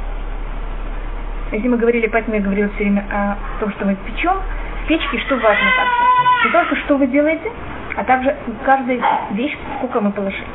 Если 1.51 1.67
мы 1.67 1.77
говорили, 1.77 2.07
поэтому 2.07 2.35
я 2.35 2.41
говорила 2.41 2.69
все 2.75 2.83
время 2.83 3.03
о 3.11 3.35
том, 3.59 3.71
что 3.71 3.85
мы 3.85 3.95
печем, 3.95 4.35
в 4.83 4.87
печке 4.87 5.17
что 5.19 5.35
важно 5.35 5.67
также. 5.77 6.45
Не 6.45 6.51
только 6.51 6.75
что 6.75 6.97
вы 6.97 7.07
делаете, 7.07 7.51
а 7.95 8.03
также 8.03 8.35
каждая 8.65 8.99
вещь, 9.31 9.57
сколько 9.77 10.01
мы 10.01 10.11
положили. 10.11 10.45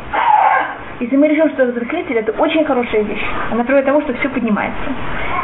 Если 1.01 1.17
мы 1.17 1.29
решим, 1.29 1.51
что 1.51 1.67
разрыхлитель 1.67 2.19
это 2.19 2.33
очень 2.33 2.65
хорошая 2.65 3.03
вещь, 3.03 3.25
она 3.53 3.63
приводит 3.65 3.85
к 3.85 3.87
тому, 3.87 4.03
что 4.03 4.15
все 4.15 4.29
поднимается. 4.29 4.81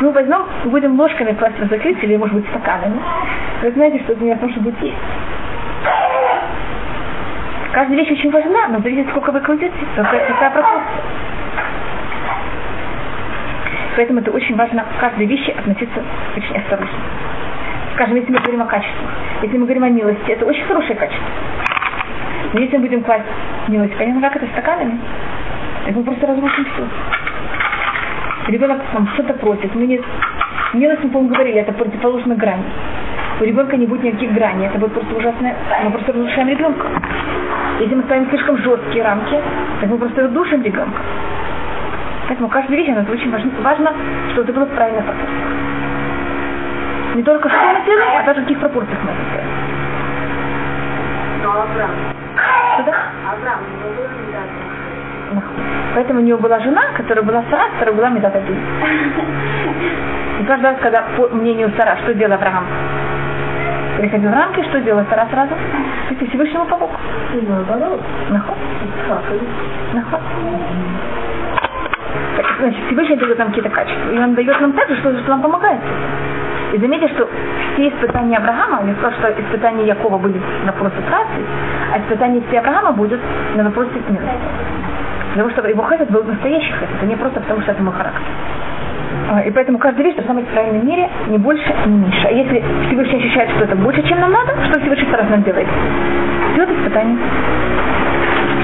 Мы 0.01 0.11
возьмем, 0.11 0.43
будем 0.65 0.99
ложками 0.99 1.33
класть 1.33 1.59
разрыхлитель, 1.61 2.05
или 2.05 2.17
может 2.17 2.35
быть 2.35 2.49
стаканами. 2.49 3.01
Вы 3.63 3.71
знаете, 3.73 4.01
что 4.01 4.13
это 4.13 4.25
не 4.25 4.33
о 4.33 4.37
том, 4.37 4.51
что 4.51 4.61
будет 4.61 4.81
есть. 4.83 4.97
Каждая 7.73 7.99
вещь 7.99 8.11
очень 8.11 8.31
важна, 8.31 8.69
но 8.69 8.81
зависит, 8.81 9.09
сколько 9.11 9.33
вы 9.33 9.41
кладете, 9.41 9.75
какая, 9.97 10.27
какая 10.27 10.51
пропорция. 10.51 11.03
Поэтому 13.97 14.21
это 14.21 14.31
очень 14.33 14.57
важно 14.57 14.83
к 14.83 15.01
каждой 15.01 15.27
вещи 15.27 15.51
относиться 15.51 16.03
очень 16.37 16.57
осторожно. 16.57 16.99
Скажем, 17.95 18.17
если 18.17 18.33
мы 18.33 18.41
говорим 18.41 18.63
о 18.63 18.67
качестве, 18.67 19.07
если 19.43 19.57
мы 19.57 19.65
говорим 19.65 19.85
о 19.85 19.89
милости, 19.89 20.31
это 20.31 20.45
очень 20.45 20.65
хорошее 20.65 20.97
качество. 20.97 21.27
Но 22.53 22.61
если 22.61 22.77
мы 22.77 22.83
будем 22.87 23.03
класть 23.03 23.25
милость, 23.69 23.97
понятно, 23.97 24.21
как 24.21 24.37
это 24.37 24.47
стаканами, 24.53 24.99
так 25.85 25.95
мы 25.95 26.03
просто 26.03 26.27
разрушим 26.27 26.65
все. 26.65 27.24
Ребенок 28.49 28.83
там 28.93 29.09
что-то 29.15 29.35
просит, 29.35 29.75
мы 29.75 29.87
не... 29.87 30.01
Милость, 30.75 31.05
мы, 31.05 31.11
по-моему, 31.11 31.35
говорили, 31.35 31.61
это 31.61 31.73
противоположно 31.73 32.35
грани. 32.35 32.65
У 33.41 33.45
ребенка 33.45 33.77
не 33.77 33.87
будет 33.87 34.03
никаких 34.03 34.33
граней, 34.33 34.67
это 34.67 34.79
будет 34.79 34.93
просто 34.93 35.15
ужасное, 35.17 35.57
мы 35.83 35.91
просто 35.91 36.13
разрушаем 36.13 36.49
ребенка. 36.49 36.87
Если 37.81 37.95
мы 37.95 38.03
ставим 38.05 38.29
слишком 38.29 38.59
жесткие 38.59 39.03
рамки, 39.03 39.41
так 39.81 39.91
мы 39.91 39.99
просто 39.99 40.29
душим 40.29 40.63
ребенка. 40.63 41.01
Поэтому 42.29 42.49
каждая 42.49 42.77
вещь, 42.77 42.89
она 42.89 43.05
очень 43.11 43.31
важна, 43.31 43.51
важно, 43.63 43.93
чтобы 44.33 44.43
это 44.45 44.53
было 44.53 44.65
в 44.67 44.75
правильной 44.75 45.03
пропорции. 45.03 45.35
Не 47.15 47.23
только 47.23 47.49
что 47.49 47.59
мы 47.59 47.85
делаем, 47.85 48.19
а 48.19 48.23
даже 48.25 48.41
в 48.41 48.45
каких 48.45 48.61
пропорциях 48.61 48.99
мы 49.05 49.11
это 49.11 49.23
делаем. 49.31 49.49
Но 51.43 51.51
Авраам. 51.51 51.91
Что-то? 52.75 52.95
Авраам, 53.31 53.61
не 55.33 55.41
было. 55.41 55.84
Поэтому 55.95 56.21
у 56.21 56.25
него 56.25 56.39
была 56.39 56.59
жена, 56.61 56.83
которая 56.97 57.25
была 57.25 57.43
Сара, 57.51 57.69
которая 57.79 57.95
была 57.95 58.09
Медата 58.09 58.41
Дин. 58.41 58.59
И 60.41 60.45
каждый 60.45 60.65
раз, 60.65 60.77
когда 60.81 61.05
по 61.17 61.29
мнению 61.29 61.71
Сара, 61.77 61.97
что 62.03 62.15
делал 62.15 62.35
Авраам? 62.35 62.65
Приходил 63.99 64.31
в 64.31 64.35
рамки, 64.35 64.63
что 64.65 64.81
делала 64.81 65.07
Сара 65.09 65.27
сразу? 65.31 65.55
Идти 66.11 66.27
Всевышнему 66.29 66.67
помог. 66.67 66.91
Наоборот. 67.49 68.01
Наход. 68.31 68.57
Наход. 69.93 70.21
Значит, 72.59 72.87
Всевышний 72.87 73.17
дает 73.17 73.39
нам 73.39 73.49
какие-то 73.49 73.71
качества. 73.71 74.11
И 74.11 74.19
он 74.19 74.35
дает 74.35 74.61
нам 74.61 74.73
так 74.73 74.89
же, 74.89 74.97
что, 74.97 75.17
что 75.19 75.31
нам 75.31 75.43
помогает. 75.43 75.81
И 76.73 76.79
заметьте, 76.79 77.09
что 77.09 77.29
все 77.75 77.89
испытания 77.89 78.37
Авраама, 78.37 78.83
я 78.85 78.95
сказал, 78.95 79.13
что 79.13 79.43
испытания 79.43 79.87
Якова 79.87 80.19
были 80.19 80.41
на 80.65 80.73
вопросы 80.73 80.97
трассы, 81.09 81.41
а 81.93 81.99
испытания 82.01 82.43
все 82.49 82.59
Авраама 82.59 82.93
будут 82.93 83.21
на 83.55 83.63
вопросы 83.63 83.93
милости. 84.09 85.04
Потому 85.35 85.51
что 85.51 85.67
его 85.67 85.85
хесед 85.91 86.11
был 86.13 86.23
настоящий 86.23 86.73
хесед, 86.73 86.89
а 87.03 87.07
не 87.07 87.17
просто 87.17 87.41
потому, 87.41 87.61
что 87.63 87.73
это 87.73 87.83
мой 87.83 87.93
характер. 87.93 88.23
А, 89.31 89.41
И 89.43 89.51
поэтому 89.51 89.79
каждая 89.79 90.05
вещь 90.07 90.15
должна 90.15 90.35
быть 90.35 90.47
в 90.47 90.53
правильной 90.53 90.83
мере, 90.83 91.11
не 91.27 91.39
больше, 91.39 91.75
не 91.87 91.99
меньше. 91.99 92.29
А 92.29 92.31
если 92.31 92.63
Всевышний 92.87 93.19
ощущает, 93.19 93.51
что 93.51 93.65
это 93.65 93.75
больше, 93.75 94.01
чем 94.07 94.21
нам 94.21 94.31
надо, 94.31 94.53
что 94.71 94.81
Всевышний 94.81 95.09
сразу 95.11 95.31
нам 95.31 95.43
делает? 95.43 95.67
Все 96.53 96.63
это 96.63 96.73
испытание. 96.75 97.19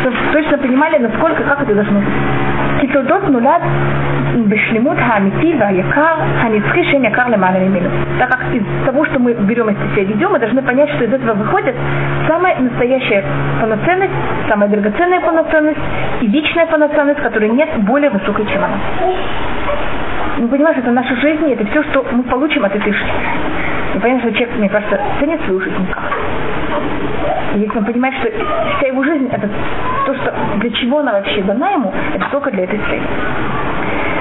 Чтобы 0.03 0.16
точно 0.33 0.59
понимали, 0.59 0.99
насколько, 0.99 1.43
как 1.43 1.62
это 1.62 1.75
должно 1.75 1.99
быть. 1.99 2.09
כתולדות 2.89 3.24
נולד 3.30 3.61
בשלמות 4.47 4.97
האמיתי 4.99 5.55
והיקר, 5.59 6.16
הנצחי 6.38 6.84
שם 6.91 7.03
יקר 7.03 7.28
למעלה 7.30 7.59
ממנו. 7.59 7.89
Так 8.20 8.30
как 8.30 8.41
из 8.53 8.63
того, 8.86 9.05
что 9.05 9.20
мы 9.20 9.34
берем 9.34 9.70
из 9.70 9.78
себя 9.91 10.03
ведем, 10.03 10.32
мы 10.32 10.39
должны 10.39 10.61
понять, 10.61 10.89
что 10.89 11.03
из 11.03 11.13
этого 11.13 11.34
выходит 11.34 11.76
самая 12.28 12.55
настоящая 12.59 13.24
полноценность, 13.61 14.13
самая 14.49 14.70
драгоценная 14.70 15.22
полноценность 15.22 15.80
и 16.22 16.28
вечная 16.28 16.66
полноценность, 16.66 17.22
которой 17.22 17.49
нет 17.49 17.70
более 17.80 18.09
высокой, 18.09 18.45
чем 18.45 18.63
она. 18.63 18.78
Ну, 20.41 20.47
мы 20.47 20.53
понимаем, 20.53 20.74
что 20.74 20.84
это 20.84 20.93
наша 20.93 21.14
жизнь, 21.16 21.53
это 21.53 21.66
все, 21.66 21.82
что 21.91 22.03
мы 22.12 22.22
получим 22.22 22.64
от 22.64 22.74
этой 22.74 22.91
жизни. 22.91 23.12
Ну, 23.12 23.97
мы 23.97 24.01
понимаем, 24.01 24.20
что 24.20 24.32
человек, 24.32 24.57
мне 24.57 24.68
кажется, 24.70 24.99
ценит 25.18 25.38
свою 25.43 25.61
жизнь 25.61 25.76
никак. 25.78 26.12
И 27.57 27.59
если 27.59 27.76
он 27.76 27.84
понимает, 27.84 28.14
что 28.14 28.30
вся 28.78 28.86
его 28.86 29.05
жизнь, 29.05 29.28
это 29.30 29.51
то, 30.07 30.14
что 30.14 30.34
для 30.57 30.70
чего 30.70 31.01
она 31.01 31.12
вообще 31.12 31.43
дана 31.43 31.72
ему, 31.72 31.93
это 32.14 32.24
только 32.30 32.51
для 32.53 32.64
этой 32.64 32.78
цели. 32.78 33.03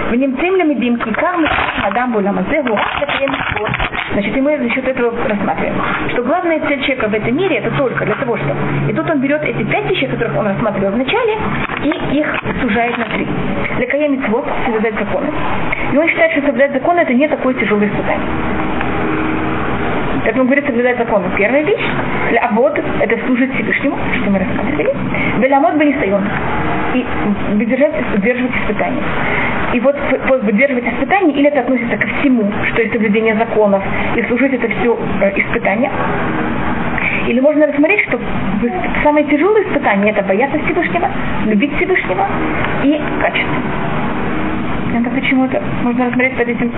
В 0.10 0.16
немцем 0.16 0.58
лемедим 0.58 0.98
кикар 0.98 1.38
мы 1.38 1.48
адам 1.86 2.12
булам 2.12 2.40
азеху, 2.40 2.78
это 3.02 3.14
Значит, 4.14 4.36
и 4.36 4.42
мы 4.42 4.58
за 4.58 4.70
счет 4.70 4.88
этого 4.88 5.12
рассматриваем, 5.28 5.76
что 6.10 6.24
главная 6.24 6.60
цель 6.68 6.82
человека 6.82 7.08
в 7.08 7.14
этом 7.14 7.36
мире 7.36 7.58
это 7.58 7.72
только 7.78 8.06
для 8.06 8.16
того, 8.16 8.38
что... 8.38 8.56
И 8.90 8.94
тут 8.94 9.10
он 9.10 9.20
берет 9.20 9.44
эти 9.44 9.64
пять 9.64 9.90
вещей, 9.90 10.08
которых 10.08 10.36
он 10.38 10.48
рассматривал 10.48 10.92
в 10.94 10.98
начале, 10.98 11.38
и 11.84 12.18
их 12.18 12.28
сужает 12.62 12.98
на 12.98 13.06
три. 13.06 13.28
Для 13.78 13.88
кая 13.88 14.08
митцвот 14.10 14.46
соблюдать 14.66 14.96
законы. 14.96 15.28
И 15.94 15.98
он 15.98 16.08
считает, 16.08 16.32
что 16.34 16.42
соблюдать 16.42 16.74
законы 16.74 17.00
это 17.00 17.14
не 17.14 17.28
такое 17.28 17.54
тяжелое 17.54 17.88
испытание. 17.88 18.69
Как 20.26 20.36
он 20.36 20.46
говорит, 20.46 20.66
соблюдать 20.66 20.98
законы. 20.98 21.26
Первая 21.38 21.64
вещь. 21.64 21.86
Для 22.30 22.42
абод 22.42 22.80
это 23.02 23.26
служить 23.26 23.54
Всевышнему, 23.54 23.98
что 24.22 24.30
мы 24.30 24.40
рассматривали. 24.40 25.54
Амод 25.60 25.76
бы 25.76 25.86
не 25.86 25.94
стоен. 25.96 26.24
И 26.94 27.06
выдержать, 27.56 27.94
выдерживать 28.14 28.52
испытания. 28.64 29.04
И 29.74 29.80
вот 29.80 29.96
выдерживать 30.44 30.86
испытания, 30.94 31.34
или 31.34 31.48
это 31.48 31.60
относится 31.62 31.98
ко 31.98 32.08
всему, 32.08 32.52
что 32.72 32.82
есть 32.82 32.94
соблюдение 32.94 33.36
законов, 33.36 33.84
и 34.16 34.24
служить 34.24 34.54
это 34.54 34.68
все 34.68 34.98
э, 35.22 35.40
испытания. 35.40 35.92
Или 37.28 37.40
можно 37.40 37.68
рассмотреть, 37.68 38.02
что 38.08 38.20
самое 39.04 39.26
тяжелое 39.26 39.64
испытание 39.64 40.12
это 40.12 40.24
бояться 40.24 40.58
Всевышнего, 40.66 41.08
любить 41.46 41.76
Всевышнего 41.76 42.26
и 42.84 43.00
качество. 43.22 43.62
Это 44.96 45.10
почему-то 45.10 45.62
можно 45.84 46.06
рассмотреть 46.06 46.38
под 46.38 46.48
этим, 46.48 46.72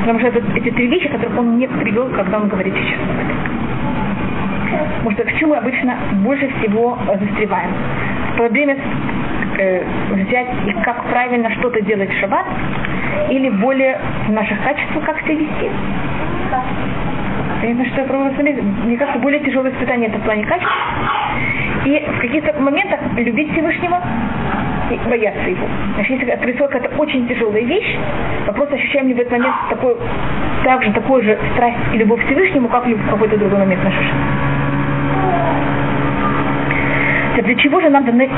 потому 0.00 0.18
что 0.18 0.28
это 0.28 0.40
эти 0.54 0.70
три 0.70 0.86
вещи, 0.88 1.08
которые 1.08 1.38
он 1.38 1.58
не 1.58 1.66
привел, 1.66 2.08
когда 2.10 2.38
он 2.38 2.48
говорит 2.48 2.74
сейчас 2.74 3.00
об 3.00 3.18
этом. 3.18 3.36
К 5.14 5.38
чему 5.38 5.50
мы 5.50 5.56
обычно 5.58 5.94
больше 6.24 6.48
всего 6.58 6.98
застреваем? 7.06 7.70
Проблеме 8.36 8.76
э, 9.58 9.84
взять 10.12 10.48
и 10.66 10.72
как 10.82 11.04
правильно 11.10 11.50
что-то 11.58 11.80
делать 11.82 12.10
в 12.10 12.20
шаббат, 12.20 12.46
или 13.30 13.50
более 13.50 14.00
в 14.26 14.32
наших 14.32 14.60
качествах, 14.62 15.04
как 15.04 15.20
себя 15.20 15.34
вести. 15.34 15.70
Понятно, 17.60 17.84
что 17.86 18.00
я 18.02 18.06
пробую 18.06 18.32
смотреть. 18.34 18.62
Мне 18.84 18.96
кажется, 18.96 19.20
более 19.20 19.40
тяжелое 19.40 19.72
испытание 19.72 20.08
это 20.08 20.18
в 20.18 20.22
плане 20.22 20.44
качества. 20.44 20.72
И 21.84 22.04
в 22.16 22.20
каких-то 22.20 22.60
моментах 22.60 23.00
любить 23.16 23.52
Всевышнего 23.52 24.00
и 24.90 25.08
бояться 25.08 25.48
его. 25.48 25.66
Значит, 25.94 26.20
если 26.20 26.36
происходит 26.36 26.72
какая-то 26.72 26.96
очень 26.96 27.26
тяжелая 27.28 27.62
вещь, 27.62 27.96
вопрос, 28.46 28.68
ощущаем 28.72 29.08
ли 29.08 29.14
в 29.14 29.18
этот 29.20 29.32
момент 29.32 29.54
такой, 29.70 29.96
также 30.64 30.92
такой 30.92 31.22
же 31.22 31.38
страсть 31.54 31.78
и 31.92 31.98
любовь 31.98 32.22
к 32.22 32.26
Всевышнему, 32.26 32.68
как 32.68 32.86
в 32.86 33.10
какой-то 33.10 33.36
другой 33.36 33.58
момент 33.58 33.82
нашей 33.84 34.02
жизни. 34.02 34.20
Для 37.42 37.54
чего 37.56 37.80
же 37.80 37.90
нам 37.90 38.04
даны 38.04 38.28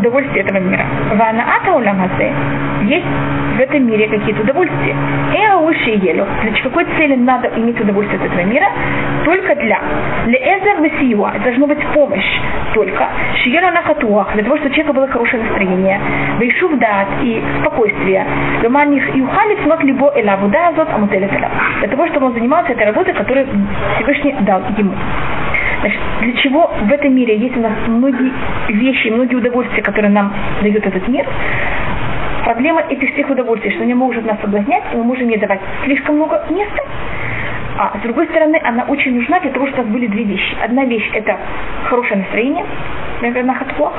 удовольствие 0.00 0.44
этого 0.44 0.58
мира? 0.58 0.84
Вана 1.14 1.44
ата 1.56 1.72
уламазе 1.72 2.32
есть 2.82 3.06
в 3.56 3.60
этом 3.60 3.86
мире 3.86 4.08
какие-то 4.08 4.42
удовольствия. 4.42 4.96
Эа 5.34 5.56
уши 5.58 5.90
елю. 5.90 6.26
Для 6.42 6.62
какой 6.62 6.84
цели 6.96 7.16
надо 7.16 7.48
иметь 7.56 7.80
удовольствие 7.80 8.20
от 8.20 8.26
этого 8.26 8.44
мира? 8.44 8.66
Только 9.24 9.54
для. 9.56 9.80
Для 10.26 10.38
эзер 10.38 10.82
весиюа. 10.82 11.32
Должна 11.44 11.66
быть 11.66 11.84
помощь 11.94 12.40
только. 12.74 13.08
Шиера 13.42 13.70
на 13.70 13.82
хатуах. 13.82 14.32
Для 14.34 14.44
того, 14.44 14.56
чтобы 14.56 14.70
у 14.70 14.74
человека 14.74 14.92
было 14.94 15.08
хорошее 15.08 15.42
настроение. 15.42 16.00
Вейшув 16.38 16.78
дат 16.78 17.08
и 17.22 17.42
спокойствие. 17.60 18.26
Леманих 18.62 19.14
и 19.14 19.20
ухали 19.20 19.58
снот 19.62 19.82
либо 19.84 20.12
элаву 20.16 20.48
да 20.48 20.68
азот 20.68 20.88
амутелет 20.92 21.30
Для 21.30 21.88
того, 21.88 22.06
чтобы 22.08 22.26
он 22.26 22.32
занимался 22.32 22.72
этой 22.72 22.86
работой, 22.86 23.14
которую 23.14 23.46
Всевышний 23.96 24.34
дал 24.40 24.62
ему. 24.78 24.94
Значит, 25.80 26.00
для 26.20 26.32
чего 26.34 26.70
в 26.82 26.92
этом 26.92 27.14
мире 27.14 27.38
есть 27.38 27.56
у 27.56 27.60
нас 27.60 27.72
многие 27.86 28.30
вещи, 28.68 29.08
многие 29.08 29.36
удовольствия, 29.36 29.82
которые 29.82 30.10
нам 30.10 30.32
дает 30.60 30.86
этот 30.86 31.08
мир, 31.08 31.26
проблема 32.44 32.82
этих 32.82 33.12
всех 33.14 33.30
удовольствий, 33.30 33.70
что 33.70 33.82
они 33.82 33.94
могут 33.94 34.24
нас 34.26 34.38
соблазнять, 34.40 34.84
и 34.92 34.96
мы 34.96 35.04
можем 35.04 35.28
ей 35.28 35.38
давать 35.38 35.60
слишком 35.84 36.16
много 36.16 36.44
места, 36.50 36.82
а 37.78 37.96
с 37.98 38.02
другой 38.02 38.26
стороны, 38.26 38.60
она 38.62 38.84
очень 38.84 39.14
нужна 39.14 39.40
для 39.40 39.50
того, 39.52 39.66
чтобы 39.68 39.82
у 39.82 39.86
нас 39.86 39.92
были 39.94 40.06
две 40.08 40.24
вещи. 40.24 40.54
Одна 40.62 40.84
вещь– 40.84 41.08
это 41.14 41.38
хорошее 41.84 42.20
настроение, 42.20 42.66
например, 43.22 43.44
на 43.44 43.54
хатплох, 43.54 43.94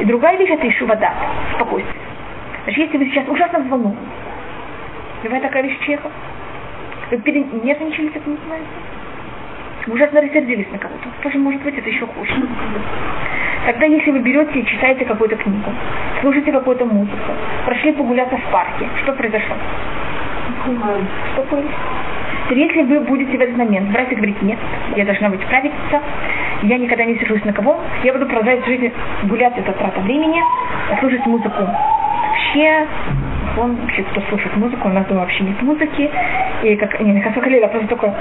и 0.00 0.04
другая 0.04 0.38
вещь– 0.38 0.50
это 0.52 0.64
еще 0.64 0.84
вода, 0.84 1.12
спокойствие. 1.56 1.96
Значит, 2.64 2.84
если 2.84 2.98
вы 2.98 3.06
сейчас 3.06 3.26
ужасно 3.26 3.60
взволнованы, 3.60 3.96
бывает 5.24 5.42
такая 5.42 5.64
вещь 5.64 5.78
человека, 5.80 6.08
вы 7.10 7.18
перенервничали, 7.18 8.08
как 8.08 8.22
называется, 9.86 9.92
ужасно 9.92 10.20
рассердились 10.20 10.70
на 10.72 10.78
кого-то. 10.78 11.08
Тоже 11.22 11.38
может 11.38 11.62
быть 11.62 11.78
это 11.78 11.88
еще 11.88 12.06
хуже. 12.06 12.32
Тогда 13.66 13.86
если 13.86 14.10
вы 14.10 14.20
берете 14.20 14.60
и 14.60 14.66
читаете 14.66 15.04
какую-то 15.04 15.36
книгу, 15.36 15.70
слушаете 16.20 16.52
какую-то 16.52 16.84
музыку, 16.84 17.32
прошли 17.64 17.92
погуляться 17.92 18.36
в 18.36 18.52
парке, 18.52 18.86
что 19.02 19.12
произошло? 19.12 19.56
Успокоились. 21.30 21.70
Если 22.50 22.82
вы 22.82 23.00
будете 23.00 23.36
в 23.36 23.40
этот 23.40 23.56
момент 23.56 23.90
брать 23.90 24.12
и 24.12 24.14
говорить, 24.14 24.40
нет, 24.42 24.58
я 24.94 25.04
должна 25.04 25.30
быть 25.30 25.44
правительница, 25.46 26.00
я 26.62 26.78
никогда 26.78 27.04
не 27.04 27.18
сержусь 27.18 27.44
на 27.44 27.52
кого, 27.52 27.80
я 28.04 28.12
буду 28.12 28.26
продолжать 28.26 28.64
жизнь 28.66 28.92
гулять, 29.24 29.58
это 29.58 29.72
трата 29.72 30.00
времени, 30.00 30.40
слушать 31.00 31.26
музыку. 31.26 31.62
Вообще, 31.62 32.86
он 33.56 33.76
вообще 33.76 34.02
кто 34.02 34.20
слушает 34.22 34.56
музыку, 34.56 34.88
у 34.88 34.92
нас 34.92 35.06
дома 35.06 35.20
вообще 35.20 35.44
нет 35.44 35.60
музыки, 35.62 36.10
и 36.62 36.76
как, 36.76 37.00
не, 37.00 37.20
как 37.20 37.36
а 37.36 37.68
просто 37.68 37.88
только 37.88 38.14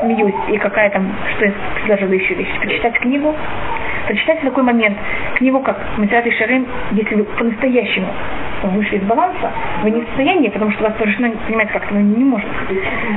смеюсь, 0.00 0.34
и 0.48 0.56
какая 0.58 0.90
там, 0.90 1.12
что 1.36 1.46
я 1.46 1.52
предложила 1.74 2.12
еще 2.12 2.34
вещь, 2.34 2.48
прочитать 2.60 2.98
книгу, 2.98 3.34
прочитать 4.06 4.40
такой 4.40 4.62
момент 4.62 4.96
книгу, 5.36 5.60
как 5.60 5.76
Масират 5.96 6.26
и 6.26 6.30
Шарим, 6.32 6.66
если 6.92 7.14
вы 7.16 7.24
по-настоящему 7.24 8.08
вышли 8.62 8.96
из 8.96 9.02
баланса, 9.02 9.50
вы 9.82 9.90
не 9.90 10.00
в 10.02 10.06
состоянии, 10.06 10.48
потому 10.48 10.70
что 10.72 10.84
вас 10.84 10.92
совершенно 10.98 11.30
понимаете, 11.46 11.72
как-то 11.72 11.94
ну, 11.94 12.00
не 12.00 12.24
может. 12.24 12.48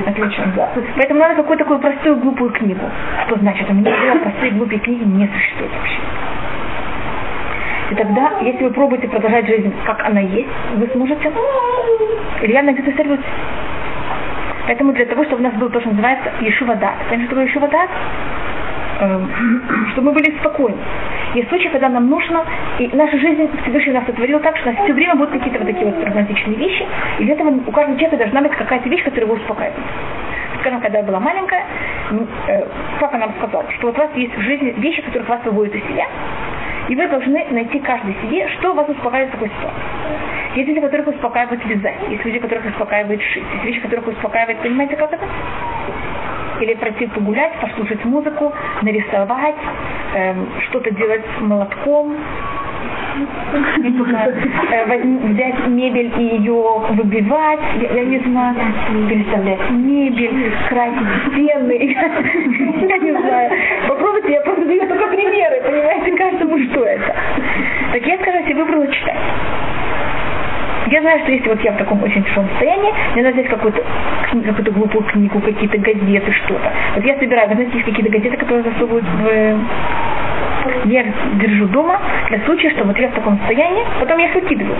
Отлично. 0.05 0.53
Да. 0.55 0.69
Поэтому 0.95 1.19
надо 1.19 1.35
какую-то 1.35 1.63
такую 1.63 1.79
простую 1.79 2.17
глупую 2.17 2.51
книгу. 2.51 2.81
Что 3.25 3.37
значит? 3.39 3.69
У 3.69 3.73
меня 3.73 3.91
простые 4.21 4.51
глупые 4.51 4.79
книги 4.79 5.03
не 5.03 5.27
существует 5.27 5.71
вообще. 5.71 5.99
И 7.93 7.95
тогда, 7.95 8.31
если 8.41 8.63
вы 8.63 8.71
пробуете 8.71 9.07
продолжать 9.07 9.45
жизнь, 9.45 9.71
как 9.85 10.03
она 10.03 10.19
есть, 10.19 10.49
вы 10.73 10.87
сможете 10.93 11.31
где-то 12.73 12.97
сорвете. 12.97 13.23
Поэтому 14.65 14.93
для 14.93 15.05
того, 15.05 15.23
чтобы 15.25 15.41
у 15.41 15.43
нас 15.43 15.53
был 15.53 15.69
то, 15.69 15.79
что 15.79 15.91
называется 15.91 16.31
Ешува 16.41 16.75
Дат. 16.75 16.95
Понимаете, 17.07 17.25
что 17.25 17.35
такое 17.35 17.45
Ешува 17.45 17.67
Дат? 17.67 17.89
Эм, 19.01 19.89
чтобы 19.91 20.07
мы 20.07 20.13
были 20.13 20.35
спокойны. 20.39 20.77
Есть 21.35 21.49
случаи, 21.49 21.67
когда 21.67 21.89
нам 21.89 22.09
нужно, 22.09 22.43
и 22.79 22.89
наша 22.93 23.15
жизнь 23.19 23.47
Всевышний 23.61 23.93
нас 23.93 24.05
сотворил 24.07 24.39
так, 24.39 24.57
что 24.57 24.69
у 24.69 24.73
нас 24.73 24.83
все 24.83 24.93
время 24.93 25.13
будут 25.13 25.33
какие-то 25.33 25.59
вот 25.59 25.67
такие 25.67 25.85
вот 25.85 26.01
прагматичные 26.01 26.57
вещи, 26.57 26.87
и 27.19 27.25
для 27.25 27.35
этого 27.35 27.49
у 27.49 27.71
каждого 27.71 27.95
человека 27.99 28.17
должна 28.17 28.41
быть 28.41 28.53
какая-то 28.53 28.89
вещь, 28.89 29.03
которая 29.03 29.25
его 29.25 29.35
успокаивает. 29.35 29.77
Скажем, 30.61 30.81
когда 30.81 30.97
я 30.97 31.03
была 31.03 31.19
маленькая, 31.19 31.63
э, 32.47 32.65
папа 32.99 33.17
нам 33.17 33.33
сказал, 33.37 33.65
что 33.77 33.87
вот 33.87 33.97
у 33.97 34.01
вас 34.01 34.09
есть 34.15 34.35
в 34.35 34.41
жизни 34.41 34.73
вещи, 34.77 35.01
которых 35.03 35.29
вас 35.29 35.41
выводят 35.43 35.75
из 35.75 35.83
себя, 35.83 36.07
и 36.89 36.95
вы 36.95 37.07
должны 37.07 37.45
найти 37.51 37.79
каждый 37.79 38.15
себе, 38.21 38.47
что 38.49 38.73
вас 38.73 38.88
успокаивает 38.89 39.29
в 39.29 39.34
такой 39.34 39.49
ситуации. 39.49 39.81
Есть 40.55 40.67
люди, 40.67 40.81
которых 40.81 41.07
успокаивает 41.07 41.65
вязать, 41.65 41.95
есть 42.09 42.25
люди, 42.25 42.39
которых 42.39 42.65
успокаивает 42.65 43.21
шить, 43.21 43.43
есть 43.53 43.65
вещи, 43.65 43.81
которых 43.81 44.07
успокаивает, 44.07 44.59
понимаете, 44.59 44.95
как 44.95 45.13
это? 45.13 45.27
Или 46.61 46.75
пройти 46.75 47.07
погулять, 47.07 47.53
послушать 47.59 48.05
музыку, 48.05 48.53
нарисовать, 48.81 49.55
эм, 50.15 50.47
что-то 50.69 50.91
делать 50.91 51.25
молотком, 51.41 52.15
взять 55.34 55.67
мебель 55.67 56.11
и 56.17 56.38
ее 56.38 56.63
выбивать, 56.89 57.59
я, 57.81 57.89
я 57.93 58.05
не 58.05 58.19
знаю, 58.19 58.55
переставлять 59.07 59.69
мебель, 59.71 60.51
красить 60.69 61.31
стены, 61.31 61.95
я 62.89 62.97
не 62.97 63.11
знаю. 63.11 63.51
Попробуйте, 63.88 64.34
я 64.34 64.41
просто 64.41 64.65
даю 64.65 64.88
только 64.88 65.07
примеры, 65.07 65.61
понимаете, 65.61 66.17
каждому 66.17 66.57
что 66.69 66.84
это. 66.84 67.15
Так 67.93 68.05
я 68.05 68.17
если 68.43 68.53
выбрала 68.53 68.88
читать. 68.88 69.17
Я 70.88 71.01
знаю, 71.01 71.19
что 71.19 71.31
если 71.31 71.49
вот 71.49 71.61
я 71.61 71.71
в 71.71 71.77
таком 71.77 72.03
очень 72.03 72.23
тяжелом 72.23 72.49
состоянии, 72.49 72.93
мне 73.13 73.23
надо 73.23 73.36
взять 73.36 73.49
какую-то 73.49 73.81
какую-то 74.31 74.71
глупую 74.71 75.03
книгу, 75.05 75.39
какие-то 75.39 75.77
газеты, 75.77 76.31
что-то. 76.31 76.71
Вот 76.95 77.05
я 77.05 77.15
собираю, 77.17 77.49
вы 77.49 77.55
знаете, 77.55 77.73
есть 77.73 77.86
какие-то 77.86 78.11
газеты, 78.11 78.38
которые 78.38 78.63
засовывают 78.63 79.05
в 79.05 79.59
я 80.86 81.03
держу 81.36 81.67
дома 81.67 81.99
для 82.29 82.39
случая, 82.45 82.69
что 82.71 82.86
вот 82.86 82.97
я 82.97 83.09
в 83.09 83.13
таком 83.13 83.38
состоянии, 83.39 83.84
потом 83.99 84.17
я 84.17 84.27
их 84.27 84.36
выкидываю. 84.36 84.77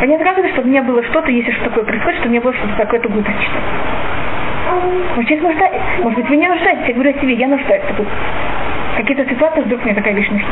Понятно, 0.00 0.24
как 0.24 0.38
это, 0.38 0.48
чтобы 0.48 0.68
у 0.68 0.70
меня 0.70 0.82
было 0.82 1.02
что-то, 1.04 1.30
если 1.30 1.52
что 1.52 1.64
такое 1.64 1.84
происходит, 1.84 2.18
чтобы 2.18 2.28
у 2.28 2.32
меня 2.32 2.40
было 2.40 2.54
что-то 2.54 2.76
такое-то 2.76 3.08
глупость. 3.08 3.50
Может, 5.16 5.28
сейчас 5.28 5.42
нуждаетесь, 5.42 5.80
может 6.02 6.18
быть, 6.18 6.28
вы 6.28 6.36
не 6.36 6.48
нуждаетесь, 6.48 6.88
я 6.88 6.94
говорю 6.94 7.10
о 7.10 7.20
себе, 7.20 7.34
я 7.34 7.48
нуждаюсь. 7.48 7.82
Какие-то 8.96 9.28
ситуации 9.28 9.60
вдруг 9.60 9.84
мне 9.84 9.94
такая 9.94 10.14
вещь 10.14 10.30
нужна. 10.30 10.48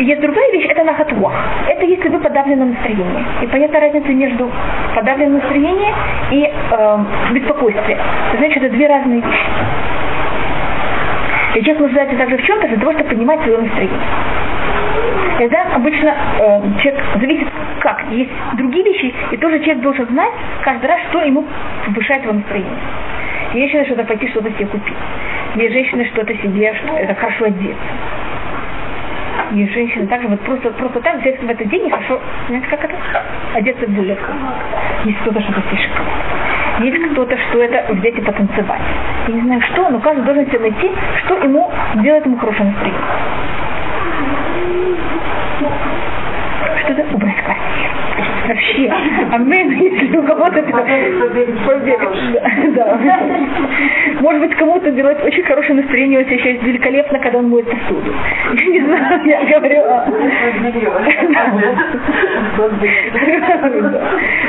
Есть 0.00 0.20
другая 0.22 0.50
вещь, 0.52 0.66
это 0.66 0.82
нахатвах. 0.82 1.32
Это 1.68 1.84
если 1.84 2.08
вы 2.08 2.20
подавлены 2.20 2.64
настроение. 2.64 3.24
И 3.42 3.46
понятна 3.46 3.80
разница 3.80 4.08
между 4.08 4.50
подавленным 4.94 5.34
настроением 5.34 5.94
и 6.30 6.44
э, 6.44 6.98
беспокойствием. 7.34 7.98
Значит, 8.38 8.62
это 8.62 8.74
две 8.74 8.86
разные 8.86 9.20
вещи. 9.20 9.46
И 11.54 11.62
человек 11.62 11.80
нуждается 11.80 12.16
также 12.16 12.38
в 12.38 12.42
чем-то 12.42 12.68
для 12.68 12.78
того, 12.78 12.92
чтобы 12.92 13.10
поднимать 13.10 13.42
свое 13.42 13.58
настроение. 13.58 14.00
Тогда 15.38 15.66
обычно 15.74 16.08
э, 16.08 16.60
человек 16.80 17.04
зависит 17.16 17.48
как. 17.80 18.02
Есть 18.10 18.30
другие 18.56 18.84
вещи, 18.84 19.12
и 19.32 19.36
тоже 19.36 19.58
человек 19.58 19.82
должен 19.82 20.06
знать 20.06 20.32
каждый 20.62 20.86
раз, 20.86 21.00
что 21.10 21.22
ему 21.22 21.44
повышает 21.84 22.22
его 22.22 22.32
настроение. 22.32 22.72
Женщина 23.52 23.84
что-то 23.84 24.04
пойти, 24.04 24.28
что-то 24.28 24.50
себе 24.52 24.66
купить. 24.66 24.96
Есть 25.56 25.72
женщина 25.74 26.04
что-то 26.06 26.32
себе, 26.36 26.72
что 26.74 26.96
это 26.96 27.14
хорошо 27.14 27.46
одеться. 27.46 27.76
Есть 29.52 29.72
женщины 29.72 30.06
также 30.06 30.28
вот 30.28 30.40
просто, 30.40 30.70
просто 30.70 31.00
так 31.00 31.20
взять 31.20 31.42
в 31.42 31.50
этот 31.50 31.68
день 31.68 31.86
и 31.86 31.90
хорошо, 31.90 32.20
знаете, 32.46 32.68
как 32.68 32.84
это? 32.84 32.94
Одеться 33.54 33.86
в 33.86 33.90
булетку. 33.90 34.32
Есть 35.04 35.18
кто-то 35.20 35.40
что-то 35.40 35.62
слишком. 35.68 36.06
Есть 36.80 37.12
кто-то, 37.12 37.36
что 37.36 37.62
это 37.62 37.92
взять 37.94 38.16
и 38.16 38.20
потанцевать. 38.20 38.80
Я 39.26 39.34
не 39.34 39.40
знаю 39.42 39.60
что, 39.62 39.88
но 39.90 39.98
каждый 39.98 40.24
должен 40.24 40.46
себе 40.46 40.60
найти, 40.60 40.90
что 41.24 41.36
ему 41.38 41.70
делает 41.96 42.24
ему 42.26 42.36
хорошее 42.36 42.70
настроение. 42.70 43.00
Что 46.78 46.92
это? 46.92 47.14
Убрать 47.14 47.36
квартиру. 47.44 48.00
Вообще. 48.46 48.92
Амен, 49.32 49.70
если 49.72 50.16
у 50.16 50.22
кого-то 50.22 50.58
это 50.58 50.72
Да. 52.74 52.98
Может 54.20 54.40
быть, 54.42 54.54
кому-то 54.56 54.90
делать 54.90 55.22
очень 55.24 55.42
хорошее 55.44 55.74
настроение, 55.80 56.20
у 56.20 56.28
есть 56.28 56.62
великолепно, 56.62 57.18
когда 57.20 57.38
он 57.38 57.48
моет 57.48 57.66
посуду. 57.66 58.14
Не 58.52 58.80
знаю, 58.80 59.20
я 59.24 59.58
говорю 59.58 59.82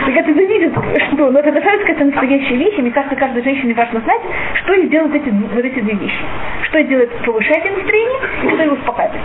Так 0.06 0.16
это 0.16 0.34
зависит, 0.34 0.74
что, 1.08 1.32
но 1.32 1.40
это 1.40 1.52
касается 1.52 1.88
какая-то 1.88 2.06
настоящая 2.06 2.56
вещь, 2.58 2.74
и 2.78 2.82
мне 2.82 2.92
кажется, 2.92 3.16
каждой 3.16 3.44
женщине 3.44 3.74
важно 3.74 4.02
знать, 4.02 4.22
что 4.56 4.74
ей 4.74 4.88
делают 4.90 5.16
эти, 5.16 5.30
вот 5.30 5.64
эти 5.64 5.80
две 5.80 5.94
вещи. 5.94 6.24
Что 6.64 6.84
делает 6.84 7.12
повышать 7.26 7.64
настроение, 7.64 8.20
и 8.44 8.50
что 8.50 8.64
его 8.64 8.76
успокаивает. 8.76 9.22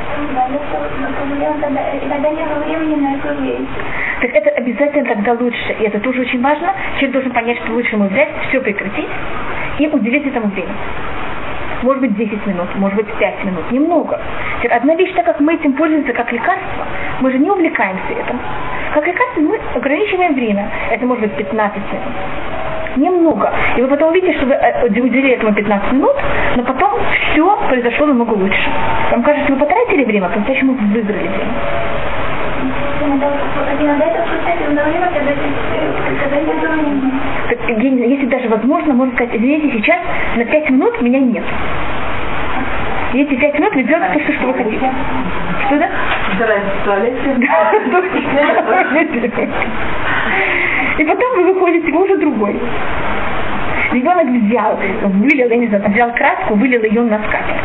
Так 4.20 4.30
это 4.30 4.50
обязательно 4.50 5.04
тогда 5.06 5.32
лучше, 5.32 5.76
и 5.80 5.84
это 5.84 5.98
тоже 6.00 6.20
очень 6.20 6.40
важно. 6.40 6.72
Человек 6.94 7.12
должен 7.12 7.32
понять, 7.32 7.58
что 7.64 7.72
лучше 7.72 7.96
ему 7.96 8.06
взять, 8.08 8.28
все 8.48 8.60
прекратить 8.60 9.08
и 9.78 9.86
уделить 9.88 10.26
этому 10.26 10.48
время. 10.48 10.72
Может 11.82 12.00
быть 12.00 12.16
10 12.16 12.46
минут, 12.46 12.68
может 12.76 12.96
быть 12.96 13.06
5 13.18 13.44
минут, 13.44 13.70
немного. 13.70 14.18
Одна 14.70 14.94
вещь, 14.94 15.12
так 15.14 15.26
как 15.26 15.40
мы 15.40 15.54
этим 15.54 15.74
пользуемся 15.74 16.12
как 16.12 16.32
лекарство, 16.32 16.86
мы 17.20 17.30
же 17.30 17.38
не 17.38 17.50
увлекаемся 17.50 18.12
этим. 18.12 18.38
Как 18.94 19.06
лекарство 19.06 19.40
мы 19.40 19.60
ограничиваем 19.74 20.34
время. 20.34 20.70
Это 20.90 21.06
может 21.06 21.22
быть 21.22 21.36
15 21.36 21.76
минут 21.76 22.02
немного. 22.96 23.52
И 23.76 23.82
вы 23.82 23.88
потом 23.88 24.10
увидите, 24.10 24.32
что 24.38 24.46
вы 24.46 24.54
э, 24.54 24.86
уделили 24.86 25.32
этому 25.32 25.54
15 25.54 25.92
минут, 25.92 26.16
но 26.56 26.62
потом 26.62 26.92
все 27.32 27.58
произошло 27.68 28.06
намного 28.06 28.32
лучше. 28.32 28.70
Вам 29.10 29.22
кажется, 29.22 29.52
вы 29.52 29.58
потратили 29.58 30.04
время, 30.04 30.26
а 30.26 30.28
по-настоящему 30.30 30.72
вы 30.72 30.86
выиграли 30.88 31.28
время. 31.28 31.52
Так, 36.26 37.15
если 37.68 38.26
даже 38.26 38.48
возможно, 38.48 38.94
можно 38.94 39.14
сказать, 39.14 39.34
извините, 39.34 39.78
сейчас 39.78 40.00
на 40.36 40.44
5 40.44 40.70
минут 40.70 41.02
меня 41.02 41.20
нет. 41.20 41.44
И 43.12 43.22
эти 43.22 43.34
пять 43.36 43.58
минут 43.58 43.74
вы 43.74 43.82
делаете 43.84 44.24
то, 44.26 44.32
что 44.32 44.46
вы 44.48 44.54
хотите. 44.54 44.90
Что 45.66 45.78
да? 45.78 45.88
И 50.98 51.04
потом 51.04 51.36
вы 51.36 51.52
выходите, 51.52 51.92
вы 51.92 52.04
уже 52.04 52.16
другой. 52.18 52.60
Ребенок 53.92 54.26
взял, 54.26 54.78
вылил, 55.04 55.48
я 55.48 55.56
не 55.56 55.68
знаю, 55.68 55.84
взял 55.88 56.12
краску, 56.12 56.54
вылил 56.54 56.82
ее 56.82 57.02
на 57.02 57.18
скатерть 57.18 57.62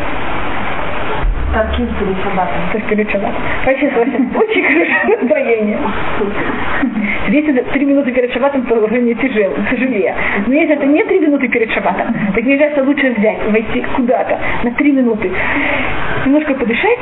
Таким 1.53 1.87
перед 1.99 2.17
шабатом. 2.23 2.61
То 2.71 2.77
есть 2.77 2.89
перед 2.89 3.11
шабатом. 3.11 3.41
Вообще, 3.65 3.89
согласен, 3.89 4.29
очень 4.35 4.63
хорошее 4.63 5.17
настроение. 5.19 5.77
Если 7.27 7.59
это 7.59 7.71
три 7.71 7.85
минуты 7.85 8.11
перед 8.11 8.31
шабатом, 8.33 8.65
то 8.65 8.75
уже 8.75 9.01
не 9.01 9.15
тяжело, 9.15 9.53
тяжелее. 9.69 10.15
Но 10.47 10.53
если 10.53 10.75
это 10.75 10.85
не 10.85 11.03
три 11.03 11.19
минуты 11.19 11.47
перед 11.49 11.71
шабатом, 11.71 12.13
так 12.33 12.43
мне 12.43 12.57
кажется, 12.57 12.83
лучше 12.83 13.13
взять, 13.17 13.37
войти 13.51 13.85
куда-то 13.95 14.39
на 14.63 14.71
три 14.71 14.91
минуты, 14.91 15.29
немножко 16.25 16.53
подышать, 16.53 16.99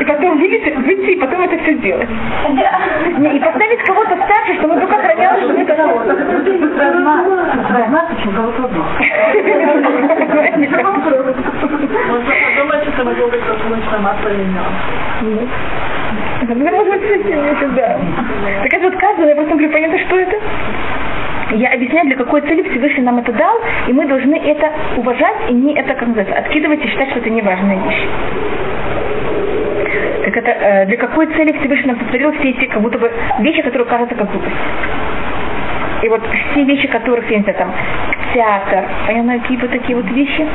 и 0.00 0.04
потом 0.04 0.38
выйти, 0.38 0.70
выйти, 0.76 1.10
и 1.12 1.16
потом 1.20 1.42
это 1.42 1.58
все 1.58 1.74
сделать. 1.74 2.08
Не, 3.18 3.36
и 3.36 3.40
поставить 3.40 3.82
кого-то 3.84 4.16
старше, 4.16 4.54
чтобы 4.58 4.74
только 4.80 4.96
охраняли, 4.96 5.40
что 5.40 5.52
это 5.54 5.76
Размазать, 7.68 8.22
кого-то 8.34 8.68
Можно 11.78 12.32
подумать, 12.56 12.94
что 12.94 13.04
мы 13.04 13.14
солнечное 13.14 13.98
масло 14.00 14.28
не 14.28 14.44
Это 16.42 16.54
может 16.54 16.88
быть 16.88 17.74
да. 17.76 17.98
Так 18.62 18.72
это 18.74 18.90
вот 18.90 18.96
каждый, 18.96 19.28
я 19.28 19.34
просто 19.34 19.52
говорю, 19.52 19.72
понятно, 19.72 19.98
что 19.98 20.16
это? 20.18 20.36
Я 21.52 21.72
объясняю, 21.72 22.06
для 22.06 22.16
какой 22.16 22.42
цели 22.42 22.62
Всевышний 22.68 23.02
нам 23.04 23.18
это 23.18 23.32
дал, 23.32 23.56
и 23.86 23.92
мы 23.92 24.06
должны 24.06 24.34
это 24.34 24.70
уважать 24.96 25.50
и 25.50 25.54
не 25.54 25.74
это, 25.74 25.94
как 25.94 26.08
называется, 26.08 26.36
откидывать 26.36 26.84
и 26.84 26.88
считать, 26.88 27.10
что 27.10 27.20
это 27.20 27.30
неважная 27.30 27.78
вещь. 27.78 28.04
Так 30.24 30.36
это 30.36 30.50
э, 30.50 30.86
для 30.86 30.96
какой 30.98 31.26
цели 31.26 31.56
Всевышний 31.58 31.92
нам 31.92 31.98
сотворил 32.00 32.32
все 32.32 32.50
эти 32.50 32.66
как 32.66 32.82
будто 32.82 32.98
бы 32.98 33.10
вещи, 33.40 33.62
которые 33.62 33.88
кажутся 33.88 34.14
как 34.14 34.30
глупость. 34.30 34.56
И 36.02 36.08
вот 36.08 36.22
все 36.52 36.64
вещи, 36.64 36.86
которых, 36.88 37.28
я 37.30 37.38
не 37.38 37.42
знаю, 37.42 37.58
там, 37.58 37.72
театр, 38.34 38.84
понятно, 39.06 39.38
какие 39.40 39.56
вот 39.58 39.70
такие 39.70 39.96
вот 39.96 40.10
вещи, 40.10 40.46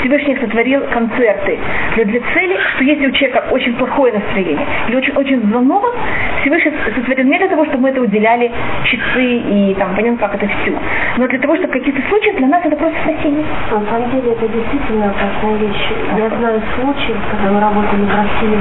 Всевышний 0.00 0.36
сотворил 0.36 0.82
концерты. 0.90 1.58
Для, 1.94 2.04
для 2.04 2.20
цели, 2.32 2.56
что 2.74 2.84
если 2.84 3.06
у 3.06 3.10
человека 3.12 3.44
очень 3.50 3.74
плохое 3.74 4.12
настроение 4.12 4.66
или 4.88 4.96
очень, 4.96 5.12
очень 5.14 5.40
взволнован, 5.40 5.92
Всевышний 6.40 6.72
сотворил 6.94 7.24
не 7.24 7.38
для 7.38 7.48
того, 7.48 7.64
чтобы 7.66 7.82
мы 7.84 7.90
это 7.90 8.00
уделяли 8.00 8.50
часы 8.84 9.24
и 9.24 9.74
там, 9.78 9.94
понятно, 9.94 10.18
как 10.18 10.34
это 10.34 10.46
все, 10.46 10.72
но 11.16 11.26
для 11.26 11.38
того, 11.38 11.56
чтобы 11.56 11.68
в 11.68 11.72
каких-то 11.72 12.00
случаях 12.08 12.36
для 12.36 12.48
нас 12.48 12.64
это 12.64 12.76
просто 12.76 12.96
спасение. 13.02 13.44
На 13.70 13.84
самом 13.90 14.10
деле 14.10 14.32
это 14.32 14.48
действительно 14.48 15.06
опасная 15.10 15.56
вещь. 15.56 15.90
Я 16.16 16.28
знаю 16.28 16.62
случаи, 16.76 17.14
когда 17.30 17.52
мы 17.52 17.60
работали 17.60 18.02
в 18.02 18.14
России, 18.14 18.58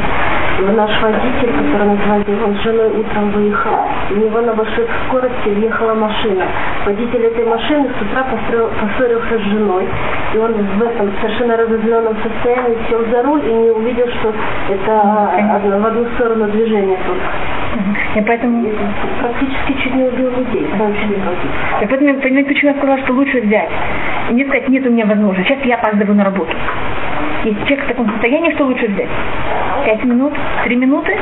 наш 0.75 1.01
водитель, 1.01 1.53
который 1.53 1.87
нас 1.87 1.99
водил, 2.07 2.43
он 2.43 2.55
с 2.55 2.63
женой 2.63 2.89
утром 2.99 3.29
выехал, 3.31 3.77
у 4.11 4.15
него 4.15 4.41
на 4.41 4.53
большой 4.53 4.87
скорости 5.07 5.49
въехала 5.49 5.93
машина. 5.93 6.45
Водитель 6.85 7.25
этой 7.25 7.45
машины 7.45 7.89
с 7.89 8.01
утра 8.01 8.23
поссорился 8.23 9.37
с 9.37 9.41
женой, 9.51 9.87
и 10.33 10.37
он 10.37 10.53
в 10.53 10.83
этом 10.83 11.11
совершенно 11.21 11.57
разозленном 11.57 12.15
состоянии 12.23 12.77
сел 12.89 13.05
за 13.11 13.23
руль 13.23 13.41
и 13.45 13.53
не 13.53 13.69
увидел, 13.69 14.07
что 14.19 14.33
это 14.69 15.77
в 15.77 15.85
одну 15.85 16.05
сторону 16.15 16.47
движение 16.47 16.97
тут. 17.05 17.17
И 18.15 18.21
поэтому... 18.21 18.67
Практически 19.21 19.83
чуть 19.83 19.95
не 19.95 20.03
убил 20.03 20.31
людей, 20.31 20.65
И 21.81 21.85
поэтому, 21.87 22.13
понимаете, 22.15 22.49
почему 22.49 22.71
я 22.71 22.77
сказала, 22.77 22.99
что 22.99 23.13
лучше 23.13 23.41
взять? 23.41 23.69
И 24.29 24.33
не 24.33 24.43
сказать, 24.45 24.69
нет 24.69 24.85
у 24.85 24.89
меня 24.89 25.05
возможности, 25.05 25.47
сейчас 25.49 25.65
я 25.65 25.75
опаздываю 25.75 26.15
на 26.15 26.23
работу. 26.23 26.55
Если 27.43 27.59
человек 27.65 27.85
в 27.85 27.87
таком 27.87 28.09
состоянии, 28.11 28.53
что 28.53 28.65
лучше 28.65 28.87
взять? 28.87 29.09
Пять 29.85 30.03
минут, 30.03 30.33
три 30.65 30.75
минуты, 30.75 31.15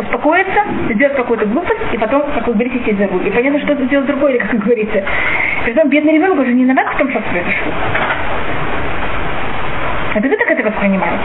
успокоиться, 0.00 0.60
сделать 0.90 1.16
какую-то 1.16 1.46
глупость, 1.46 1.80
и 1.92 1.98
потом, 1.98 2.22
как 2.34 2.46
вы 2.46 2.54
говорите, 2.54 2.80
сесть 2.84 2.98
за 2.98 3.06
руль. 3.08 3.26
И 3.26 3.30
понятно, 3.30 3.60
что 3.60 3.74
сделать 3.74 4.06
другое, 4.06 4.38
как 4.46 4.58
говорится. 4.58 5.02
Притом 5.64 5.88
бедный 5.88 6.14
ребенок 6.14 6.40
уже 6.40 6.52
не 6.52 6.64
виноват 6.64 6.86
в 6.94 6.98
том, 6.98 7.10
что 7.10 7.20
произошло. 7.20 7.72
Вы 10.14 10.28
так 10.28 10.50
это 10.50 10.62
воспринимаете. 10.62 11.24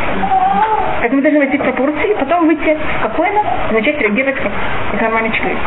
Поэтому 1.00 1.18
мы 1.18 1.22
должны 1.22 1.40
войти 1.40 1.58
в 1.58 1.62
пропорции, 1.62 2.14
потом 2.20 2.48
выйти 2.48 2.78
спокойно 3.00 3.42
начать 3.72 4.00
реагировать 4.00 4.36
как, 4.38 4.52
как 4.92 5.02
нормальный 5.02 5.32
человек. 5.32 5.58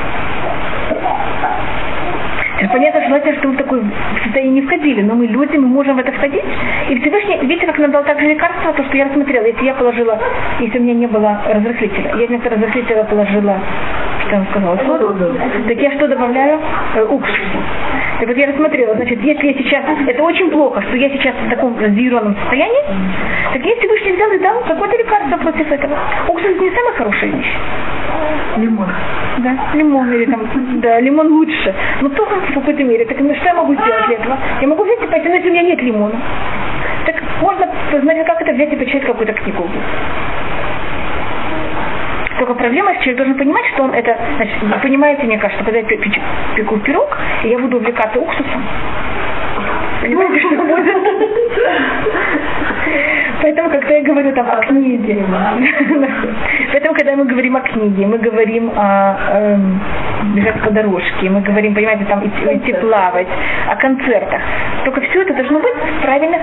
Понятно, 2.68 3.00
желательно, 3.06 3.34
чтобы 3.38 3.48
мы 3.48 3.54
в 3.54 3.62
такое 3.62 3.82
состояние 4.24 4.60
не 4.60 4.62
входили, 4.62 5.02
но 5.02 5.14
мы 5.14 5.26
люди, 5.26 5.56
мы 5.56 5.68
можем 5.68 5.96
в 5.96 5.98
это 5.98 6.12
входить. 6.12 6.44
И 6.90 7.00
Всевышний, 7.00 7.38
видите, 7.42 7.66
как 7.66 7.78
нам 7.78 7.90
дал 7.90 8.04
также 8.04 8.26
лекарство, 8.26 8.72
то, 8.72 8.84
что 8.84 8.96
я 8.96 9.06
рассмотрела, 9.06 9.46
если 9.46 9.64
я 9.64 9.74
положила, 9.74 10.18
если 10.60 10.78
у 10.78 10.82
меня 10.82 10.94
не 10.94 11.06
было 11.06 11.40
разрыхлителя, 11.46 12.14
я 12.18 12.26
вместо 12.26 12.50
разрыхлителя 12.50 13.04
положила, 13.04 13.58
что 14.22 14.30
я 14.30 14.38
вам 14.38 14.46
сказала, 14.50 14.76
соду, 14.76 15.34
так 15.68 15.78
я 15.78 15.90
что 15.92 16.08
добавляю? 16.08 16.60
Э, 16.96 17.04
уксус. 17.04 17.36
Так 18.20 18.28
вот 18.28 18.36
я 18.36 18.48
рассмотрела, 18.48 18.94
значит, 18.94 19.22
если 19.22 19.46
я 19.46 19.54
сейчас, 19.54 19.84
это 20.06 20.22
очень 20.22 20.50
плохо, 20.50 20.82
что 20.82 20.96
я 20.96 21.08
сейчас 21.08 21.34
в 21.34 21.48
таком 21.48 21.78
разъяренном 21.78 22.36
состоянии, 22.36 22.82
так 23.52 23.64
если 23.64 23.80
Всевышний 23.80 24.12
взял 24.12 24.30
и 24.32 24.38
дал 24.38 24.60
какое-то 24.60 24.96
лекарство 24.96 25.36
против 25.38 25.72
этого. 25.72 25.96
Уксус 26.28 26.60
не 26.60 26.70
самая 26.70 26.92
хорошая 26.96 27.30
вещь. 27.30 27.56
Лимон. 28.58 28.88
Да, 29.38 29.56
лимон 29.74 30.12
или 30.12 30.26
там, 30.26 30.40
да, 30.80 31.00
лимон 31.00 31.28
лучше. 31.28 31.74
Но 32.02 32.08
тоже 32.10 32.34
в 32.50 32.54
какой-то 32.54 32.82
мере. 32.84 33.04
Так 33.04 33.20
ну, 33.20 33.34
что 33.34 33.46
я 33.46 33.54
могу 33.54 33.74
сделать 33.74 34.06
для 34.06 34.16
этого? 34.16 34.38
Я 34.60 34.68
могу 34.68 34.84
взять 34.84 35.02
и 35.02 35.06
пойти, 35.06 35.28
но 35.28 35.34
если 35.36 35.48
у 35.48 35.52
меня 35.52 35.62
нет 35.62 35.82
лимона. 35.82 36.20
Так 37.06 37.16
можно 37.40 37.68
посмотреть, 37.90 38.26
как 38.26 38.42
это 38.42 38.52
взять 38.52 38.72
и 38.72 38.76
почитать 38.76 39.04
какую-то 39.04 39.32
книгу. 39.32 39.68
Только 42.38 42.54
проблема, 42.54 42.94
что 42.94 43.04
человек 43.04 43.18
должен 43.18 43.38
понимать, 43.38 43.66
что 43.74 43.82
он 43.82 43.90
это, 43.92 44.16
значит, 44.36 44.62
вы 44.62 44.78
понимаете, 44.80 45.24
мне 45.24 45.38
кажется, 45.38 45.62
когда 45.62 45.78
я 45.78 45.84
пеку 45.84 46.78
пирог, 46.78 47.18
я 47.44 47.58
буду 47.58 47.76
увлекаться 47.76 48.18
уксусом, 48.18 48.64
Понимаете, 50.00 50.40
что 50.40 50.56
будет? 50.56 50.96
Поэтому, 53.42 53.70
когда 53.70 53.94
я 53.94 54.02
говорю 54.02 54.32
там 54.32 54.50
о 54.50 54.56
книге, 54.56 55.22
поэтому, 56.72 56.94
когда 56.94 57.16
мы 57.16 57.24
говорим 57.26 57.56
о 57.56 57.60
книге, 57.60 58.06
мы 58.06 58.18
говорим 58.18 58.70
о 58.76 59.16
эм, 59.32 59.80
бежать 60.34 60.60
по 60.62 60.70
дорожке, 60.70 61.30
мы 61.30 61.40
говорим, 61.40 61.74
понимаете, 61.74 62.04
там 62.04 62.26
идти, 62.26 62.56
идти 62.56 62.72
плавать, 62.74 63.28
о 63.68 63.76
концертах. 63.76 64.40
Только 64.84 65.00
все 65.02 65.22
это 65.22 65.34
должно 65.34 65.60
быть 65.60 65.74
в 65.74 66.02
правильных 66.02 66.42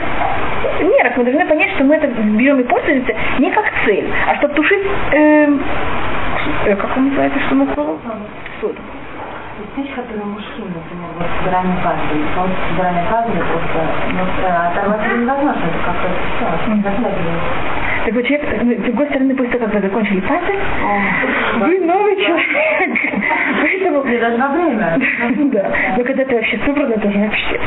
мерах. 0.82 1.18
Мы 1.18 1.24
должны 1.24 1.46
понять, 1.46 1.72
что 1.76 1.84
мы 1.84 1.96
это 1.96 2.08
берем 2.08 2.60
и 2.60 2.64
пользуемся 2.64 3.16
не 3.40 3.52
как 3.52 3.66
цель, 3.86 4.10
а 4.28 4.36
чтобы 4.36 4.54
тушить, 4.54 4.84
эм, 5.12 5.62
э, 6.66 6.76
как 6.76 6.98
он 6.98 7.10
называется, 7.10 7.40
что 7.42 7.56
мы 7.56 7.68
соду 7.76 8.00
вещь, 9.78 9.94
которую 9.94 10.26
мужчины, 10.26 10.74
например, 10.74 11.10
вот 11.18 11.28
собирание 11.40 11.78
пазлы. 11.84 12.18
Вот 12.36 12.50
собирание 12.70 13.06
пазлы 13.12 13.38
просто 13.38 13.80
ну, 14.14 14.24
оторвать 14.48 15.18
невозможно, 15.18 15.66
это 15.66 15.80
как-то 15.86 16.10
все, 16.38 16.76
затягивается. 16.82 17.77
Так 18.08 18.16
вот, 18.16 18.26
человек, 18.26 18.48
с 18.48 18.84
другой 18.84 19.06
стороны, 19.08 19.36
после 19.36 19.60
того, 19.60 19.66
как 19.66 19.74
вы 19.74 19.82
закончили 19.82 20.22
пазл, 20.22 20.54
вы 21.60 21.80
новый 21.82 22.16
человек. 22.16 22.98
Поэтому 23.62 24.06
Не 24.06 24.18
должна 24.18 24.48
время. 24.48 24.98
да. 25.52 25.72
Но 25.98 26.04
когда 26.06 26.24
ты 26.24 26.36
вообще 26.36 26.58
собрана, 26.66 26.94
это 26.94 27.06
уже 27.06 27.20
вообще. 27.20 27.60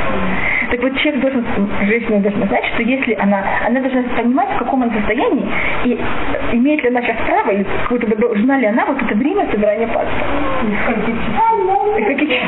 Так 0.70 0.82
вот 0.82 0.97
человек 0.97 1.20
должен, 1.20 1.45
женщина 1.82 2.20
должна 2.20 2.47
знать, 2.47 2.64
что 2.72 2.82
если 2.82 3.18
она, 3.20 3.45
она 3.66 3.80
должна 3.80 4.03
понимать, 4.16 4.49
в 4.55 4.59
каком 4.61 4.82
она 4.82 4.95
состоянии, 4.95 5.47
и 5.84 5.99
имеет 6.53 6.82
ли 6.84 6.88
она 6.88 7.03
сейчас 7.03 7.18
право, 7.26 7.51
или 7.51 7.66
какое-то, 7.82 8.16
должна 8.16 8.57
ли 8.57 8.66
она 8.66 8.86
вот 8.86 8.97
это 9.03 9.14
время 9.16 9.47
собирания. 9.53 9.88
И 11.99 12.03
какие 12.03 12.30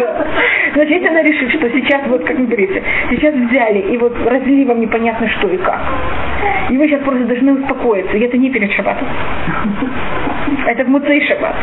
Да. 0.00 0.26
Значит, 0.74 0.92
если 0.92 1.08
она 1.08 1.22
решит, 1.22 1.50
что 1.50 1.68
сейчас, 1.70 2.06
вот 2.06 2.24
как 2.24 2.38
вы 2.38 2.46
говорите, 2.46 2.82
сейчас 3.10 3.34
взяли 3.34 3.80
и 3.92 3.98
вот 3.98 4.16
разлили 4.26 4.64
вам 4.64 4.80
непонятно 4.80 5.19
что 5.28 5.48
и 5.48 5.56
как, 5.58 5.80
и 6.70 6.76
вы 6.76 6.88
сейчас 6.88 7.02
просто 7.02 7.24
должны 7.24 7.54
успокоиться, 7.54 8.16
и 8.16 8.20
это 8.20 8.36
не 8.38 8.50
перед 8.50 8.72
шабатом. 8.72 9.06
Это 10.66 10.84
в 10.84 10.88
Муцей 10.88 11.26
шаббат. 11.26 11.54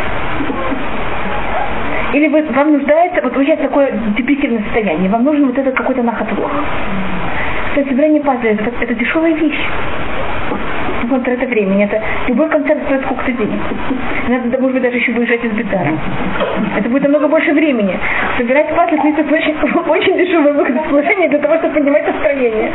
Или 2.13 2.27
вы, 2.27 2.41
вам 2.43 2.73
нуждается, 2.73 3.21
вот 3.21 3.35
вы 3.35 3.45
сейчас 3.45 3.59
такое 3.59 3.91
депрессивное 4.15 4.63
состояние, 4.63 5.09
вам 5.09 5.23
нужен 5.23 5.47
вот 5.47 5.57
этот 5.57 5.75
какой-то 5.75 6.03
нахотлох. 6.03 6.51
Кстати, 7.69 7.89
собирание 7.89 8.21
пазля 8.21 8.51
это, 8.51 8.71
это 8.79 8.93
дешевая 8.95 9.33
вещь 9.33 9.67
концерт 11.05 11.41
это 11.41 11.47
времени. 11.47 11.85
Это 11.85 12.01
любой 12.27 12.49
концерт 12.49 12.79
стоит 12.85 13.01
сколько-то 13.03 13.31
денег. 13.31 13.59
Надо, 14.27 14.57
может 14.59 14.73
быть, 14.73 14.83
даже 14.83 14.97
еще 14.97 15.11
выезжать 15.13 15.43
из 15.43 15.51
Бетара. 15.51 15.91
Это 16.77 16.89
будет 16.89 17.03
намного 17.03 17.27
больше 17.27 17.53
времени. 17.53 17.97
Собирать 18.37 18.73
патлик 18.75 19.03
это 19.05 19.21
очень, 19.33 19.55
очень 19.89 20.17
дешевое 20.17 20.53
выход 20.53 20.75
для 21.29 21.39
того, 21.39 21.55
чтобы 21.57 21.73
поднимать 21.73 22.07
настроение. 22.07 22.71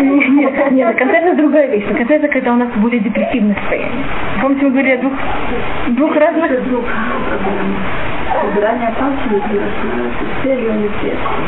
Нет, 0.00 0.72
нет, 0.72 0.96
концерт 0.96 1.24
это 1.26 1.36
другая 1.36 1.66
вещь. 1.68 1.84
На 1.86 1.94
концерт 1.94 2.24
это 2.24 2.32
когда 2.32 2.52
у 2.52 2.56
нас 2.56 2.68
более 2.76 3.00
депрессивное 3.00 3.54
состояние. 3.56 4.04
Помните, 4.40 4.64
мы 4.64 4.70
говорили 4.70 4.94
о 4.94 4.98
двух, 4.98 5.12
двух 5.88 6.16
разных... 6.16 6.50
Собирание 8.40 8.92
патлик 8.98 9.42
целью 10.42 10.72
не 10.74 10.88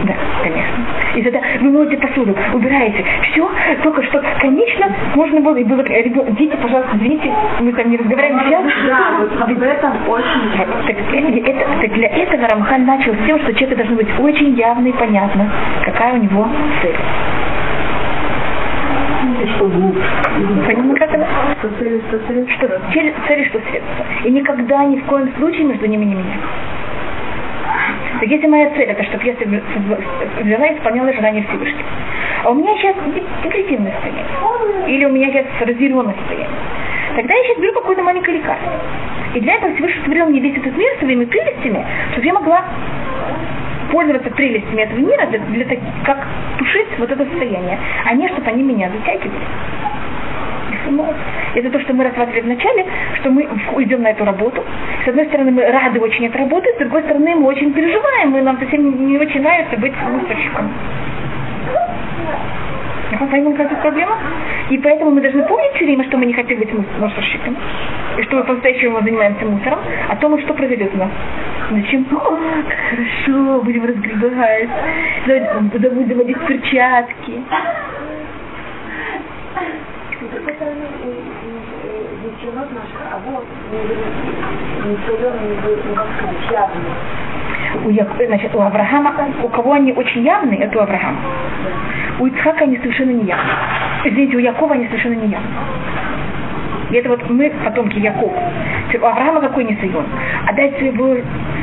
Да, 0.05 0.15
конечно. 0.43 0.85
И 1.15 1.23
тогда 1.23 1.41
вы 1.61 1.71
моете 1.71 1.97
посуду, 1.97 2.37
убираете. 2.53 3.05
Все, 3.23 3.51
только 3.83 4.03
что, 4.05 4.23
конечно, 4.41 4.87
можно 5.15 5.41
было, 5.41 5.57
и 5.57 5.65
было, 5.65 5.83
дети, 5.83 6.57
пожалуйста, 6.57 6.97
извините, 6.97 7.33
мы 7.61 7.73
там 7.73 7.91
не 7.91 7.97
разговариваем 7.97 8.49
сейчас. 8.49 8.65
Да, 8.87 9.17
вот 9.19 9.43
об 9.43 9.63
этом 9.63 9.93
очень. 10.09 10.57
Так, 10.57 10.69
это, 11.49 11.81
так 11.81 11.93
для 11.93 12.09
этого 12.09 12.49
Рамхан 12.49 12.85
начал 12.85 13.15
с 13.15 13.27
тем, 13.27 13.39
что 13.41 13.55
человеку 13.55 13.77
должно 13.77 13.97
быть 13.97 14.21
очень 14.21 14.55
явно 14.55 14.87
и 14.89 14.93
понятно, 14.93 15.51
какая 15.85 16.15
у 16.15 16.19
него 16.19 16.49
цель. 16.83 16.97
Что 19.55 20.95
как 20.99 21.15
это? 21.15 21.27
Что 21.59 21.69
цель, 21.79 22.03
что 22.09 22.19
цель. 22.27 22.47
Что 22.51 23.61
средство. 23.61 24.05
И 24.25 24.31
никогда, 24.31 24.85
ни 24.85 24.97
в 24.97 25.05
коем 25.07 25.33
случае 25.37 25.65
между 25.65 25.87
ними 25.87 26.05
не 26.05 26.15
менять. 26.15 26.41
Так 28.21 28.29
если 28.29 28.47
моя 28.47 28.71
цель 28.71 28.89
это, 28.89 29.03
чтобы 29.05 29.25
я 29.25 29.35
взяла 29.35 30.67
и 30.67 30.75
исполняла 30.77 31.13
желание 31.13 31.45
Всевышнего, 31.45 31.89
а 32.45 32.51
у 32.51 32.55
меня 32.55 32.75
сейчас 32.79 32.97
депрессивное 33.43 33.93
состояние, 33.93 34.25
или 34.89 35.05
у 35.05 35.11
меня 35.11 35.31
сейчас 35.31 35.47
разъяренное 35.61 36.15
состояние, 36.15 36.49
тогда 37.15 37.35
я 37.35 37.43
сейчас 37.45 37.59
беру 37.59 37.73
какое-то 37.75 38.03
маленькое 38.03 38.39
лекарство. 38.39 38.73
И 39.35 39.41
для 39.41 39.55
этого 39.57 39.75
Всевышний 39.75 40.01
сотворил 40.01 40.27
мне 40.31 40.41
весь 40.41 40.57
этот 40.57 40.75
мир 40.77 40.89
своими 40.99 41.25
прелестями, 41.27 41.85
чтобы 42.13 42.27
я 42.27 42.33
могла 42.33 42.65
пользоваться 43.91 44.31
прелестями 44.31 44.83
этого 44.83 44.99
мира 44.99 45.27
для, 45.27 45.39
для, 45.39 45.65
для 45.65 45.79
как 46.05 46.27
тушить 46.59 46.99
вот 46.99 47.11
это 47.11 47.25
состояние, 47.25 47.79
а 48.05 48.15
не 48.15 48.29
чтобы 48.29 48.49
они 48.49 48.63
меня 48.63 48.91
затягивали. 48.91 49.41
Это 51.55 51.71
то, 51.71 51.81
что 51.81 51.95
мы 51.95 52.05
рассматривали 52.05 52.43
в 52.43 52.47
начале, 52.47 52.87
что 53.17 53.31
мы 53.31 53.43
идем 53.83 54.03
на 54.03 54.09
эту 54.09 54.25
работу. 54.25 54.63
С 55.05 55.09
одной 55.09 55.27
стороны, 55.27 55.51
мы 55.51 55.65
рады 55.65 55.99
очень 56.01 56.27
этой 56.27 56.43
работе, 56.43 56.69
с 56.75 56.79
другой 56.79 57.03
стороны, 57.03 57.35
мы 57.35 57.47
очень 57.47 57.73
переживаем, 57.73 58.37
и 58.37 58.41
нам 58.43 58.59
совсем 58.59 59.09
не 59.09 59.19
очень 59.19 59.43
нравится 59.43 59.77
быть 59.79 59.95
мусорщиком. 59.97 60.71
Понимаем, 63.11 63.57
какая 63.57 63.81
проблема? 63.81 64.17
И 64.71 64.79
поэтому 64.79 65.13
мы 65.13 65.21
должны 65.21 65.43
помнить 65.45 65.73
все 65.75 65.85
время, 65.85 66.05
что 66.05 66.17
мы 66.17 66.27
не 66.27 66.33
хотим 66.33 66.59
быть 66.59 66.73
мусорщиком. 66.73 67.57
И 68.19 68.23
что 68.23 68.37
мы 68.37 68.45
по-настоящему 68.45 69.01
занимаемся 69.03 69.45
мусором, 69.45 69.79
а 70.09 70.17
то, 70.17 70.39
что 70.41 70.55
произойдет 70.55 70.93
у 70.95 70.99
нас. 70.99 71.11
Зачем? 71.71 72.07
О, 72.11 72.17
как 72.69 72.79
хорошо, 72.91 73.63
будем 73.63 73.85
разгребать. 73.85 74.69
Будем 75.27 76.21
одеть 76.21 76.41
перчатки 76.47 77.43
девчонок 82.27 82.71
наших, 82.73 83.01
а 83.13 83.19
вот 83.25 83.45
не 84.85 84.97
явные. 86.51 87.26
У, 87.87 87.91
значит, 87.93 88.53
у 88.53 88.61
Авраама, 88.61 89.15
у 89.45 89.49
кого 89.49 89.75
они 89.75 89.93
очень 89.93 90.25
явные, 90.25 90.59
это 90.59 90.77
у 90.77 90.83
Авраама. 90.83 91.21
У 92.19 92.27
Ицхака 92.27 92.65
они 92.65 92.77
совершенно 92.79 93.13
не 93.13 93.27
явные. 93.27 93.55
Извините, 94.05 94.37
у 94.37 94.41
Якова 94.41 94.75
они 94.75 94.87
совершенно 94.87 95.15
не 95.15 95.29
явные. 95.29 95.53
И 96.91 96.95
это 96.97 97.09
вот 97.09 97.29
мы, 97.29 97.51
потомки 97.65 97.99
Якова. 97.99 98.33
У 98.95 99.05
Авраама 99.05 99.41
какой 99.41 99.65
не 99.65 99.77
сын? 99.77 99.93
Отдать 100.47 100.79
своего 100.79 101.17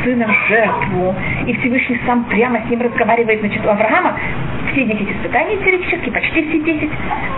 сына 0.04 0.28
в 0.28 0.48
жертву. 0.50 1.16
И 1.48 1.54
Всевышний 1.58 2.00
сам 2.06 2.26
прямо 2.26 2.60
с 2.66 2.70
ним 2.70 2.82
разговаривает. 2.82 3.40
Значит, 3.40 3.66
у 3.66 3.70
Авраама 3.70 4.16
все 4.72 4.84
10 4.86 5.02
испытаний 5.02 5.58
теоретически, 5.64 6.10
почти 6.10 6.50
все 6.50 6.60
10, 6.60 6.90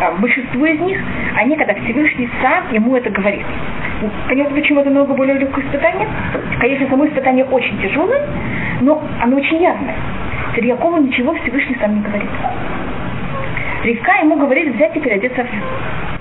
а, 0.02 0.12
большинство 0.20 0.66
из 0.66 0.80
них, 0.80 1.00
они, 1.36 1.56
когда 1.56 1.74
Всевышний 1.74 2.30
сам 2.42 2.72
ему 2.72 2.96
это 2.96 3.10
говорит. 3.10 3.46
Понятно, 4.28 4.56
почему 4.56 4.82
это 4.82 4.90
намного 4.90 5.14
более 5.14 5.38
легкое 5.38 5.66
испытание? 5.66 6.08
Конечно, 6.60 6.88
само 6.90 7.08
испытание 7.08 7.46
очень 7.46 7.78
тяжелое, 7.82 8.22
но 8.82 9.02
оно 9.22 9.38
очень 9.38 9.62
явное. 9.62 9.96
Якову 10.58 10.98
ничего 10.98 11.34
Всевышний 11.34 11.78
сам 11.80 11.96
не 11.96 12.02
говорит. 12.02 12.30
Ривка 13.84 14.14
ему 14.22 14.38
говорит 14.38 14.74
взять 14.76 14.96
и 14.96 15.00
переодеться 15.00 15.44
в. 15.44 16.15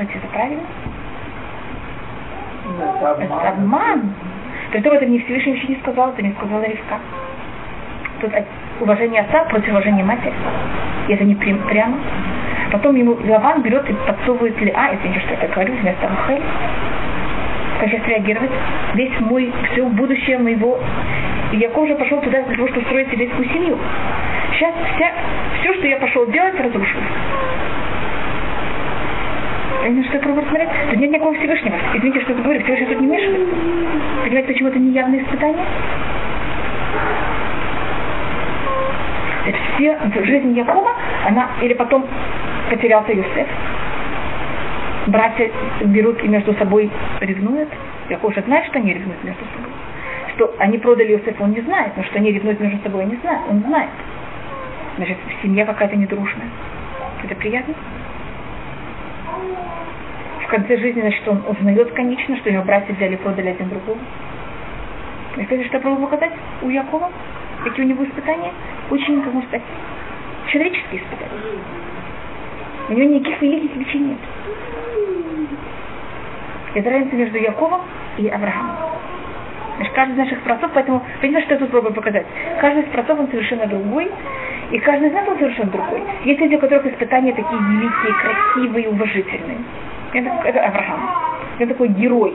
Скажите, 0.00 0.18
это 0.18 0.28
правильно? 0.28 0.62
Это 3.18 3.48
обман. 3.50 4.14
То 4.70 4.78
есть 4.78 4.86
это 4.86 5.04
не 5.04 5.18
Всевышний 5.18 5.52
еще 5.52 5.66
не 5.68 5.80
сказал, 5.80 6.10
это 6.10 6.22
не 6.22 6.32
сказала 6.32 6.62
Ривка. 6.62 6.98
Тут 8.20 8.32
уважение 8.80 9.20
отца 9.22 9.44
против 9.44 9.68
уважения 9.68 10.02
матери. 10.02 10.32
И 11.08 11.12
это 11.12 11.24
не 11.24 11.34
прямо. 11.34 11.98
Потом 12.72 12.96
ему 12.96 13.18
Лаван 13.28 13.62
берет 13.62 13.90
и 13.90 13.92
подсовывает 13.92 14.58
ли, 14.60 14.72
а, 14.74 14.94
извините, 14.94 15.20
что 15.20 15.32
я 15.32 15.36
так 15.40 15.52
говорю, 15.52 15.74
вместо 15.74 16.08
Рахель. 16.08 16.42
Как 17.80 17.90
сейчас 17.90 18.06
реагировать? 18.06 18.50
Весь 18.94 19.20
мой, 19.20 19.52
все 19.70 19.84
будущее 19.84 20.38
моего. 20.38 20.78
И 21.52 21.56
Яков 21.58 21.84
уже 21.84 21.94
пошел 21.96 22.20
туда 22.20 22.42
для 22.42 22.56
того, 22.56 22.68
чтобы 22.68 22.86
строить 22.86 23.12
еврейскую 23.12 23.48
семью. 23.48 23.76
Сейчас 24.54 24.74
вся, 24.94 25.12
все, 25.60 25.74
что 25.74 25.86
я 25.86 25.98
пошел 25.98 26.26
делать, 26.26 26.58
разрушилось. 26.58 27.04
Понимаете, 29.78 30.08
что 30.08 30.16
я 30.16 30.22
пробую 30.22 30.46
смотреть? 30.46 30.68
Тут 30.90 30.98
нет 30.98 31.10
никакого 31.10 31.34
Всевышнего. 31.34 31.76
Извините, 31.94 32.20
что 32.20 32.32
я 32.32 32.42
говорю, 32.42 32.62
Всевышний 32.62 32.86
тут 32.86 33.00
не 33.00 33.06
вмешивается. 33.06 33.54
Понимаете, 34.24 34.48
почему 34.48 34.68
это 34.68 34.78
не 34.78 34.90
явное 34.90 35.20
испытание? 35.22 35.66
Это 39.46 39.58
все 39.74 39.96
в 39.96 40.24
жизни 40.26 40.58
Якова, 40.58 40.92
она, 41.26 41.48
или 41.62 41.74
потом 41.74 42.04
потерялся 42.68 43.12
Юсеф. 43.12 43.48
Братья 45.06 45.50
берут 45.82 46.22
и 46.22 46.28
между 46.28 46.52
собой 46.54 46.90
ревнуют. 47.20 47.68
Яков 48.10 48.30
уже 48.30 48.42
знает, 48.42 48.66
что 48.66 48.78
они 48.78 48.92
ревнуют 48.92 49.24
между 49.24 49.44
собой. 49.44 49.70
Что 50.34 50.54
они 50.58 50.78
продали 50.78 51.12
Юсефа, 51.12 51.42
он 51.42 51.52
не 51.52 51.60
знает, 51.62 51.92
но 51.96 52.02
что 52.04 52.18
они 52.18 52.32
ревнуют 52.32 52.60
между 52.60 52.78
собой, 52.82 53.04
он 53.04 53.10
не 53.10 53.16
знает, 53.16 53.40
он 53.48 53.60
знает. 53.60 53.90
Значит, 54.96 55.16
семья 55.42 55.64
какая-то 55.64 55.96
недружная. 55.96 56.48
Это 57.24 57.34
приятно? 57.34 57.74
В 60.44 60.46
конце 60.50 60.76
жизни, 60.78 61.00
значит, 61.00 61.26
он 61.28 61.42
узнает, 61.46 61.92
конечно, 61.92 62.36
что 62.38 62.50
его 62.50 62.62
братья 62.64 62.92
взяли 62.92 63.14
и 63.14 63.18
продали 63.18 63.50
один 63.50 63.68
другого. 63.68 63.98
И 65.36 65.44
что 65.44 65.54
я 65.54 65.80
пробую 65.80 66.08
показать 66.08 66.32
у 66.62 66.68
Якова? 66.68 67.10
Какие 67.64 67.84
у 67.84 67.88
него 67.88 68.04
испытания? 68.04 68.52
Очень, 68.90 69.22
как 69.22 69.32
можно 69.32 69.48
сказать, 69.48 69.66
человеческие 70.48 71.02
испытания. 71.02 71.40
У 72.88 72.92
него 72.94 73.14
никаких 73.14 73.40
великих 73.40 73.76
вещей 73.76 74.00
нет. 74.00 74.18
Это 76.74 76.90
разница 76.90 77.16
между 77.16 77.38
Яковом 77.38 77.82
и 78.18 78.28
Авраамом. 78.28 78.76
Значит, 79.76 79.94
каждый 79.94 80.12
из 80.12 80.18
наших 80.18 80.40
працов, 80.42 80.70
поэтому, 80.74 81.02
понимаете, 81.20 81.46
что 81.46 81.54
я 81.54 81.60
тут 81.60 81.70
пробую 81.70 81.94
показать? 81.94 82.26
Каждый 82.60 82.82
из 82.82 82.88
працов, 82.90 83.18
он 83.18 83.28
совершенно 83.28 83.66
другой, 83.66 84.10
и 84.70 84.78
каждый 84.78 85.08
из 85.08 85.12
нас, 85.12 85.28
он 85.28 85.38
совершенно 85.38 85.70
другой. 85.70 86.02
Есть 86.24 86.40
люди, 86.40 86.54
у 86.54 86.58
которых 86.58 86.86
испытания 86.86 87.32
такие 87.32 87.60
великие, 87.60 88.14
красивые, 88.22 88.88
уважительные. 88.88 89.58
Это, 90.12 90.30
это 90.44 90.64
Авраам. 90.64 91.10
Это 91.58 91.72
такой 91.72 91.88
герой. 91.88 92.34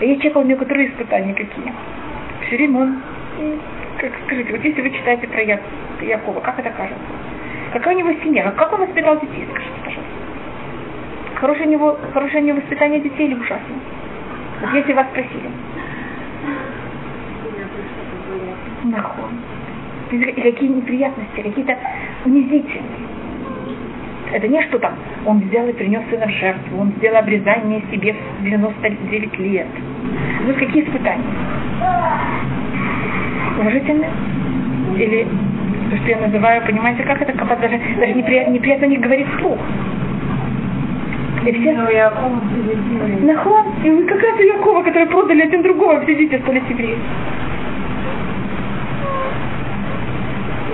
А 0.00 0.04
есть 0.04 0.22
человек, 0.22 0.36
у 0.38 0.42
него 0.42 0.58
которые 0.58 0.88
испытания 0.88 1.34
какие. 1.34 1.72
Все 2.46 2.56
время 2.56 2.80
он 2.80 3.02
как, 3.98 4.12
скажите, 4.26 4.52
вот 4.52 4.64
если 4.64 4.82
вы 4.82 4.90
читаете 4.90 5.26
про 5.28 5.42
Я, 5.42 5.60
Якова, 6.02 6.40
как 6.40 6.58
это 6.58 6.70
кажется? 6.70 7.02
Какая 7.72 7.94
у 7.94 7.98
него 7.98 8.12
семья? 8.22 8.50
Как 8.52 8.72
он 8.72 8.80
воспитал 8.80 9.20
детей, 9.20 9.46
скажите, 9.50 9.74
пожалуйста. 9.84 10.14
Хорошее 11.36 11.66
у 11.66 11.70
него, 11.70 11.98
хорошее 12.12 12.42
у 12.42 12.46
него 12.46 12.60
воспитание 12.60 13.00
детей 13.00 13.26
или 13.26 13.34
ужасное? 13.34 13.78
Вот 14.60 14.72
если 14.72 14.92
вас 14.92 15.06
спросили. 15.08 15.50
Нахон. 18.84 19.43
И 20.14 20.42
какие 20.42 20.68
неприятности, 20.68 21.40
какие-то 21.42 21.76
унизительные. 22.24 22.82
Это 24.32 24.46
не 24.46 24.62
что 24.62 24.78
там, 24.78 24.94
он 25.26 25.40
взял 25.40 25.66
и 25.66 25.72
принес 25.72 26.02
сына 26.08 26.26
в 26.26 26.30
жертву, 26.30 26.80
он 26.80 26.92
сделал 26.98 27.18
обрезание 27.18 27.82
себе 27.90 28.14
в 28.40 28.44
99 28.44 29.38
лет. 29.40 29.66
Вот 30.46 30.56
какие 30.56 30.84
испытания? 30.84 31.24
Уважительные? 33.58 34.10
Или 34.98 35.26
то, 35.90 35.96
что 35.96 36.08
я 36.10 36.16
называю, 36.18 36.62
понимаете, 36.64 37.02
как 37.02 37.20
это 37.20 37.32
копать, 37.32 37.60
даже, 37.60 37.80
даже 37.98 38.14
неприятно, 38.14 38.52
неприятно 38.52 38.84
не 38.86 38.98
говорить 38.98 39.26
вслух. 39.36 39.58
И 41.44 41.52
все... 41.52 41.72
Нахон, 43.22 43.64
и 43.82 43.90
вы 43.90 44.04
как 44.04 44.22
раз 44.22 44.38
Якова, 44.38 44.82
который 44.82 45.06
продали 45.08 45.42
один 45.42 45.62
другого, 45.62 46.04
сидите, 46.06 46.38
что 46.38 46.52
ли, 46.52 46.62
евреи. 46.68 46.98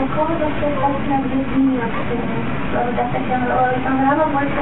Все 0.01 0.71
классно 0.77 1.17
объяснила, 1.19 1.85
Авраама 3.87 4.25
больше 4.33 4.61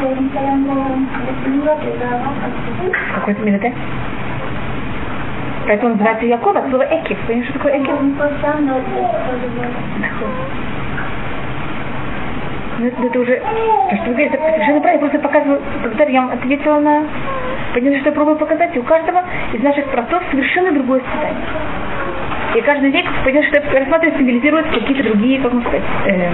В 2.93 3.15
какой-то 3.15 3.43
минуте? 3.43 3.73
Поэтому 5.67 5.93
называется 5.93 6.27
Яков 6.27 6.57
от 6.57 6.69
слова 6.71 6.83
Экив. 6.83 7.19
Понимаешь, 7.27 7.49
что 7.51 7.59
такое 7.59 7.79
Экив? 7.79 7.95
Ну, 12.79 12.87
это, 12.87 13.19
уже, 13.19 13.43
то, 13.91 13.97
что 13.97 14.05
вы 14.07 14.13
говорите, 14.13 14.37
это 14.37 14.51
совершенно 14.53 14.81
правильно. 14.81 15.05
Я 15.05 15.11
просто 15.11 15.19
показываю, 15.19 15.61
когда 15.83 16.05
я 16.05 16.21
вам 16.23 16.31
ответила 16.31 16.79
на, 16.79 17.03
понимаете, 17.75 18.01
что 18.01 18.11
я 18.11 18.15
пробую 18.15 18.37
показать, 18.37 18.77
у 18.77 18.83
каждого 18.85 19.25
из 19.53 19.61
наших 19.63 19.85
простов 19.87 20.23
совершенно 20.31 20.71
другое 20.71 21.01
испытание. 21.01 21.45
И 22.55 22.61
каждый 22.61 22.91
век, 22.91 23.05
понятно, 23.25 23.49
что 23.49 23.61
я 23.61 23.81
рассматриваю, 23.81 24.19
символизирует 24.19 24.67
какие-то 24.69 25.03
другие, 25.03 25.41
как 25.41 25.53
можно 25.53 25.69
сказать, 25.69 25.87
э, 26.07 26.31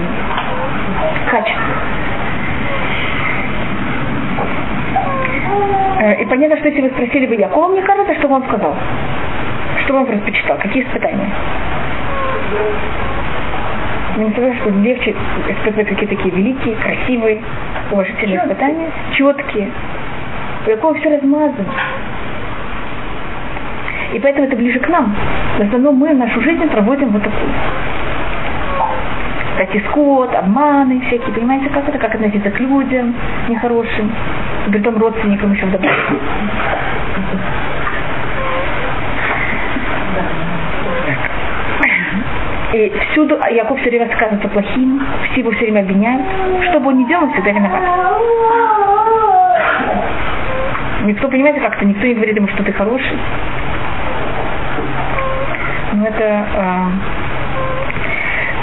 качества. 1.31 1.63
И 6.21 6.25
понятно, 6.25 6.57
что 6.57 6.67
если 6.67 6.81
вы 6.81 6.89
спросили 6.89 7.25
бы 7.25 7.35
Якова, 7.35 7.69
мне 7.69 7.81
кажется, 7.81 8.13
что 8.15 8.27
бы 8.27 8.35
он 8.35 8.43
сказал? 8.43 8.75
Что 9.83 9.93
бы 9.93 9.99
он 10.01 10.05
предпочитал? 10.05 10.57
Какие 10.59 10.83
испытания? 10.83 11.31
Мне 14.15 14.31
кажется, 14.31 14.61
что 14.61 14.69
легче 14.79 15.13
испытывать 15.49 15.89
какие-то 15.89 16.15
такие 16.15 16.33
великие, 16.33 16.75
красивые, 16.75 17.41
уважительные 17.91 18.37
испытания, 18.37 18.89
четкие. 19.13 19.69
У 20.65 20.69
Якова 20.69 20.93
все 20.95 21.09
размазано. 21.09 21.73
И 24.13 24.19
поэтому 24.19 24.47
это 24.47 24.55
ближе 24.55 24.79
к 24.79 24.87
нам. 24.87 25.13
В 25.57 25.61
основном 25.61 25.95
мы 25.97 26.13
нашу 26.13 26.39
жизнь 26.41 26.65
проводим 26.69 27.09
вот 27.09 27.23
такую. 27.23 27.51
Кстати, 29.51 29.83
скот, 29.89 30.33
обманы 30.33 31.01
всякие, 31.07 31.33
понимаете, 31.33 31.69
как 31.69 31.87
это, 31.89 31.97
как 31.97 32.15
относиться 32.15 32.49
к 32.51 32.59
людям 32.59 33.13
нехорошим, 33.49 34.11
при 34.69 34.79
том 34.79 34.97
родственникам 34.97 35.53
еще 35.53 35.65
вдобавок. 35.65 35.95
И 42.75 42.91
всюду 43.11 43.39
Яков 43.51 43.79
все 43.79 43.89
время 43.89 44.13
сказывается 44.13 44.49
плохим, 44.49 45.01
все 45.31 45.39
его 45.39 45.51
все 45.51 45.61
время 45.61 45.79
обвиняют. 45.79 46.21
Что 46.69 46.81
бы 46.81 46.89
он 46.89 46.97
ни 46.97 47.05
делал, 47.05 47.23
он 47.23 47.31
всегда 47.31 47.51
виноват. 47.51 47.81
Никто, 51.05 51.29
понимаете, 51.29 51.61
как-то 51.61 51.85
никто 51.85 52.05
не 52.05 52.15
говорит 52.15 52.35
ему, 52.35 52.49
что 52.49 52.63
ты 52.63 52.73
хороший. 52.73 53.17
Но 55.93 56.05
это 56.05 56.45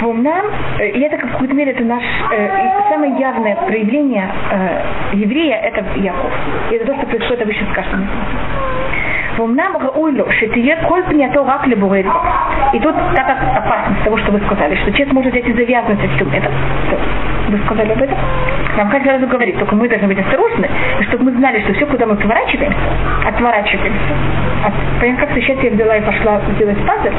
э, 0.01 0.05
Умнам, 0.05 0.45
и 0.79 0.99
это 0.99 1.17
в 1.17 1.31
какой-то 1.31 1.55
мере 1.55 1.71
это 1.71 1.83
наш 1.83 2.03
э, 2.03 2.49
самое 2.89 3.17
явное 3.17 3.55
проявление 3.55 4.29
э, 4.51 4.81
еврея, 5.13 5.55
это 5.55 5.83
Яков. 5.99 6.31
И 6.69 6.75
это 6.75 6.85
то, 6.85 6.95
что 6.97 7.07
происходит 7.07 7.41
обычно 7.41 7.65
с 7.65 7.73
каждым 7.73 8.07
Умнам 9.39 9.77
Раулю, 9.77 10.25
Шетие, 10.31 10.77
Коль 10.87 11.03
Пнято 11.03 11.43
Рак 11.43 11.67
Лебурейд. 11.67 12.05
И 12.73 12.79
тут 12.79 12.95
так 13.15 13.27
как 13.27 13.37
опасность 13.57 14.03
того, 14.03 14.17
что 14.17 14.31
вы 14.31 14.39
сказали, 14.41 14.75
что 14.75 14.91
человек 14.91 15.13
может 15.13 15.31
взять 15.33 15.47
и 15.47 15.53
завязывать 15.53 15.99
всем 16.15 16.29
это. 16.33 16.49
Вы 17.49 17.57
сказали 17.65 17.91
об 17.91 18.01
этом? 18.01 18.17
Нам 18.77 18.89
каждый 18.89 19.09
раз 19.09 19.21
говорит, 19.29 19.57
только 19.59 19.75
мы 19.75 19.87
должны 19.87 20.07
быть 20.07 20.19
осторожны, 20.19 20.67
чтобы 21.07 21.25
мы 21.25 21.31
знали, 21.33 21.59
что 21.61 21.73
все, 21.73 21.85
куда 21.85 22.05
мы 22.05 22.15
поворачиваемся, 22.15 22.77
отворачиваемся. 23.27 24.13
От, 24.65 24.73
понятно, 24.99 25.27
как 25.27 25.35
сейчас 25.35 25.57
я 25.63 25.71
взяла 25.71 25.97
и 25.97 26.01
пошла 26.01 26.41
делать 26.57 26.77
пазл, 26.85 27.13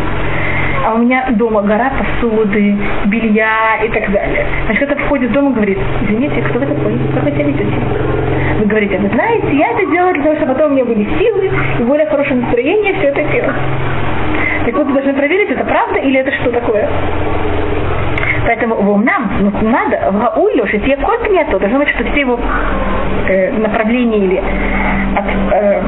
а 0.84 0.94
у 0.94 0.98
меня 0.98 1.26
дома 1.30 1.62
гора 1.62 1.92
посуды, 1.98 2.76
белья 3.06 3.78
и 3.84 3.88
так 3.88 4.10
далее. 4.10 4.44
Значит, 4.66 4.86
кто-то 4.86 5.04
входит 5.04 5.30
в 5.30 5.32
дом 5.32 5.52
и 5.52 5.54
говорит, 5.54 5.78
извините, 6.02 6.42
кто 6.42 6.58
вы 6.58 6.66
такой? 6.66 6.98
Как 7.14 7.22
вы 7.22 7.30
себя 7.30 7.44
ведете? 7.44 8.03
Вы 8.64 8.70
говорите, 8.70 8.96
вы 8.96 9.08
знаете, 9.08 9.54
я 9.58 9.72
это 9.72 9.84
делала 9.90 10.14
для 10.14 10.22
того, 10.22 10.36
чтобы 10.36 10.54
потом 10.54 10.72
у 10.72 10.74
меня 10.74 10.86
были 10.86 11.04
силы 11.18 11.50
и 11.80 11.82
более 11.82 12.06
хорошее 12.06 12.36
настроение 12.36 12.94
все 12.94 13.08
это 13.08 13.22
делать. 13.24 13.56
Так 14.64 14.74
вот, 14.74 14.86
вы 14.86 14.94
должны 14.94 15.12
проверить, 15.12 15.50
это 15.50 15.64
правда 15.64 15.98
или 15.98 16.18
это 16.20 16.32
что 16.32 16.50
такое. 16.50 16.88
Поэтому 18.46 18.76
в 18.76 19.04
нам 19.04 19.30
ну, 19.40 19.68
надо 19.68 20.10
в 20.10 20.18
Гаулю, 20.18 20.66
что 20.68 20.78
те 20.78 20.96
кот 20.96 21.30
нету, 21.30 21.58
должно 21.58 21.78
быть, 21.78 21.90
что 21.90 22.04
все 22.04 22.20
его 22.20 22.40
э, 23.28 23.52
направления 23.52 24.24
или 24.24 24.38
от, 24.38 25.52
э, 25.52 25.82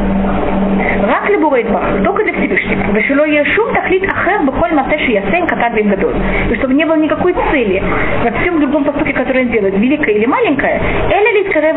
רק 1.08 1.30
לבורא 1.30 1.58
יתברך, 1.58 2.04
только 2.04 2.24
для 2.24 2.34
Всевышнего. 2.34 2.84
ושלא 2.94 3.26
יהיה 3.26 3.46
שום 3.46 3.66
תכלית 3.74 4.04
אחר 4.14 4.38
בכל 4.48 4.70
מעשה 4.76 4.98
שיעשה 4.98 5.38
עם 5.38 5.46
קטן 5.46 5.72
ועם 5.76 5.90
גדול. 5.90 6.14
И 6.52 6.56
чтобы 6.56 6.74
не 6.74 6.86
было 6.86 6.96
никакой 6.96 7.34
цели 7.52 7.82
во 8.24 8.32
всем 8.32 8.60
другом 8.60 8.84
поступке, 8.84 9.14
который 9.14 9.44
он 9.46 9.52
делает, 9.52 9.78
великое 9.78 10.16
или 10.16 10.26
маленькое, 10.26 10.80
эля 11.10 11.32
ли 11.32 11.50
скорее 11.50 11.74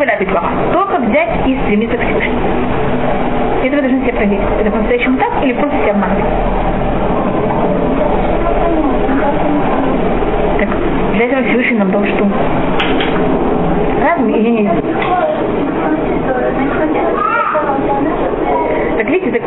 только 0.73 0.97
взять 0.97 1.29
и 1.47 1.57
стремиться 1.63 1.97
к 1.97 2.01
Всевышнему. 2.01 2.39
Это 3.63 3.75
вы 3.75 3.81
должны 3.81 4.01
себя 4.01 4.13
проверить. 4.13 4.41
Это 4.61 4.71
по-настоящему 4.71 5.17
так 5.17 5.43
или 5.43 5.53
просто 5.53 5.77
себя 5.77 5.91
обманывать? 5.91 6.25
Так 10.59 10.69
для 11.15 11.25
этого 11.25 11.43
Всевышний 11.43 11.77
нам 11.77 11.91
дал 11.91 12.05
что? 12.05 12.27
Разум 14.03 14.29
или 14.29 14.49
нет? 14.49 14.71
Так 19.00 19.08
видите, 19.08 19.30
так, 19.30 19.42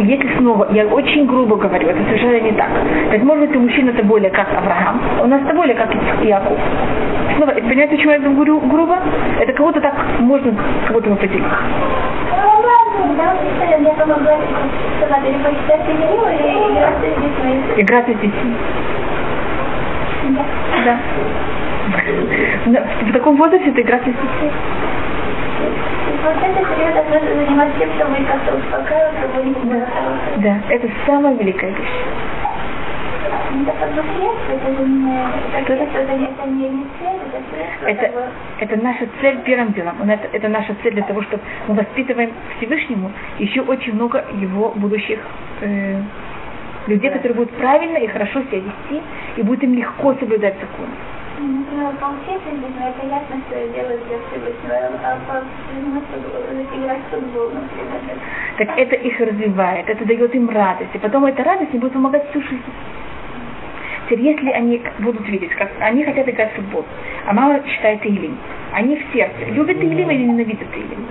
если 0.00 0.28
снова, 0.36 0.68
я 0.72 0.84
очень 0.84 1.24
грубо 1.24 1.56
говорю, 1.56 1.88
это 1.88 2.04
совершенно 2.04 2.38
не 2.38 2.52
так. 2.52 2.68
Так 3.10 3.22
может 3.22 3.48
быть, 3.48 3.56
у 3.56 3.60
мужчин 3.60 3.88
это 3.88 4.04
более 4.04 4.28
как 4.28 4.46
Авраам, 4.54 5.00
у 5.22 5.26
нас 5.26 5.40
это 5.40 5.54
более 5.54 5.74
как 5.74 5.88
Иаков. 6.22 6.58
Снова, 7.34 7.52
понимаете, 7.52 7.96
почему 7.96 8.10
я 8.10 8.18
это 8.18 8.28
говорю 8.28 8.60
грубо? 8.60 8.98
Это 9.40 9.54
кого-то 9.54 9.80
так 9.80 9.94
можно 10.18 10.54
кого-то 10.86 11.14
определить. 11.14 11.42
Играться 17.78 18.12
с 18.12 18.16
детьми. 18.16 18.54
Да. 20.84 20.98
В 23.06 23.12
таком 23.14 23.36
возрасте 23.36 23.70
это 23.70 23.80
играть 23.80 24.02
с 24.02 24.04
детьми. 24.04 24.50
Да, 30.36 30.60
это 30.68 30.88
самая 31.06 31.34
великая 31.34 31.70
вещь. 31.70 32.30
Это, 37.86 38.12
это 38.60 38.76
наша 38.82 39.06
цель 39.20 39.38
первым 39.44 39.72
делом. 39.72 39.94
Это, 40.08 40.28
это 40.32 40.48
наша 40.48 40.74
цель 40.82 40.94
для 40.94 41.02
того, 41.02 41.22
чтобы 41.22 41.42
мы 41.68 41.74
воспитываем 41.74 42.32
Всевышнему 42.56 43.10
еще 43.38 43.62
очень 43.62 43.94
много 43.94 44.24
его 44.40 44.72
будущих 44.76 45.18
э, 45.60 46.00
людей, 46.86 47.10
которые 47.10 47.34
будут 47.34 47.50
правильно 47.52 47.98
и 47.98 48.06
хорошо 48.06 48.40
себя 48.42 48.58
вести, 48.58 49.02
и 49.36 49.42
будет 49.42 49.62
им 49.64 49.74
легко 49.74 50.14
соблюдать 50.14 50.54
закон. 51.40 51.60
Например, 51.60 51.94
получается, 52.00 52.48
это 52.50 53.06
ясно, 53.06 53.40
что 53.46 53.58
я 53.58 53.68
делаю 53.68 54.00
для 54.06 54.18
Всевышнего, 54.18 54.74
а 55.04 55.18
играть 56.76 56.98
в 56.98 57.14
футбол, 57.14 57.50
например. 57.50 58.18
Так 58.58 58.68
это 58.76 58.96
их 58.96 59.20
развивает, 59.20 59.88
это 59.88 60.04
дает 60.04 60.34
им 60.34 60.50
радость, 60.50 60.94
и 60.94 60.98
потом 60.98 61.24
эта 61.24 61.42
радость 61.44 61.72
им 61.74 61.80
будет 61.80 61.92
помогать 61.92 62.28
всю 62.30 62.42
жизнь. 62.42 62.62
Теперь, 64.06 64.20
если 64.20 64.50
они 64.50 64.82
будут 64.98 65.28
видеть, 65.28 65.52
как 65.52 65.70
они 65.80 66.04
хотят 66.04 66.28
играть 66.28 66.52
в 66.52 66.56
футбол, 66.56 66.84
а 67.26 67.32
мама 67.32 67.62
считает 67.66 68.04
Илим, 68.04 68.36
они 68.72 68.96
в 68.96 69.12
сердце 69.12 69.44
любят 69.50 69.76
Илим 69.76 70.10
или 70.10 70.24
ненавидят 70.24 70.68
Илим? 70.74 71.06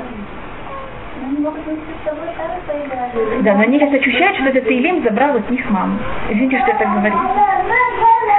Да, 3.44 3.54
но 3.54 3.62
они 3.62 3.80
сейчас 3.80 3.94
ощущают, 3.94 4.38
что 4.38 4.50
этот 4.50 4.70
Илим 4.70 5.04
забрал 5.04 5.36
от 5.38 5.50
них 5.50 5.70
маму. 5.70 5.98
Извините, 6.30 6.60
что 6.60 6.68
я 6.72 6.78
так 6.78 6.94
говорю. 6.94 7.16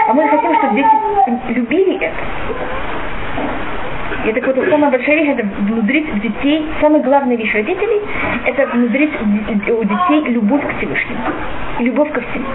А 0.08 0.12
мы 0.12 0.28
хотим, 0.28 0.54
чтобы 0.58 0.74
дети 0.76 1.52
любили 1.52 1.98
это. 2.04 2.16
И 4.26 4.32
так 4.32 4.46
вот, 4.46 4.56
самая 4.68 4.90
большая 4.90 5.16
вещь, 5.16 5.30
это 5.30 5.48
внудрить 5.60 6.20
детей, 6.20 6.66
самая 6.80 7.02
главная 7.02 7.36
вещь 7.36 7.54
родителей, 7.54 8.00
это 8.44 8.66
внудрить 8.66 9.12
у 9.20 9.84
детей 9.84 10.32
любовь 10.32 10.62
к 10.62 10.76
Всевышнему. 10.78 11.20
Любовь 11.78 12.12
ко 12.12 12.20
всему. 12.20 12.46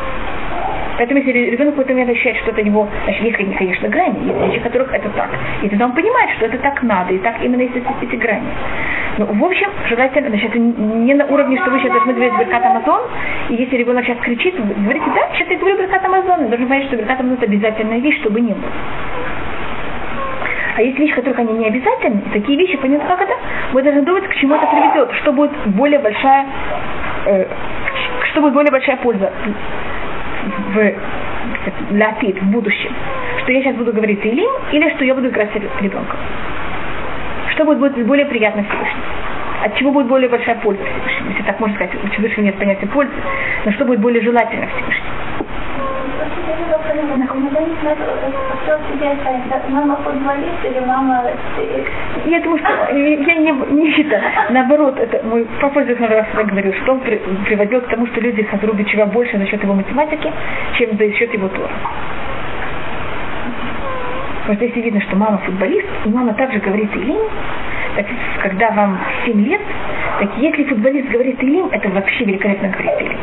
Поэтому 0.97 1.19
если 1.19 1.31
ребенок 1.31 1.73
в 1.73 1.77
какой-то 1.77 1.93
момент 1.93 2.11
ощущает, 2.11 2.37
что 2.37 2.51
это 2.51 2.63
него, 2.63 2.87
значит, 3.03 3.21
есть, 3.23 3.57
конечно, 3.57 3.89
грани, 3.89 4.27
есть 4.27 4.47
вещи, 4.47 4.59
которых 4.61 4.93
это 4.93 5.09
так. 5.09 5.29
И 5.61 5.69
тогда 5.69 5.85
он 5.85 5.91
понимает, 5.93 6.29
что 6.37 6.45
это 6.45 6.57
так 6.59 6.81
надо, 6.83 7.13
и 7.13 7.17
так 7.17 7.35
именно 7.43 7.61
есть 7.61 7.75
эти, 7.75 8.15
грани. 8.15 8.47
Ну, 9.17 9.25
в 9.25 9.43
общем, 9.43 9.69
желательно, 9.89 10.29
значит, 10.29 10.55
не 10.55 11.13
на 11.13 11.25
уровне, 11.25 11.57
что 11.57 11.71
вы 11.71 11.79
сейчас 11.79 11.91
должны 11.91 12.13
говорить 12.13 12.37
Беркат 12.37 12.65
Амазон, 12.65 13.01
и 13.49 13.55
если 13.55 13.77
ребенок 13.77 14.05
сейчас 14.05 14.17
кричит, 14.19 14.57
вы 14.57 14.73
говорите, 14.73 15.05
да, 15.07 15.35
сейчас 15.35 15.49
я 15.49 15.57
говорю 15.57 15.77
Беркат 15.77 16.05
Амазон, 16.05 16.43
вы 16.43 16.47
должны 16.47 16.67
понять, 16.67 16.85
что 16.87 16.97
Беркат 16.97 17.19
Амазон 17.19 17.37
это 17.37 17.45
обязательная 17.45 17.99
вещь, 17.99 18.19
чтобы 18.21 18.39
не 18.39 18.53
было. 18.53 18.71
А 20.75 20.81
есть 20.81 20.99
вещи, 20.99 21.15
которых 21.15 21.39
они 21.39 21.53
не 21.53 21.67
обязательны, 21.67 22.21
такие 22.33 22.57
вещи, 22.59 22.75
понятно, 22.77 23.07
как 23.07 23.21
это, 23.21 23.33
вы 23.71 23.81
должны 23.81 24.01
думать, 24.01 24.27
к 24.27 24.35
чему 24.35 24.55
это 24.55 24.67
приведет, 24.67 25.09
что 25.21 25.31
будет 25.31 25.51
более 25.67 25.99
большая, 25.99 26.45
э, 27.27 27.45
что 28.31 28.41
будет 28.41 28.53
более 28.53 28.71
большая 28.71 28.97
польза 28.97 29.31
в 30.73 30.93
латит, 31.91 32.41
в 32.41 32.51
будущем, 32.51 32.91
что 33.41 33.53
я 33.53 33.61
сейчас 33.61 33.75
буду 33.75 33.93
говорить 33.93 34.23
Илим, 34.25 34.49
или 34.73 34.89
что 34.95 35.05
я 35.05 35.15
буду 35.15 35.29
играть 35.29 35.49
с 35.51 35.81
ребенком. 35.81 36.19
Что 37.51 37.63
будет, 37.63 37.79
будет 37.79 38.05
более 38.05 38.25
приятно 38.25 38.63
Всевышнему? 38.63 39.03
От 39.63 39.75
чего 39.77 39.91
будет 39.91 40.07
более 40.07 40.27
большая 40.27 40.55
польза 40.55 40.83
Всевышнему? 40.83 41.29
Если 41.31 41.43
так 41.43 41.57
можно 41.61 41.75
сказать, 41.75 41.95
у 42.03 42.07
Всевышнего 42.09 42.47
нет 42.47 42.55
понятия 42.55 42.87
пользы, 42.87 43.13
но 43.63 43.71
что 43.71 43.85
будет 43.85 44.01
более 44.01 44.21
желательно 44.21 44.67
Всевышнему? 44.67 45.34
Мама 49.69 49.95
футболист 49.97 50.63
или 50.63 50.79
мама... 50.79 51.23
Я 52.25 52.39
думаю, 52.41 52.59
что 52.59 52.95
я 52.95 53.35
не, 53.35 53.51
не 53.51 54.01
это. 54.01 54.21
Наоборот, 54.49 54.97
это 54.99 55.25
мой 55.25 55.45
папа 55.59 55.83
здесь 55.83 55.99
раз 55.99 56.25
говорил, 56.33 56.73
что 56.73 56.93
он 56.93 56.99
при, 56.99 57.17
приводил 57.45 57.81
к 57.81 57.87
тому, 57.87 58.07
что 58.07 58.21
люди 58.21 58.43
хазру 58.43 58.73
чего 58.85 59.05
больше 59.05 59.37
за 59.37 59.45
счет 59.47 59.61
его 59.63 59.73
математики, 59.73 60.31
чем 60.77 60.97
за 60.97 61.11
счет 61.13 61.33
его 61.33 61.47
тора. 61.49 61.73
Вот 64.47 64.61
если 64.61 64.79
видно, 64.81 65.01
что 65.01 65.15
мама 65.15 65.39
футболист, 65.39 65.87
и 66.05 66.09
мама 66.09 66.33
также 66.33 66.59
говорит 66.59 66.95
Илим, 66.95 67.21
так 67.95 68.05
когда 68.41 68.71
вам 68.71 68.97
7 69.25 69.45
лет, 69.45 69.61
так 70.19 70.29
если 70.37 70.63
футболист 70.65 71.07
говорит 71.09 71.41
Илим, 71.41 71.67
это 71.71 71.89
вообще 71.89 72.25
великолепно 72.25 72.69
говорит 72.69 73.01
Илим. 73.01 73.19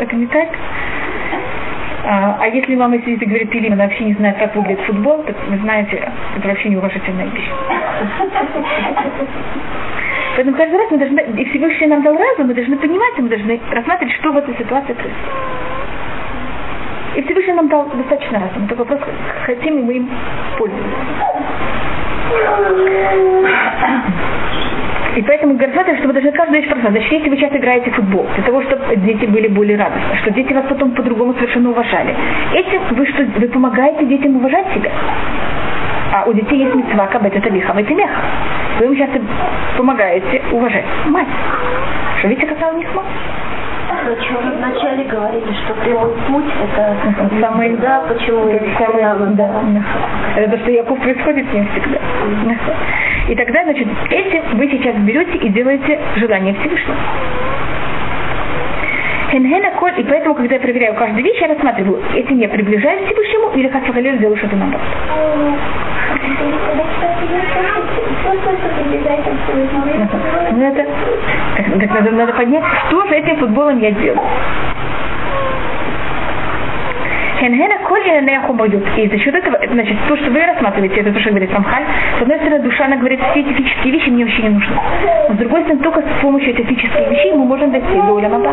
Это 0.00 0.16
не 0.16 0.26
так? 0.26 0.48
А, 2.04 2.38
а 2.40 2.46
если 2.46 2.74
мама 2.76 2.98
сидит 2.98 3.22
и 3.22 3.26
говорит 3.26 3.54
Илим, 3.54 3.72
она 3.72 3.84
вообще 3.84 4.04
не 4.04 4.14
знает, 4.14 4.38
как 4.38 4.54
выглядит 4.54 4.80
футбол, 4.86 5.22
так 5.24 5.36
вы 5.48 5.58
знаете, 5.58 6.10
это 6.36 6.48
вообще 6.48 6.68
неуважительная 6.70 7.26
вещь. 7.26 7.50
Поэтому 10.36 10.56
каждый 10.56 10.78
раз 10.78 10.90
мы 10.90 10.98
должны, 10.98 11.20
и 11.36 11.44
Всевышний 11.46 11.88
нам 11.88 12.02
дал 12.02 12.16
разум, 12.16 12.46
мы 12.46 12.54
должны 12.54 12.76
понимать, 12.76 13.18
мы 13.18 13.28
должны 13.28 13.60
рассматривать, 13.72 14.14
что 14.14 14.32
в 14.32 14.36
этой 14.36 14.56
ситуации 14.56 14.92
происходит. 14.92 15.67
И 17.16 17.22
Всевышний 17.22 17.54
нам 17.54 17.68
дал 17.68 17.86
достаточно 17.86 18.38
разума. 18.38 18.68
Только 18.68 18.80
вопрос, 18.80 19.00
хотим 19.44 19.76
ли 19.76 19.82
мы 19.82 19.92
им 19.94 20.10
пользоваться. 20.58 20.96
И 25.16 25.22
поэтому 25.22 25.54
говорят, 25.54 25.98
что 25.98 26.06
вы 26.06 26.12
должны 26.12 26.30
каждую 26.30 26.60
вещь 26.60 26.70
просто. 26.70 26.90
Значит, 26.92 27.10
если 27.10 27.28
вы 27.28 27.36
сейчас 27.36 27.52
играете 27.52 27.90
в 27.90 27.94
футбол, 27.94 28.24
для 28.36 28.44
того, 28.44 28.62
чтобы 28.62 28.94
дети 28.96 29.26
были 29.26 29.48
более 29.48 29.76
радостны, 29.76 30.16
что 30.22 30.30
дети 30.30 30.52
вас 30.52 30.64
потом 30.68 30.92
по-другому 30.92 31.34
совершенно 31.34 31.70
уважали. 31.70 32.14
Этим 32.54 32.80
вы 32.90 33.04
что, 33.06 33.24
вы 33.24 33.48
помогаете 33.48 34.04
детям 34.04 34.36
уважать 34.36 34.66
себя. 34.74 34.92
А 36.12 36.24
у 36.24 36.32
детей 36.32 36.58
есть 36.58 36.74
мецва 36.74 37.06
кабет 37.08 37.34
это 37.34 37.48
лиха, 37.50 37.72
это 37.76 37.94
меха. 37.94 38.20
Вы 38.78 38.86
им 38.86 38.96
сейчас 38.96 39.10
помогаете 39.76 40.40
уважать 40.52 40.84
мать. 41.06 41.26
Что 42.18 42.28
видите, 42.28 42.46
какая 42.46 42.72
у 42.72 42.78
них 42.78 42.94
мать? 42.94 43.06
Почему 44.08 44.38
вы 44.40 44.52
вначале 44.56 45.04
говорили, 45.04 45.52
что 45.64 45.74
прямой 45.74 46.10
путь 46.26 46.50
это 46.64 46.96
самый 47.42 47.76
да, 47.76 48.02
почему 48.08 48.48
это 48.48 48.64
самый, 48.78 49.02
да, 49.34 49.52
это 50.34 50.50
то, 50.50 50.58
что 50.62 50.70
Яков 50.70 50.98
происходит 50.98 51.52
не 51.52 51.62
всегда. 51.66 51.98
И 53.28 53.34
тогда, 53.34 53.64
значит, 53.64 53.86
этим 54.08 54.56
вы 54.56 54.66
сейчас 54.70 54.96
берете 54.96 55.36
и 55.36 55.50
делаете 55.50 56.00
желание 56.16 56.54
Всевышнего. 56.54 56.96
И 59.98 60.04
поэтому, 60.04 60.34
когда 60.34 60.54
я 60.54 60.60
проверяю 60.60 60.94
каждую 60.94 61.22
вещь, 61.22 61.40
я 61.42 61.48
рассматриваю, 61.48 62.02
это 62.14 62.32
не 62.32 62.48
приближает 62.48 63.02
к 63.02 63.06
Всевышнему 63.08 63.50
или 63.56 63.68
как 63.68 63.86
я 63.94 64.16
делаю 64.16 64.38
что-то 64.38 64.56
наоборот. 64.56 64.86
Ну 70.52 70.64
это, 70.64 70.86
так, 71.56 71.66
так 71.80 71.90
надо, 71.94 72.10
надо 72.10 72.32
поднять, 72.32 72.64
что 72.86 73.06
же 73.06 73.14
этим 73.14 73.36
футболом 73.36 73.78
я 73.80 73.90
делаю. 73.92 74.20
Хенхена 77.40 77.78
коли 77.86 78.20
не 78.20 78.40
хумают. 78.40 78.74
И 78.96 79.08
за 79.08 79.18
счет 79.18 79.34
этого, 79.34 79.58
значит, 79.72 79.96
то, 80.08 80.16
что 80.16 80.30
вы 80.30 80.44
рассматриваете, 80.44 81.00
это 81.00 81.12
то, 81.12 81.20
что 81.20 81.30
говорит 81.30 81.52
Рамхаль, 81.52 81.84
с 82.18 82.22
одной 82.22 82.38
стороны, 82.38 82.58
душа, 82.64 82.86
она 82.86 82.96
говорит, 82.96 83.20
все 83.30 83.40
эти 83.40 83.52
физические 83.52 83.92
вещи 83.92 84.10
мне 84.10 84.24
вообще 84.24 84.42
не 84.42 84.48
нужны. 84.50 84.74
Но 85.28 85.34
с 85.34 85.38
другой 85.38 85.62
стороны, 85.62 85.82
только 85.82 86.00
с 86.02 86.20
помощью 86.20 86.50
этих 86.50 86.66
физических 86.66 87.10
вещей 87.10 87.32
мы 87.32 87.44
можем 87.44 87.70
достичь 87.70 88.02
до 88.06 88.12
Улямаба. 88.12 88.52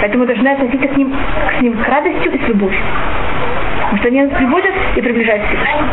Поэтому 0.00 0.26
должны 0.26 0.48
относиться 0.48 0.88
к 0.88 0.96
ним, 0.96 1.14
к 1.58 1.62
ним 1.62 1.76
с 1.82 1.88
радостью 1.88 2.32
и 2.32 2.38
с 2.38 2.48
любовью. 2.48 2.80
Потому 3.80 3.98
что 3.98 4.08
они 4.08 4.22
нас 4.22 4.30
приводят 4.36 4.74
и 4.96 5.00
приближают 5.00 5.42
к 5.42 5.46
Всевышнему 5.46 5.88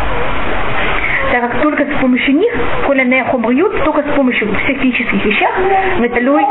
так 1.31 1.41
как 1.41 1.61
только 1.61 1.85
с 1.85 2.01
помощью 2.01 2.35
них, 2.35 2.51
коля 2.85 3.03
не 3.03 3.23
хомриют, 3.23 3.83
только 3.83 4.01
с 4.01 4.15
помощью 4.15 4.53
всех 4.63 4.77
физических 4.77 5.25
вещах, 5.25 5.51
ваталуй, 5.99 6.43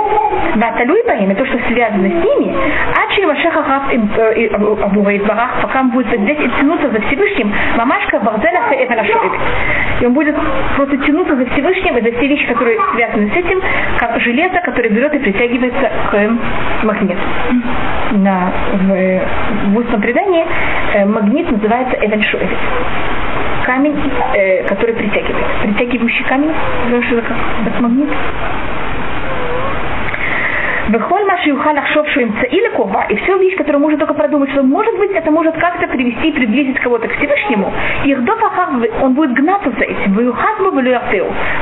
ваталуй 0.55 1.03
по 1.03 1.35
то, 1.35 1.47
что 1.47 1.59
связано 1.68 2.09
с 2.09 2.24
ними, 2.24 2.55
а 2.95 3.12
через 3.14 3.29
Машеха 3.29 3.62
Хав 3.62 3.83
Абува 4.83 5.12
Барах, 5.26 5.62
пока 5.62 5.81
он 5.81 5.91
будет 5.91 6.20
здесь 6.20 6.39
и 6.39 6.49
тянуться 6.61 6.91
за 6.91 7.01
Всевышним, 7.01 7.53
мамашка 7.76 8.20
Барделя 8.20 8.62
это 8.70 9.05
И 10.01 10.07
он 10.07 10.12
будет 10.12 10.37
просто 10.76 10.97
тянуться 10.99 11.37
за 11.37 11.47
Всевышним 11.47 11.97
и 11.99 12.03
за 12.03 12.16
все 12.16 12.26
вещи, 12.26 12.47
которые 12.47 12.79
связаны 12.95 13.31
с 13.31 13.37
этим, 13.37 13.61
как 13.99 14.20
железо, 14.20 14.61
которое 14.64 14.91
берет 14.91 15.14
и 15.14 15.18
притягивается 15.18 15.91
к 16.11 16.85
магниту. 16.85 17.20
На, 18.12 18.53
в, 18.72 19.20
в 19.72 19.79
устном 19.79 20.01
предании 20.01 20.45
э, 20.95 21.05
магнит 21.05 21.51
называется 21.51 21.97
Эвен 22.01 22.22
Шуэвит 22.22 22.59
камень, 23.69 23.95
э, 24.35 24.64
который 24.66 24.95
притягивает. 24.95 25.47
Притягивающий 25.62 26.25
камень, 26.25 26.53
это 26.89 27.23
как, 27.23 27.37
как 27.64 27.81
магнит. 27.81 28.09
Выхоль 30.89 31.25
маши 31.27 31.51
юха 31.51 31.73
лахшовшу 31.75 32.21
им 32.21 32.35
или 32.51 32.69
кова, 32.69 33.05
и 33.11 33.16
все 33.16 33.37
вещь, 33.37 33.57
которую 33.59 33.83
можно 33.83 33.99
только 33.99 34.14
продумать, 34.14 34.51
что 34.53 34.62
может 34.62 34.97
быть, 34.97 35.11
это 35.11 35.31
может 35.31 35.55
как-то 35.59 35.87
привести, 35.87 36.33
приблизить 36.33 36.79
кого-то 36.81 37.09
к 37.09 37.12
Всевышнему. 37.19 37.71
Их 38.07 38.25
дофахах, 38.25 38.71
он 39.03 39.12
будет 39.12 39.35
гнаться 39.35 39.71
за 39.71 39.85
этим. 39.85 40.14
Вы 40.14 40.23
юхазму 40.23 40.71
вы 40.71 40.83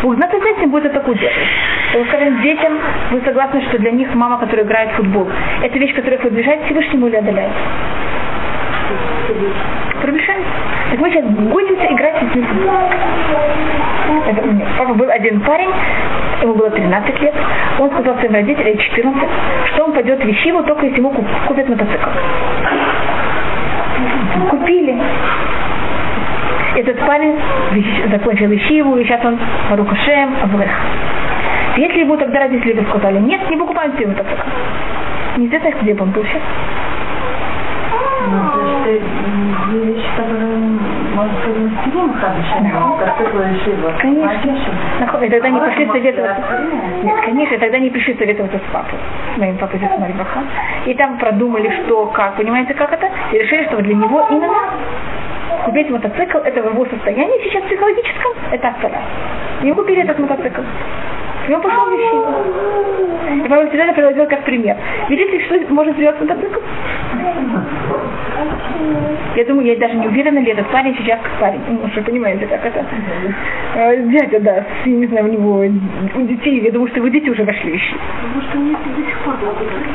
Будет 0.02 0.18
гнаться 0.18 0.38
за 0.38 0.48
этим, 0.48 0.70
будет 0.70 0.86
это 0.86 1.00
удерживать. 1.00 1.48
То 1.92 2.04
скажем, 2.04 2.40
детям, 2.42 2.78
вы 3.10 3.20
согласны, 3.22 3.62
что 3.62 3.78
для 3.78 3.90
них 3.90 4.14
мама, 4.14 4.38
которая 4.38 4.64
играет 4.64 4.90
в 4.92 4.96
футбол, 4.98 5.26
это 5.60 5.76
вещь, 5.76 5.94
которая 5.96 6.20
приближает 6.20 6.60
к 6.60 6.66
Всевышнему 6.66 7.08
или 7.08 7.16
отдаляет? 7.16 7.52
Приближает. 10.02 10.44
Так 10.90 11.00
мы 11.00 11.10
сейчас 11.10 11.24
будем 11.24 11.74
играть 11.74 12.22
у 12.22 12.26
меня. 12.26 12.46
Папа 14.78 14.94
был 14.94 15.10
один 15.10 15.40
парень, 15.40 15.70
ему 16.42 16.54
было 16.54 16.70
13 16.70 17.20
лет, 17.22 17.34
он 17.78 17.90
сказал 17.90 18.16
своим 18.18 18.34
родителям 18.34 18.78
14, 18.78 19.28
что 19.72 19.84
он 19.84 19.92
пойдет 19.92 20.22
в 20.22 20.26
Ешиву, 20.26 20.62
только 20.62 20.86
если 20.86 20.98
ему 20.98 21.10
купят 21.10 21.68
мотоцикл. 21.68 22.10
Купили. 24.50 24.96
Этот 26.76 26.98
парень 27.06 27.36
закончил 28.10 28.50
Ешиву, 28.50 28.98
и 28.98 29.04
сейчас 29.04 29.24
он 29.24 29.38
Барухашем, 29.70 30.34
Аврех. 30.42 30.70
Если 31.78 32.00
ему 32.00 32.16
тогда 32.16 32.40
родители 32.40 32.72
бы 32.74 32.84
сказали, 32.90 33.18
нет, 33.18 33.48
не 33.50 33.56
покупаем 33.56 33.92
тебе 33.92 34.08
мотоцикл. 34.08 34.42
Неизвестно, 35.36 35.70
где 35.82 35.94
он 35.94 36.10
был 36.10 36.24
сейчас. 36.24 36.42
Вещь, 38.92 40.04
которая 40.16 40.56
может 41.14 41.34
совместим 41.44 42.12
хорошо, 42.14 42.96
как 42.98 43.18
такое 43.18 43.54
шиба. 43.64 43.92
Конечно. 43.98 45.24
И 45.24 45.28
тогда 45.30 45.48
не 45.48 45.58
пошли 45.60 45.86
советоваться. 45.86 46.42
Нет, 47.02 47.20
конечно, 47.24 47.58
тогда 47.58 47.78
не 47.78 47.90
пришли 47.90 48.14
советоваться 48.14 48.58
с 48.58 48.72
папой. 48.72 48.98
С 49.34 49.38
моим 49.38 49.56
папой 49.58 49.80
Зесмари 49.80 50.12
Баха. 50.12 50.42
И 50.86 50.94
там 50.94 51.18
продумали, 51.18 51.70
что, 51.82 52.06
как, 52.06 52.36
понимаете, 52.36 52.74
как 52.74 52.92
это, 52.92 53.08
и 53.32 53.38
решили, 53.38 53.64
что 53.66 53.76
для 53.78 53.94
него 53.94 54.26
именно 54.30 54.54
купить 55.64 55.90
мотоцикл, 55.90 56.38
это 56.38 56.62
в 56.62 56.66
его 56.72 56.86
состоянии 56.86 57.42
сейчас 57.44 57.62
психологическом, 57.64 58.32
это 58.52 58.68
автора. 58.68 59.00
Не 59.62 59.72
купили 59.72 60.02
этот 60.02 60.18
мотоцикл. 60.18 60.62
И 61.48 61.54
он 61.54 61.62
пошел 61.62 61.84
в 61.86 61.92
вещи. 61.92 63.44
И 63.44 63.48
Павел 63.48 63.68
всегда 63.68 63.84
это 63.84 63.94
приводил 63.94 64.26
как 64.26 64.42
пример. 64.44 64.76
Видите, 65.08 65.44
что 65.44 65.74
может 65.74 65.94
сделать 65.96 66.20
мотоцикл? 66.20 66.60
Я 69.36 69.44
думаю, 69.44 69.66
я 69.66 69.76
даже 69.76 69.94
не 69.94 70.06
уверена, 70.06 70.38
ли 70.38 70.50
этот 70.52 70.66
парень 70.68 70.96
сейчас 70.98 71.20
как 71.22 71.32
парень. 71.40 71.60
Ну, 71.68 71.88
что 71.90 72.02
понимаете, 72.02 72.46
как 72.46 72.64
это. 72.64 72.84
Э, 73.74 74.02
Дядя, 74.06 74.40
да, 74.40 74.64
с, 74.82 74.86
не 74.86 75.06
знаю, 75.06 75.26
у 75.26 75.32
него 75.32 75.64
у 76.14 76.26
детей, 76.26 76.60
я 76.62 76.72
думаю, 76.72 76.88
что 76.88 76.98
его 76.98 77.08
дети 77.08 77.28
уже 77.28 77.44
вошли 77.44 77.70
в 77.70 77.74
вещи. 77.74 77.94
Потому 78.22 78.42
что 78.48 78.58
нет 78.58 78.78
до 78.96 79.02
сих 79.02 79.18
пор 79.24 79.34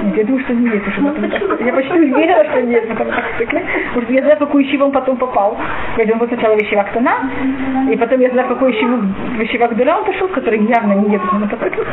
Нет, 0.03 0.17
Я 0.17 0.23
думаю, 0.23 0.43
что 0.43 0.53
нет 0.53 0.87
уже. 0.87 1.01
потом 1.01 1.29
так. 1.29 1.61
Я 1.61 1.73
почти 1.73 1.93
уверена, 1.99 2.43
что 2.45 2.61
нет, 2.61 2.87
потом 2.87 3.07
так 3.07 3.25
стыкли. 3.35 3.63
Потому 3.87 4.03
что 4.03 4.13
я 4.13 4.21
знаю, 4.21 4.37
какую 4.37 4.63
ищиву 4.63 4.85
он 4.85 4.91
потом 4.91 5.17
попал. 5.17 5.57
Он 5.97 6.19
был 6.19 6.27
сначала 6.27 6.55
в 6.55 6.61
ищевак 6.61 6.91
Тана, 6.91 7.31
и 7.91 7.97
потом 7.97 8.19
я 8.19 8.29
знаю, 8.29 8.47
в 8.47 8.51
какую 8.53 8.71
ищиву 8.73 8.97
в 8.97 9.41
ищевак 9.41 9.75
Дура 9.75 9.97
он 9.97 10.05
пошел, 10.05 10.27
который 10.27 10.59
явно 10.65 10.93
не 10.93 11.05
едет 11.13 11.33
на 11.33 11.39
мотоцикле. 11.39 11.85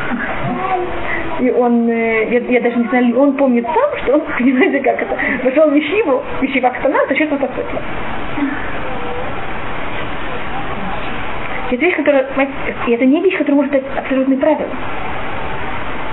И 1.40 1.50
он, 1.50 1.88
э, 1.88 2.28
я, 2.30 2.40
я 2.40 2.60
даже 2.60 2.76
не 2.76 2.88
знаю, 2.88 3.20
он 3.20 3.34
помнит 3.34 3.64
сам, 3.64 4.02
что 4.02 4.14
он, 4.14 4.22
понимаете, 4.38 4.80
как 4.80 5.00
это, 5.00 5.16
пошел 5.44 5.70
в 5.70 5.78
ищиву, 5.78 6.22
в 6.48 6.50
ищевак 6.50 6.80
Тана, 6.82 6.98
тащит 7.06 7.30
мотоцикл. 7.30 7.76
Это 11.70 11.76
вещь, 11.84 11.96
которая, 11.96 12.26
это 12.86 13.04
не 13.04 13.20
вещь, 13.20 13.36
которая 13.36 13.56
может 13.56 13.72
дать 13.72 13.84
абсолютные 13.96 14.38
правила. 14.38 14.70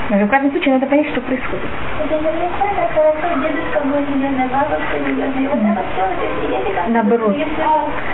Но 0.09 0.17
в 0.25 0.29
каждом 0.29 0.51
случае 0.51 0.73
надо 0.75 0.85
понять, 0.87 1.07
что 1.09 1.21
происходит. 1.21 1.65
Наоборот. 6.89 7.35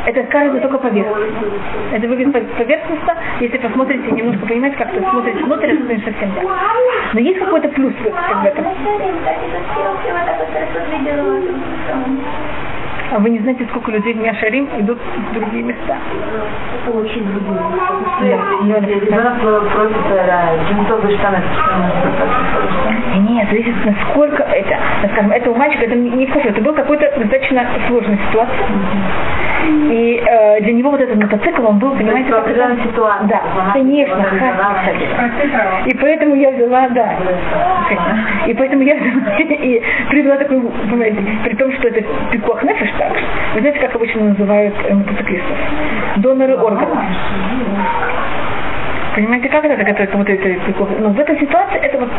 Это 0.05 0.23
кажется 0.23 0.59
только 0.61 0.77
поверхностно. 0.77 1.35
Это 1.93 2.07
выглядит 2.07 2.33
пов- 2.35 2.57
поверхностно. 2.57 3.15
Если 3.41 3.57
посмотрите, 3.57 4.11
немножко 4.11 4.45
понимаете, 4.47 4.77
как 4.77 4.93
то 4.93 5.01
смотрите 5.01 5.43
внутрь, 5.43 5.65
это 5.71 5.93
не 5.93 6.01
совсем 6.01 6.31
так. 6.33 6.43
Но 7.13 7.19
есть 7.19 7.39
какой-то 7.39 7.67
плюс 7.69 7.93
в 7.93 8.05
этом. 8.45 8.65
А 13.11 13.19
вы 13.19 13.29
не 13.29 13.39
знаете, 13.39 13.65
сколько 13.69 13.91
людей 13.91 14.13
в 14.13 14.21
Мяшарим 14.21 14.69
идут 14.79 14.97
в 14.99 15.33
другие 15.33 15.63
места. 15.63 15.97
Очень 16.87 17.25
другое. 17.33 17.59
Да. 18.21 18.37
Штаны, 21.17 21.41
что 21.53 23.19
Нет, 23.29 23.49
зависит, 23.49 23.75
насколько 23.85 24.43
это, 24.43 24.77
ну, 25.03 25.09
скажем, 25.09 25.31
это 25.31 25.51
у 25.51 25.55
мальчика, 25.55 25.85
это 25.85 25.95
не 25.95 26.25
вхожу, 26.25 26.49
это 26.49 26.61
был 26.61 26.73
какой-то 26.73 27.11
достаточно 27.17 27.65
сложная 27.87 28.17
ситуация. 28.29 28.67
И 29.91 30.23
э, 30.25 30.61
для 30.61 30.73
него 30.73 30.89
вот 30.91 31.01
этот 31.01 31.17
мотоцикл, 31.17 31.65
он 31.67 31.77
был, 31.77 31.91
понимаете, 31.95 32.31
по 32.31 32.37
как 32.41 32.47
это- 32.49 32.77
ситуации. 32.83 33.27
Да, 33.27 33.41
конечно, 33.73 34.15
переживала. 34.23 35.85
И 35.85 35.97
поэтому 35.97 36.35
я 36.35 36.51
взяла, 36.51 36.87
да. 36.89 37.13
И 38.47 38.53
поэтому 38.53 38.81
я 38.81 38.95
взяла 38.95 39.37
и 39.39 39.83
привела 40.09 40.37
такой, 40.37 40.61
понимаете, 40.61 41.17
при 41.43 41.55
том, 41.55 41.71
что 41.73 41.87
это 41.89 42.01
пикох 42.31 42.63
нефиш 42.63 42.89
так. 43.01 43.17
Вы 43.53 43.61
знаете, 43.61 43.79
как 43.79 43.95
обычно 43.95 44.21
называют 44.21 44.75
э, 44.87 44.93
мотоциклистов? 44.93 45.57
Доноры 46.17 46.55
органов. 46.57 46.97
Понимаете, 49.15 49.49
как 49.49 49.65
это, 49.65 49.83
когда 49.83 50.05
кому-то 50.05 50.31
это 50.31 50.65
пикох? 50.65 50.89
Но 50.99 51.09
в 51.09 51.19
этой 51.19 51.37
ситуации 51.39 51.79
это 51.79 51.97
вот 51.97 52.09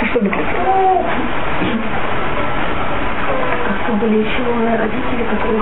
то, 0.00 0.06
что 0.06 0.18
выглядит. 0.20 0.46
Как 3.86 3.96
были 3.96 4.18
еще 4.18 4.42
родители, 4.78 5.24
которые. 5.30 5.60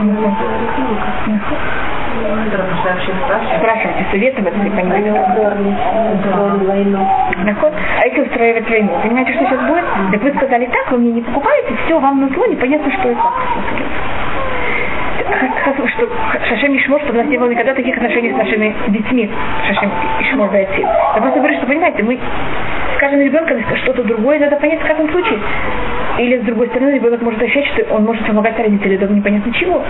Спрашивайте 3.59 4.07
советы 4.11 4.43
в 4.43 4.47
этом, 4.47 4.65
не 4.65 4.71
Они 4.71 4.81
понимаете. 4.81 5.11
А 8.01 8.07
если 8.07 8.21
устраивать 8.23 8.69
войну, 8.69 8.91
понимаете, 9.03 9.33
что 9.35 9.45
сейчас 9.45 9.61
будет? 9.67 9.85
Так 10.13 10.23
вы 10.23 10.33
сказали 10.35 10.67
так, 10.67 10.91
вы 10.91 10.99
мне 10.99 11.13
не 11.13 11.21
покупаете, 11.21 11.75
все, 11.85 11.99
вам 11.99 12.21
назло, 12.21 12.47
непонятно, 12.47 12.91
что 12.93 13.11
и 13.11 13.15
как. 15.73 15.77
Х- 15.77 15.83
х- 15.83 15.89
Что 15.89 16.09
Шашем 16.49 16.75
и 16.75 16.79
Шмор, 16.81 17.01
чтобы 17.03 17.19
у 17.19 17.23
нас 17.23 17.27
не 17.31 17.39
было 17.39 17.49
никогда 17.49 17.75
таких 17.75 17.97
отношений 17.97 18.33
с 18.33 18.37
нашими 18.37 18.75
детьми, 18.89 19.29
Шашем 19.67 19.91
и 20.21 20.25
Шмор 20.33 20.51
Байцим. 20.51 20.81
Я 21.15 21.21
просто 21.21 21.39
говорю, 21.39 21.57
что, 21.57 21.67
понимаете, 21.67 22.03
мы 22.03 22.19
скажем 22.97 23.21
ребенку 23.21 23.55
что-то 23.83 24.03
другое, 24.05 24.39
надо 24.41 24.57
понять 24.57 24.81
в 24.81 24.87
каждом 24.87 25.09
случае. 25.11 25.39
Или, 26.19 26.39
с 26.39 26.43
другой 26.45 26.67
стороны, 26.69 26.91
ребенок 26.91 27.23
может 27.23 27.41
ощущать, 27.43 27.67
что 27.67 27.95
он 27.95 28.05
может 28.05 28.27
помогать 28.27 28.59
родителям, 28.59 28.95
это 29.03 29.13
непонятно 29.13 29.53
чего. 29.53 29.83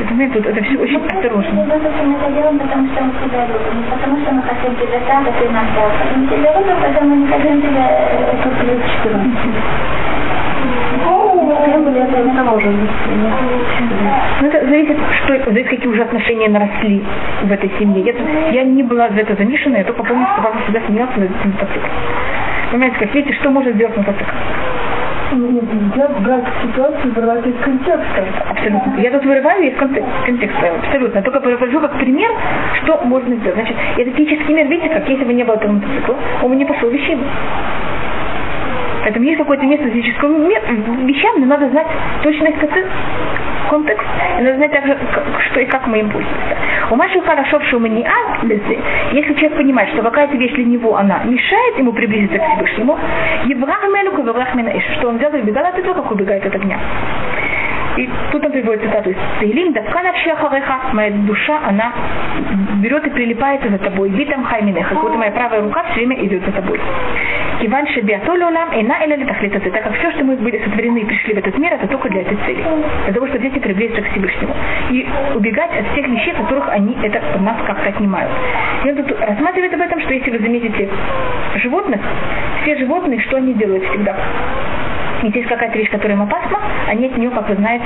Это, 0.00 0.14
знаете, 0.14 0.34
тут 0.40 0.46
это 0.46 0.64
все 0.64 0.78
очень 0.78 0.96
осторожно. 0.96 1.62
Мы 1.62 1.74
это 1.74 1.90
делаем, 2.32 2.58
потому 2.58 2.88
что 2.88 3.04
мы 3.04 3.12
себя 3.20 3.46
любим, 3.46 3.80
не 3.80 3.90
потому 3.90 4.16
что 4.22 4.32
мы 4.32 4.42
хотим 4.42 4.74
тебя 4.76 4.98
так, 5.06 5.28
а 5.28 5.32
ты 5.38 5.48
нас 5.50 5.66
так. 5.76 5.92
Мы 6.16 6.26
тебя 6.26 6.58
любим, 6.58 6.76
потому 6.80 7.10
мы 7.10 7.16
не 7.16 7.26
хотим 7.28 7.60
тебя 7.60 7.86
э, 7.90 8.24
как 11.60 11.68
лет 11.68 11.72
14. 11.72 11.72
Тем 11.72 11.84
более, 11.84 12.02
это 12.04 12.36
того 12.36 12.56
уже 12.56 12.68
Ну, 14.40 14.46
это 14.46 14.66
зависит, 14.66 14.96
что, 15.24 15.44
зависит, 15.44 15.70
какие 15.70 15.88
уже 15.88 16.02
отношения 16.02 16.48
наросли 16.48 17.02
в 17.42 17.52
этой 17.52 17.70
семье. 17.78 18.02
Я, 18.04 18.60
я 18.60 18.64
не 18.64 18.82
была 18.82 19.08
за 19.10 19.20
это 19.20 19.34
замешана, 19.36 19.76
я 19.76 19.84
только 19.84 20.02
помню, 20.04 20.26
что 20.32 20.42
папа 20.42 20.58
всегда 20.64 20.80
смеялся 20.86 21.18
над 21.18 21.30
этим 21.30 21.50
мотоциклом. 21.52 21.90
Понимаете, 22.70 22.96
как 22.98 23.14
видите, 23.14 23.34
что 23.40 23.50
может 23.50 23.74
сделать 23.74 23.96
мотоцикл? 23.96 24.30
Нельзя 25.32 26.08
брать 26.20 26.44
ситуацию, 26.62 27.12
вырвать 27.14 27.46
из 27.46 27.54
контекста. 27.62 28.24
Абсолютно. 28.48 29.00
Я 29.00 29.10
тут 29.12 29.24
вырываю 29.24 29.62
из 29.62 29.76
контек- 29.76 30.04
контекста, 30.26 30.72
абсолютно. 30.82 31.22
Только 31.22 31.40
привожу 31.40 31.80
как 31.80 31.92
пример, 31.98 32.30
что 32.82 33.00
можно 33.04 33.36
сделать. 33.36 33.54
Значит, 33.54 33.76
это 33.96 34.10
типический 34.10 34.54
мир, 34.54 34.66
видите, 34.66 34.88
как 34.88 35.08
если 35.08 35.24
бы 35.24 35.32
не 35.32 35.44
было 35.44 35.54
этого 35.54 35.72
мотоцикла, 35.72 36.16
он 36.42 36.50
бы 36.50 36.56
не 36.56 36.64
пошел 36.64 36.88
в 36.88 36.92
вещину. 36.92 37.22
Поэтому 39.02 39.24
есть 39.24 39.38
какое-то 39.38 39.64
место 39.64 39.88
физическому 39.90 40.38
ми- 40.38 41.12
вещам, 41.12 41.40
но 41.40 41.46
надо 41.46 41.68
знать 41.68 41.86
точный 42.22 42.52
контекст, 43.68 44.06
и 44.38 44.42
надо 44.42 44.56
знать 44.56 44.72
также, 44.72 44.98
что 45.50 45.60
и 45.60 45.64
как 45.66 45.86
мы 45.86 46.00
им 46.00 46.10
пользуемся. 46.10 46.56
У 46.90 46.96
Маши 46.96 47.20
хорошо, 47.20 47.60
что 47.68 47.78
мы 47.78 47.88
не 47.88 48.04
а, 48.04 48.44
если 49.12 49.34
человек 49.34 49.56
понимает, 49.56 49.90
что 49.90 50.02
какая-то 50.02 50.36
вещь 50.36 50.52
для 50.54 50.64
него, 50.64 50.96
она 50.96 51.20
мешает 51.24 51.78
ему 51.78 51.92
приблизиться 51.92 52.38
к 52.38 52.42
Всевышнему, 52.42 52.98
Еврах 53.46 53.82
Мелюку, 53.84 54.22
Еврах 54.22 54.54
Минаиш, 54.54 54.82
что 54.98 55.08
он 55.08 55.18
взял 55.18 55.32
и 55.32 55.40
убегал 55.40 55.64
от 55.64 55.78
этого, 55.78 55.94
как 55.94 56.10
убегает 56.10 56.44
от 56.44 56.54
огня. 56.54 56.78
И 57.96 58.08
тут 58.30 58.44
он 58.44 58.52
приводит 58.52 58.82
цитату 58.82 59.10
из 59.10 59.16
Таилим, 59.40 59.72
«Давка 59.72 60.02
навши 60.02 60.30
ахареха, 60.30 60.80
моя 60.92 61.10
душа, 61.10 61.60
она 61.66 61.92
берет 62.82 63.06
и 63.06 63.10
прилипается 63.10 63.68
за 63.68 63.78
тобой, 63.78 64.10
витам 64.10 64.44
хайминеха, 64.44 64.94
как 64.94 65.02
будто 65.02 65.18
моя 65.18 65.30
правая 65.32 65.62
рука 65.62 65.84
все 65.90 65.94
время 66.06 66.24
идет 66.24 66.44
за 66.44 66.52
тобой. 66.52 66.80
Киван 67.60 67.86
нам, 68.52 68.72
и 68.72 68.82
на 68.82 69.02
эля 69.02 69.24
тахлитаты, 69.26 69.70
так 69.70 69.82
как 69.82 69.94
все, 69.98 70.10
что 70.12 70.24
мы 70.24 70.36
были 70.36 70.58
сотворены 70.64 70.98
и 70.98 71.04
пришли 71.04 71.34
в 71.34 71.38
этот 71.38 71.58
мир, 71.58 71.72
это 71.74 71.86
только 71.88 72.08
для 72.08 72.22
этой 72.22 72.36
цели. 72.46 72.64
Для 73.04 73.12
того, 73.12 73.26
чтобы 73.26 73.40
дети 73.40 73.58
приблизиться 73.58 74.00
к 74.02 74.10
Всевышнему. 74.12 74.54
И 74.90 75.06
убегать 75.34 75.70
от 75.78 75.86
всех 75.92 76.08
вещей, 76.08 76.32
которых 76.32 76.68
они 76.70 76.96
это 77.02 77.18
от 77.18 77.40
нас 77.40 77.56
как-то 77.66 77.88
отнимают. 77.90 78.32
И 78.84 78.90
он 78.90 78.96
тут 78.96 79.20
рассматривает 79.20 79.74
об 79.74 79.80
этом, 79.80 80.00
что 80.00 80.14
если 80.14 80.30
вы 80.30 80.38
заметите 80.38 80.88
животных, 81.56 82.00
все 82.62 82.76
животные, 82.78 83.20
что 83.20 83.36
они 83.36 83.52
делают 83.54 83.84
всегда? 83.84 84.16
Если 85.22 85.38
есть 85.38 85.50
какая-то 85.50 85.76
вещь, 85.76 85.90
которая 85.90 86.16
им 86.16 86.22
опасна, 86.22 86.58
они 86.88 87.06
от 87.06 87.18
нее, 87.18 87.30
как 87.30 87.48
вы 87.48 87.54
знаете, 87.56 87.79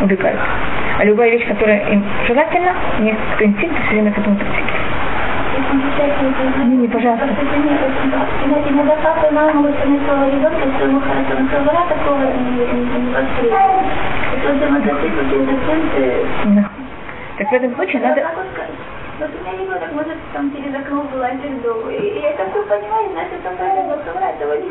убегают. 0.00 0.40
А 0.98 1.04
любая 1.04 1.30
вещь, 1.30 1.46
которая 1.46 1.80
им 1.90 2.04
желательна, 2.26 2.74
у 2.98 3.02
них 3.02 3.16
как 3.32 3.46
инстинкт 3.46 3.76
все 3.84 3.92
время 3.92 4.12
к 4.12 4.18
этому 4.18 4.36
подтягивается. 4.36 4.90
Не, 6.64 6.76
не, 6.76 6.88
пожалуйста. 6.88 7.26
Иногда 8.68 8.96
папа 9.02 9.26
и 9.26 9.34
мама 9.34 9.62
своего 9.72 10.26
ребенка, 10.26 10.68
что 10.76 10.84
ему 10.86 11.00
хорошо, 11.00 11.34
но 11.38 11.48
своего 11.48 11.72
такого 11.88 12.18
не, 12.18 12.64
не, 12.66 12.82
не. 13.00 13.12
Да. 16.54 16.64
Так 17.38 17.50
в 17.50 17.54
этом 17.54 17.74
случае 17.74 18.02
надо... 18.02 18.20
Вот 19.20 19.28
у 19.28 19.44
меня 19.44 19.52
ребенок 19.52 19.92
может 19.92 20.16
там 20.32 20.50
через 20.54 20.74
окно 20.74 21.04
дом. 21.62 21.90
И, 21.90 21.94
и 21.94 22.20
я 22.20 22.32
как-то 22.32 22.62
понимаю, 22.62 23.10
значит, 23.12 23.42
там 23.42 23.56
правильно 23.56 23.96
этого 24.30 24.54
не 24.54 24.70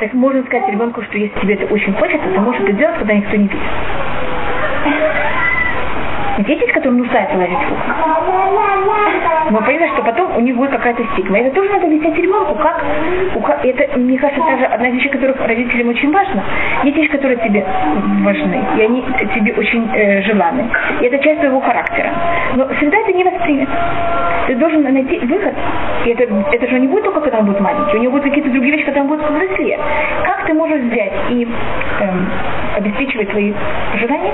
Так 0.00 0.12
можно 0.14 0.42
сказать 0.44 0.68
ребенку, 0.68 1.02
что 1.02 1.18
если 1.18 1.38
тебе 1.40 1.54
это 1.54 1.72
очень 1.72 1.92
хочется, 1.94 2.26
ты 2.28 2.40
можешь 2.40 2.62
это 2.62 2.72
делать, 2.72 2.96
когда 2.98 3.14
никто 3.14 3.36
не 3.36 3.48
видит. 3.48 3.60
Дети, 6.46 6.70
которым 6.72 6.98
нуждается 6.98 7.36
в 7.36 7.42
окна. 7.42 8.72
Но 9.50 9.60
понятно, 9.60 9.88
что 9.88 10.02
потом 10.02 10.36
у 10.36 10.40
них 10.40 10.56
будет 10.56 10.70
какая-то 10.70 11.04
стигма. 11.12 11.38
Это 11.38 11.54
тоже 11.54 11.70
надо 11.70 11.86
объяснять 11.86 12.16
ребенку, 12.16 12.54
как... 12.54 12.82
у 13.34 13.66
Это, 13.66 13.98
мне 13.98 14.18
кажется, 14.18 14.42
также 14.46 14.64
одна 14.64 14.88
из 14.88 14.94
вещей, 14.94 15.10
которых 15.10 15.36
родителям 15.46 15.88
очень 15.88 16.10
важно. 16.12 16.42
Есть 16.84 16.96
вещи, 16.96 17.10
которые 17.10 17.36
тебе 17.38 17.64
важны, 18.24 18.60
и 18.78 18.82
они 18.82 19.04
тебе 19.34 19.52
очень 19.52 19.88
э, 19.94 20.22
желаны. 20.22 20.64
И 21.00 21.04
это 21.04 21.18
часть 21.18 21.40
твоего 21.40 21.60
характера. 21.60 22.10
Но 22.56 22.68
всегда 22.76 22.96
это 22.98 23.12
не 23.12 23.24
воспримет. 23.24 23.68
Ты 24.46 24.54
должен 24.56 24.82
найти 24.82 25.18
выход. 25.18 25.54
И 26.06 26.10
это, 26.10 26.24
это 26.52 26.68
же 26.68 26.80
не 26.80 26.88
будет 26.88 27.04
только, 27.04 27.20
когда 27.20 27.38
он 27.40 27.46
будет 27.46 27.60
маленький. 27.60 27.96
У 27.96 28.00
него 28.00 28.12
будут 28.12 28.26
какие-то 28.26 28.50
другие 28.50 28.72
вещи, 28.72 28.86
когда 28.86 29.02
он 29.02 29.08
будет 29.08 29.28
взрослее. 29.28 29.78
Как 30.24 30.46
ты 30.46 30.54
можешь 30.54 30.80
взять 30.80 31.12
и 31.30 31.44
эм, 31.44 32.30
обеспечивать 32.76 33.30
твои 33.30 33.52
желания 33.96 34.32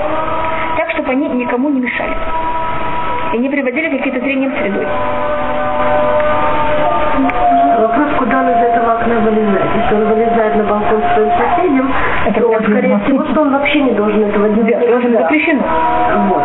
так, 0.77 0.91
чтобы 0.91 1.11
они 1.11 1.27
никому 1.27 1.69
не 1.69 1.81
мешали? 1.81 1.98
И 3.33 3.37
не 3.37 3.49
приводили 3.49 3.89
к 3.89 3.97
каким-то 3.99 4.19
трениям 4.21 4.51
средой. 4.57 4.87
Вопрос, 7.79 8.07
куда 8.17 8.39
он 8.41 8.49
из 8.49 8.57
этого 8.57 8.93
окна 8.93 9.15
вылезает. 9.19 9.65
Если 9.75 9.95
он 9.95 10.05
вылезает 10.05 10.55
на 10.55 10.63
балкон 10.63 11.01
с 11.01 11.13
своим 11.13 11.31
соседям, 11.31 11.91
Это 12.27 12.41
то, 12.41 12.59
скорее 12.63 12.99
всего, 12.99 13.25
что 13.25 13.41
он 13.41 13.51
вообще 13.53 13.81
не 13.81 13.91
должен 13.91 14.23
этого 14.23 14.49
делать. 14.49 14.69
это 14.71 14.97
никогда. 14.97 15.21
запрещено. 15.21 15.61
Вот. 16.29 16.43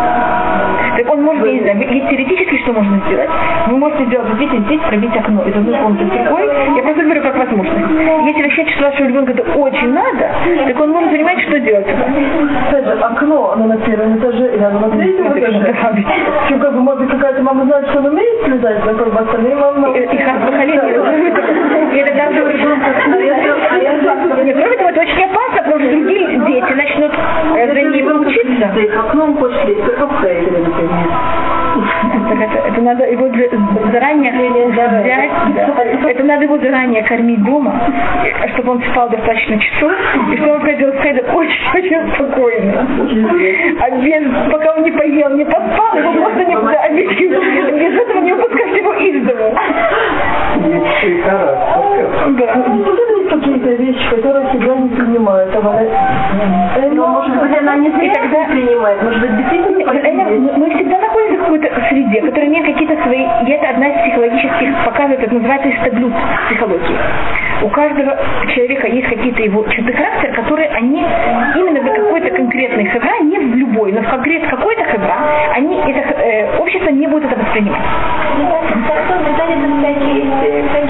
Так 0.97 1.11
он 1.11 1.23
может, 1.23 1.45
я 1.47 1.53
не 1.53 1.61
знаю, 1.61 1.79
есть 1.93 2.09
теоретически, 2.09 2.63
что 2.63 2.73
можно 2.73 3.01
сделать. 3.07 3.31
Вы 3.69 3.77
можете 3.79 4.05
сделать 4.05 4.29
вот 4.29 4.37
здесь, 4.37 4.51
здесь, 4.67 4.81
пробить 4.81 5.17
окно 5.17 5.43
из 5.43 5.57
одной 5.57 5.75
комнаты 5.79 6.05
в 6.05 6.11
другой. 6.11 6.47
Я 6.77 6.83
просто 6.83 7.03
говорю 7.03 7.23
как 7.23 7.37
возможность. 7.37 7.91
Если 8.27 8.43
вы 8.43 8.51
считаете, 8.51 8.73
что 8.73 8.85
вашему 8.85 9.09
ребенку 9.09 9.33
это 9.33 9.43
очень 9.59 9.93
надо, 9.93 10.31
так 10.67 10.81
он 10.81 10.91
может 10.91 11.11
понимать, 11.11 11.41
что 11.41 11.59
делать. 11.59 11.87
Опять 12.69 12.85
же, 12.85 12.93
окно, 12.93 13.53
оно 13.53 13.67
на 13.67 13.77
первом 13.79 14.19
этаже 14.19 14.55
или 14.55 14.63
оно 14.63 14.81
на 14.81 14.91
третьем 14.91 15.27
этаже. 15.27 15.75
Причем, 16.45 16.61
как 16.61 16.75
бы, 16.75 16.81
может 16.81 17.03
быть, 17.03 17.11
какая-то 17.11 17.43
мама 17.43 17.65
знает, 17.65 17.89
что 17.89 17.99
он 17.99 18.07
умеет 18.07 18.45
слезать, 18.45 18.85
но 18.85 18.95
как 18.95 19.13
бы 19.13 19.19
остальные 19.19 19.57
мамы... 19.57 19.99
И, 19.99 20.01
и 20.01 20.17
И 21.95 21.99
это 21.99 22.15
даже 22.15 22.43
у 22.43 22.49
ребенка. 22.49 22.89
Нет, 24.45 24.57
кроме 24.61 24.77
того, 24.77 24.91
это 24.91 25.01
очень 25.01 25.25
опасно, 25.25 25.63
потому 25.63 25.81
что 25.81 25.91
другие 25.91 26.39
дети 26.47 26.73
начнут 26.73 27.13
э, 27.57 27.67
учиться. 28.21 28.67
В 28.75 29.01
окно 29.07 29.25
он 29.25 29.37
хочет 29.37 29.65
лезть, 29.65 29.85
только 29.85 30.07
в 30.07 30.21
это, 32.31 32.69
это 32.69 32.81
надо 32.81 33.05
его 33.11 33.29
заранее 33.93 34.33
взять, 34.33 35.31
это 36.11 36.25
надо 36.25 36.45
его 36.45 36.59
заранее 36.59 37.03
кормить 37.03 37.43
дома, 37.45 37.73
э, 38.25 38.49
чтобы 38.55 38.73
он 38.73 38.83
спал 38.91 39.09
достаточно 39.09 39.59
часов, 39.59 39.93
и 40.33 40.37
чтобы 40.37 40.55
он 40.55 40.61
проделал 40.61 40.95
Хейдер 41.03 41.25
очень-очень 41.35 42.15
спокойно. 42.15 42.87
А 43.81 43.91
без, 43.97 44.53
пока 44.53 44.73
он 44.75 44.83
не 44.85 44.91
поел, 44.93 45.31
не 45.37 45.45
поспал, 45.45 45.97
его 45.97 46.13
просто 46.13 46.45
не 46.45 46.55
да, 46.55 46.89
без, 46.91 47.09
без 47.19 48.01
этого 48.01 48.21
не 48.21 48.33
выпускать 48.33 48.77
его 48.77 48.93
из 48.95 49.27
дому. 49.27 49.55
Да. 51.25 52.55
Ну, 52.67 52.95
есть 53.19 53.29
какие-то 53.31 53.71
вещи, 53.71 54.11
которые 54.11 54.47
себя 54.53 54.75
не 54.77 54.89
принимают. 54.91 55.55
А 55.57 55.61
вот, 55.61 55.75
э, 55.81 56.91
ну, 56.93 57.07
может 57.07 57.41
быть, 57.41 57.59
она 57.59 57.77
не 57.77 57.89
И 57.89 58.11
тогда- 58.11 58.45
принимает, 58.51 59.03
может 59.03 59.21
быть, 59.21 59.37
действительно 59.37 59.91
Эля, 59.91 60.25
мы- 60.41 60.74
всегда 60.75 60.99
находимся 60.99 61.41
в 61.41 61.45
какой-то 61.45 61.69
среде, 61.89 62.21
которая 62.21 62.49
имеет 62.49 62.67
какие-то 62.67 63.03
свои... 63.03 63.25
И 63.47 63.51
это 63.51 63.69
одна 63.71 63.89
из 63.89 64.03
психологических 64.03 64.85
показывает, 64.85 65.23
это 65.23 65.35
называется 65.35 65.71
истаблют 65.71 66.13
психологии. 66.49 66.99
У 67.63 67.69
каждого 67.69 68.17
человека 68.55 68.89
есть 68.89 69.09
какие-то 69.09 69.43
его 69.43 69.65
черты 69.69 69.93
характера, 69.93 70.33
которые 70.33 70.69
они 70.71 71.03
именно 71.57 71.81
для 71.81 71.95
какой-то 71.95 72.31
конкретной 72.31 72.85
хевра, 72.87 73.21
не 73.23 73.39
в 73.39 73.55
любой, 73.55 73.93
но 73.93 74.03
в 74.03 74.09
конкрет 74.09 74.47
какой-то 74.49 74.85
хевра, 74.85 75.15
они 75.55 75.77
это 75.77 76.15
э, 76.21 76.59
общество 76.59 76.91
не 76.91 77.07
будет 77.07 77.25
это 77.25 77.41
воспринимать. 77.41 77.81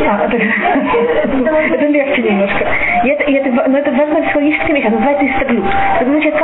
А, 0.06 0.26
это, 0.26 0.36
легче 1.86 2.22
немножко. 2.22 2.66
Это, 3.04 3.24
это, 3.24 3.68
но 3.68 3.78
это 3.78 3.90
важная 3.92 4.22
психологическая 4.22 4.74
вещь, 4.74 4.84
это 4.84 4.96
называется 4.96 5.26
истаглют. 5.26 5.64
Это 6.00 6.10
значит, 6.10 6.34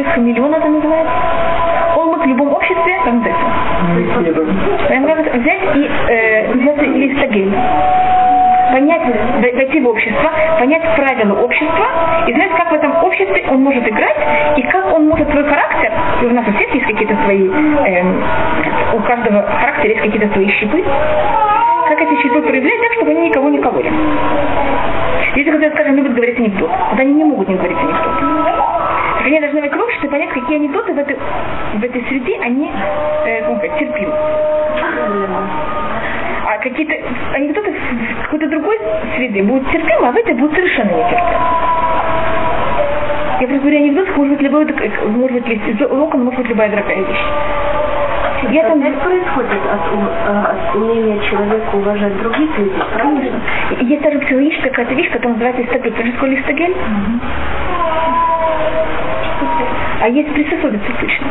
такой 0.00 0.12
хамелеон 0.12 0.54
это 0.54 0.68
называется. 0.68 1.12
Он 1.96 2.06
мог 2.08 2.24
в 2.24 2.28
любом 2.28 2.52
обществе 2.52 2.70
как 5.06 5.26
это 5.26 5.38
взять 5.38 5.76
и 5.76 5.90
э, 6.08 6.54
называется 6.54 6.84
листагель. 6.84 7.52
Понять, 8.72 9.02
войти 9.40 9.80
в 9.80 9.88
общество, 9.88 10.30
понять 10.60 10.82
правила 10.94 11.42
общества 11.42 11.86
и 12.28 12.32
знать, 12.32 12.50
как 12.56 12.70
в 12.70 12.74
этом 12.74 13.02
обществе 13.02 13.44
он 13.50 13.64
может 13.64 13.86
играть 13.86 14.16
и 14.56 14.62
как 14.62 14.94
он 14.94 15.08
может 15.08 15.28
свой 15.28 15.42
характер, 15.42 15.90
и 16.22 16.26
у 16.26 16.30
нас 16.30 16.46
у 16.46 16.52
всех 16.52 16.72
есть 16.72 16.86
какие-то 16.86 17.16
свои, 17.24 17.48
эм, 17.48 18.22
у 18.94 19.00
каждого 19.00 19.42
характера 19.42 19.88
есть 19.88 20.02
какие-то 20.02 20.32
свои 20.32 20.48
щиты, 20.50 20.84
как 21.88 22.00
эти 22.00 22.22
щиты 22.22 22.42
проявлять 22.42 22.80
так, 22.80 22.92
чтобы 22.92 23.10
они 23.10 23.28
никого 23.28 23.48
не 23.48 23.58
кололи. 23.58 23.90
Если 25.34 25.50
кто-то, 25.50 25.70
скажем, 25.70 25.96
любит 25.96 26.14
говорить 26.14 26.38
анекдот, 26.38 26.70
вот 26.90 27.00
они 27.00 27.12
не 27.12 27.24
могут 27.24 27.48
не 27.48 27.56
говорить 27.56 27.76
анекдот. 27.76 28.59
Они 29.24 29.38
должны 29.38 29.60
войти 29.60 29.76
в 29.76 29.82
общество 29.82 30.06
и 30.06 30.10
понять, 30.10 30.30
какие 30.30 30.56
анекдоты 30.56 30.92
в 30.94 30.98
этой, 30.98 31.16
в 31.74 31.84
этой 31.84 32.02
среде 32.08 32.38
они 32.40 32.70
э, 33.26 33.42
как 33.42 33.58
сказать, 33.58 33.78
терпимы. 33.78 34.14
А 36.46 36.58
какие-то 36.58 36.94
анекдоты 37.34 37.70
в 37.70 38.22
какой-то 38.24 38.48
другой 38.48 38.78
среде 39.16 39.42
будут 39.42 39.70
терпимы, 39.70 40.08
а 40.08 40.12
в 40.12 40.16
этой 40.16 40.34
будут 40.34 40.54
совершенно 40.54 40.90
нетерпимы. 40.90 41.36
Я 43.40 43.46
просто 43.46 43.60
говорю, 43.60 43.76
анекдот 43.78 44.16
может 44.16 44.32
быть 44.32 44.42
любой, 44.42 44.66
может 45.06 45.46
быть 45.46 45.68
из 45.68 45.82
окон, 45.82 46.24
может 46.24 46.40
быть 46.40 46.48
любая 46.48 46.70
другая 46.70 46.98
вещь. 46.98 47.26
И 48.50 48.54
это 48.56 48.72
опять 48.72 48.98
происходит 49.00 49.60
от, 49.70 49.80
э, 49.92 50.44
от 50.50 50.76
умения 50.76 51.20
человека 51.28 51.76
уважать 51.76 52.16
других 52.18 52.58
людей, 52.58 52.82
правильно? 52.94 53.40
Есть 53.80 54.02
даже 54.02 54.18
психологическая 54.18 54.70
какая-то 54.70 54.94
вещь, 54.94 55.10
которая 55.10 55.32
называется 55.34 55.62
истагель. 55.62 55.92
Ты 55.92 56.04
же 56.04 56.12
школе 56.12 56.40
истагель? 56.40 56.74
А 60.02 60.08
есть 60.08 60.32
приспособиться 60.32 60.92
точно. 61.00 61.26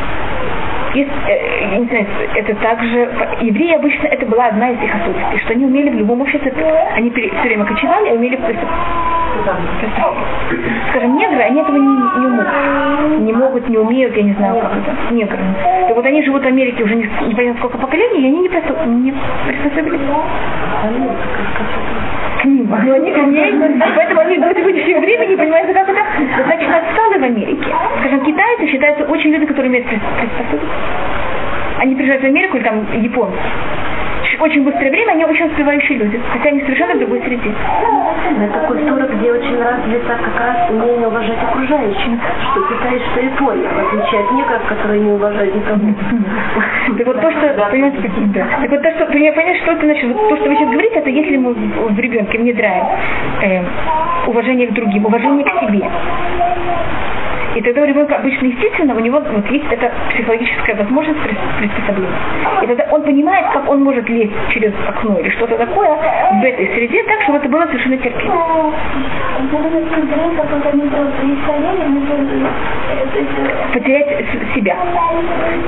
Есть, 0.94 1.10
э, 1.28 1.76
не 1.78 1.86
знаю, 1.86 2.06
это 2.34 2.54
также, 2.56 3.08
евреи 3.40 3.74
обычно, 3.74 4.06
это 4.08 4.26
была 4.26 4.46
одна 4.46 4.70
из 4.70 4.82
их 4.82 4.92
особенностей, 4.94 5.38
что 5.38 5.52
они 5.52 5.64
умели 5.64 5.90
в 5.90 5.94
любом 5.94 6.20
обществе, 6.20 6.52
они 6.96 7.10
пере- 7.10 7.30
все 7.30 7.48
время 7.48 7.64
кочевали, 7.64 8.08
а 8.10 8.14
умели 8.14 8.36
пристав- 8.36 8.68
Скажем, 10.90 11.16
негры, 11.16 11.40
они 11.42 11.60
этого 11.60 11.76
не, 11.76 12.20
не 12.20 12.26
могут. 12.26 12.46
Не 13.20 13.32
могут, 13.32 13.68
не 13.68 13.78
умеют, 13.78 14.16
я 14.16 14.22
не 14.24 14.32
знаю, 14.34 14.60
как 14.60 14.72
это. 14.72 15.14
Негры. 15.14 15.38
И 15.88 15.92
вот 15.92 16.04
они 16.04 16.22
живут 16.24 16.42
в 16.42 16.46
Америке 16.46 16.82
уже 16.82 16.96
не, 16.96 17.08
не 17.26 17.34
понятно 17.34 17.58
сколько 17.60 17.78
поколений, 17.78 18.22
и 18.22 18.26
они 18.26 18.40
не, 18.40 18.48
присто- 18.48 18.86
не 18.86 19.14
приспособились 19.46 20.00
ним. 22.50 22.68
Но 22.68 22.94
они 22.94 23.10
к 23.12 23.16
ней, 23.16 23.50
и 23.52 23.92
поэтому 23.96 24.20
они 24.20 24.38
до 24.38 24.54
сегодняшнего 24.54 25.00
времени 25.00 25.36
понимают, 25.36 25.72
как 25.72 25.88
это 25.88 26.00
достаточно 26.36 26.76
отсталые 26.78 27.20
в 27.20 27.24
Америке. 27.24 27.74
Скажем, 28.00 28.20
китайцы 28.24 28.66
считаются 28.68 29.04
очень 29.04 29.30
люди, 29.30 29.46
которые 29.46 29.72
прис- 29.72 29.84
приспособиться. 30.20 30.68
Они 31.78 31.94
приезжают 31.94 32.22
в 32.22 32.26
Америку 32.26 32.56
или 32.56 32.64
там 32.64 32.86
японцы. 33.00 33.38
Очень 34.38 34.64
быстрое 34.64 34.90
время 34.90 35.12
они 35.12 35.24
очень 35.24 35.46
успевающие 35.46 35.98
люди, 35.98 36.20
хотя 36.32 36.50
они 36.50 36.60
совершенно 36.60 36.94
в 36.94 36.98
другой 36.98 37.20
среде. 37.22 37.50
Это 38.40 38.66
культура, 38.66 39.06
где 39.06 39.32
очень 39.32 39.58
развито 39.58 40.18
как 40.22 40.40
раз 40.40 40.70
умение 40.70 41.08
уважать 41.08 41.42
окружающих, 41.42 42.18
что 42.50 42.62
Китай, 42.68 43.00
что 43.10 43.20
Япония, 43.20 43.68
в 43.68 43.78
отличие 43.78 44.20
от 44.20 44.32
негров, 44.32 44.62
которые 44.68 45.00
не 45.00 45.12
уважают 45.12 45.54
никого. 45.54 45.80
Так 46.98 47.06
вот 47.06 47.20
то, 47.20 47.30
что, 47.30 47.68
понимаете, 47.70 48.10
да. 48.34 48.46
Так 48.60 48.70
вот 48.70 48.82
то, 48.82 48.90
что, 48.90 49.06
понять, 49.06 49.56
что 49.62 49.72
это 49.72 49.84
значит, 49.86 50.16
то, 50.16 50.36
что 50.36 50.48
вы 50.48 50.56
сейчас 50.56 50.70
говорите, 50.70 50.96
это 50.96 51.10
если 51.10 51.36
мы 51.36 51.54
в, 51.54 51.94
в 51.94 51.98
ребенке 51.98 52.38
внедряем 52.38 52.86
э, 53.42 53.62
уважение 54.26 54.66
к 54.68 54.72
другим, 54.72 55.06
уважение 55.06 55.44
к 55.44 55.60
себе. 55.60 55.82
И 57.54 57.60
тогда 57.62 57.82
у 57.82 57.84
ребенка 57.84 58.16
обычно 58.16 58.46
естественно, 58.46 58.94
у 58.94 59.00
него 59.00 59.20
вот 59.20 59.50
есть 59.50 59.64
эта 59.70 59.90
психологическая 60.10 60.76
возможность 60.76 61.18
прис- 61.18 61.58
приспособления. 61.58 62.14
И 62.62 62.66
тогда 62.66 62.86
он 62.92 63.02
понимает, 63.02 63.46
как 63.52 63.68
он 63.68 63.82
может 63.82 64.08
лезть 64.08 64.32
через 64.50 64.72
окно 64.88 65.18
или 65.18 65.30
что-то 65.30 65.56
такое 65.56 65.88
в 65.88 66.44
этой 66.44 66.66
среде, 66.74 67.02
так, 67.04 67.22
чтобы 67.22 67.38
это 67.38 67.48
было 67.48 67.66
совершенно 67.66 67.96
терпимо. 67.96 68.34
То 68.34 68.72
Потерять 73.72 74.26
себя. 74.54 74.76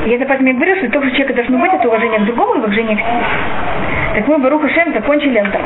Я 0.06 0.18
за 0.18 0.26
поэтому 0.26 0.54
говорю, 0.54 0.76
что 0.76 0.90
тоже 0.90 1.08
у 1.08 1.10
человека 1.10 1.34
должно 1.34 1.58
быть 1.58 1.72
это 1.72 1.88
уважение 1.88 2.20
к 2.20 2.24
другому 2.24 2.54
и 2.54 2.58
уважение 2.58 2.96
к 2.96 3.00
себе. 3.00 3.82
Так 4.14 4.28
мы, 4.28 4.38
Баруха 4.38 4.68
Шем, 4.68 4.92
закончили 4.92 5.38
Антон. 5.38 5.62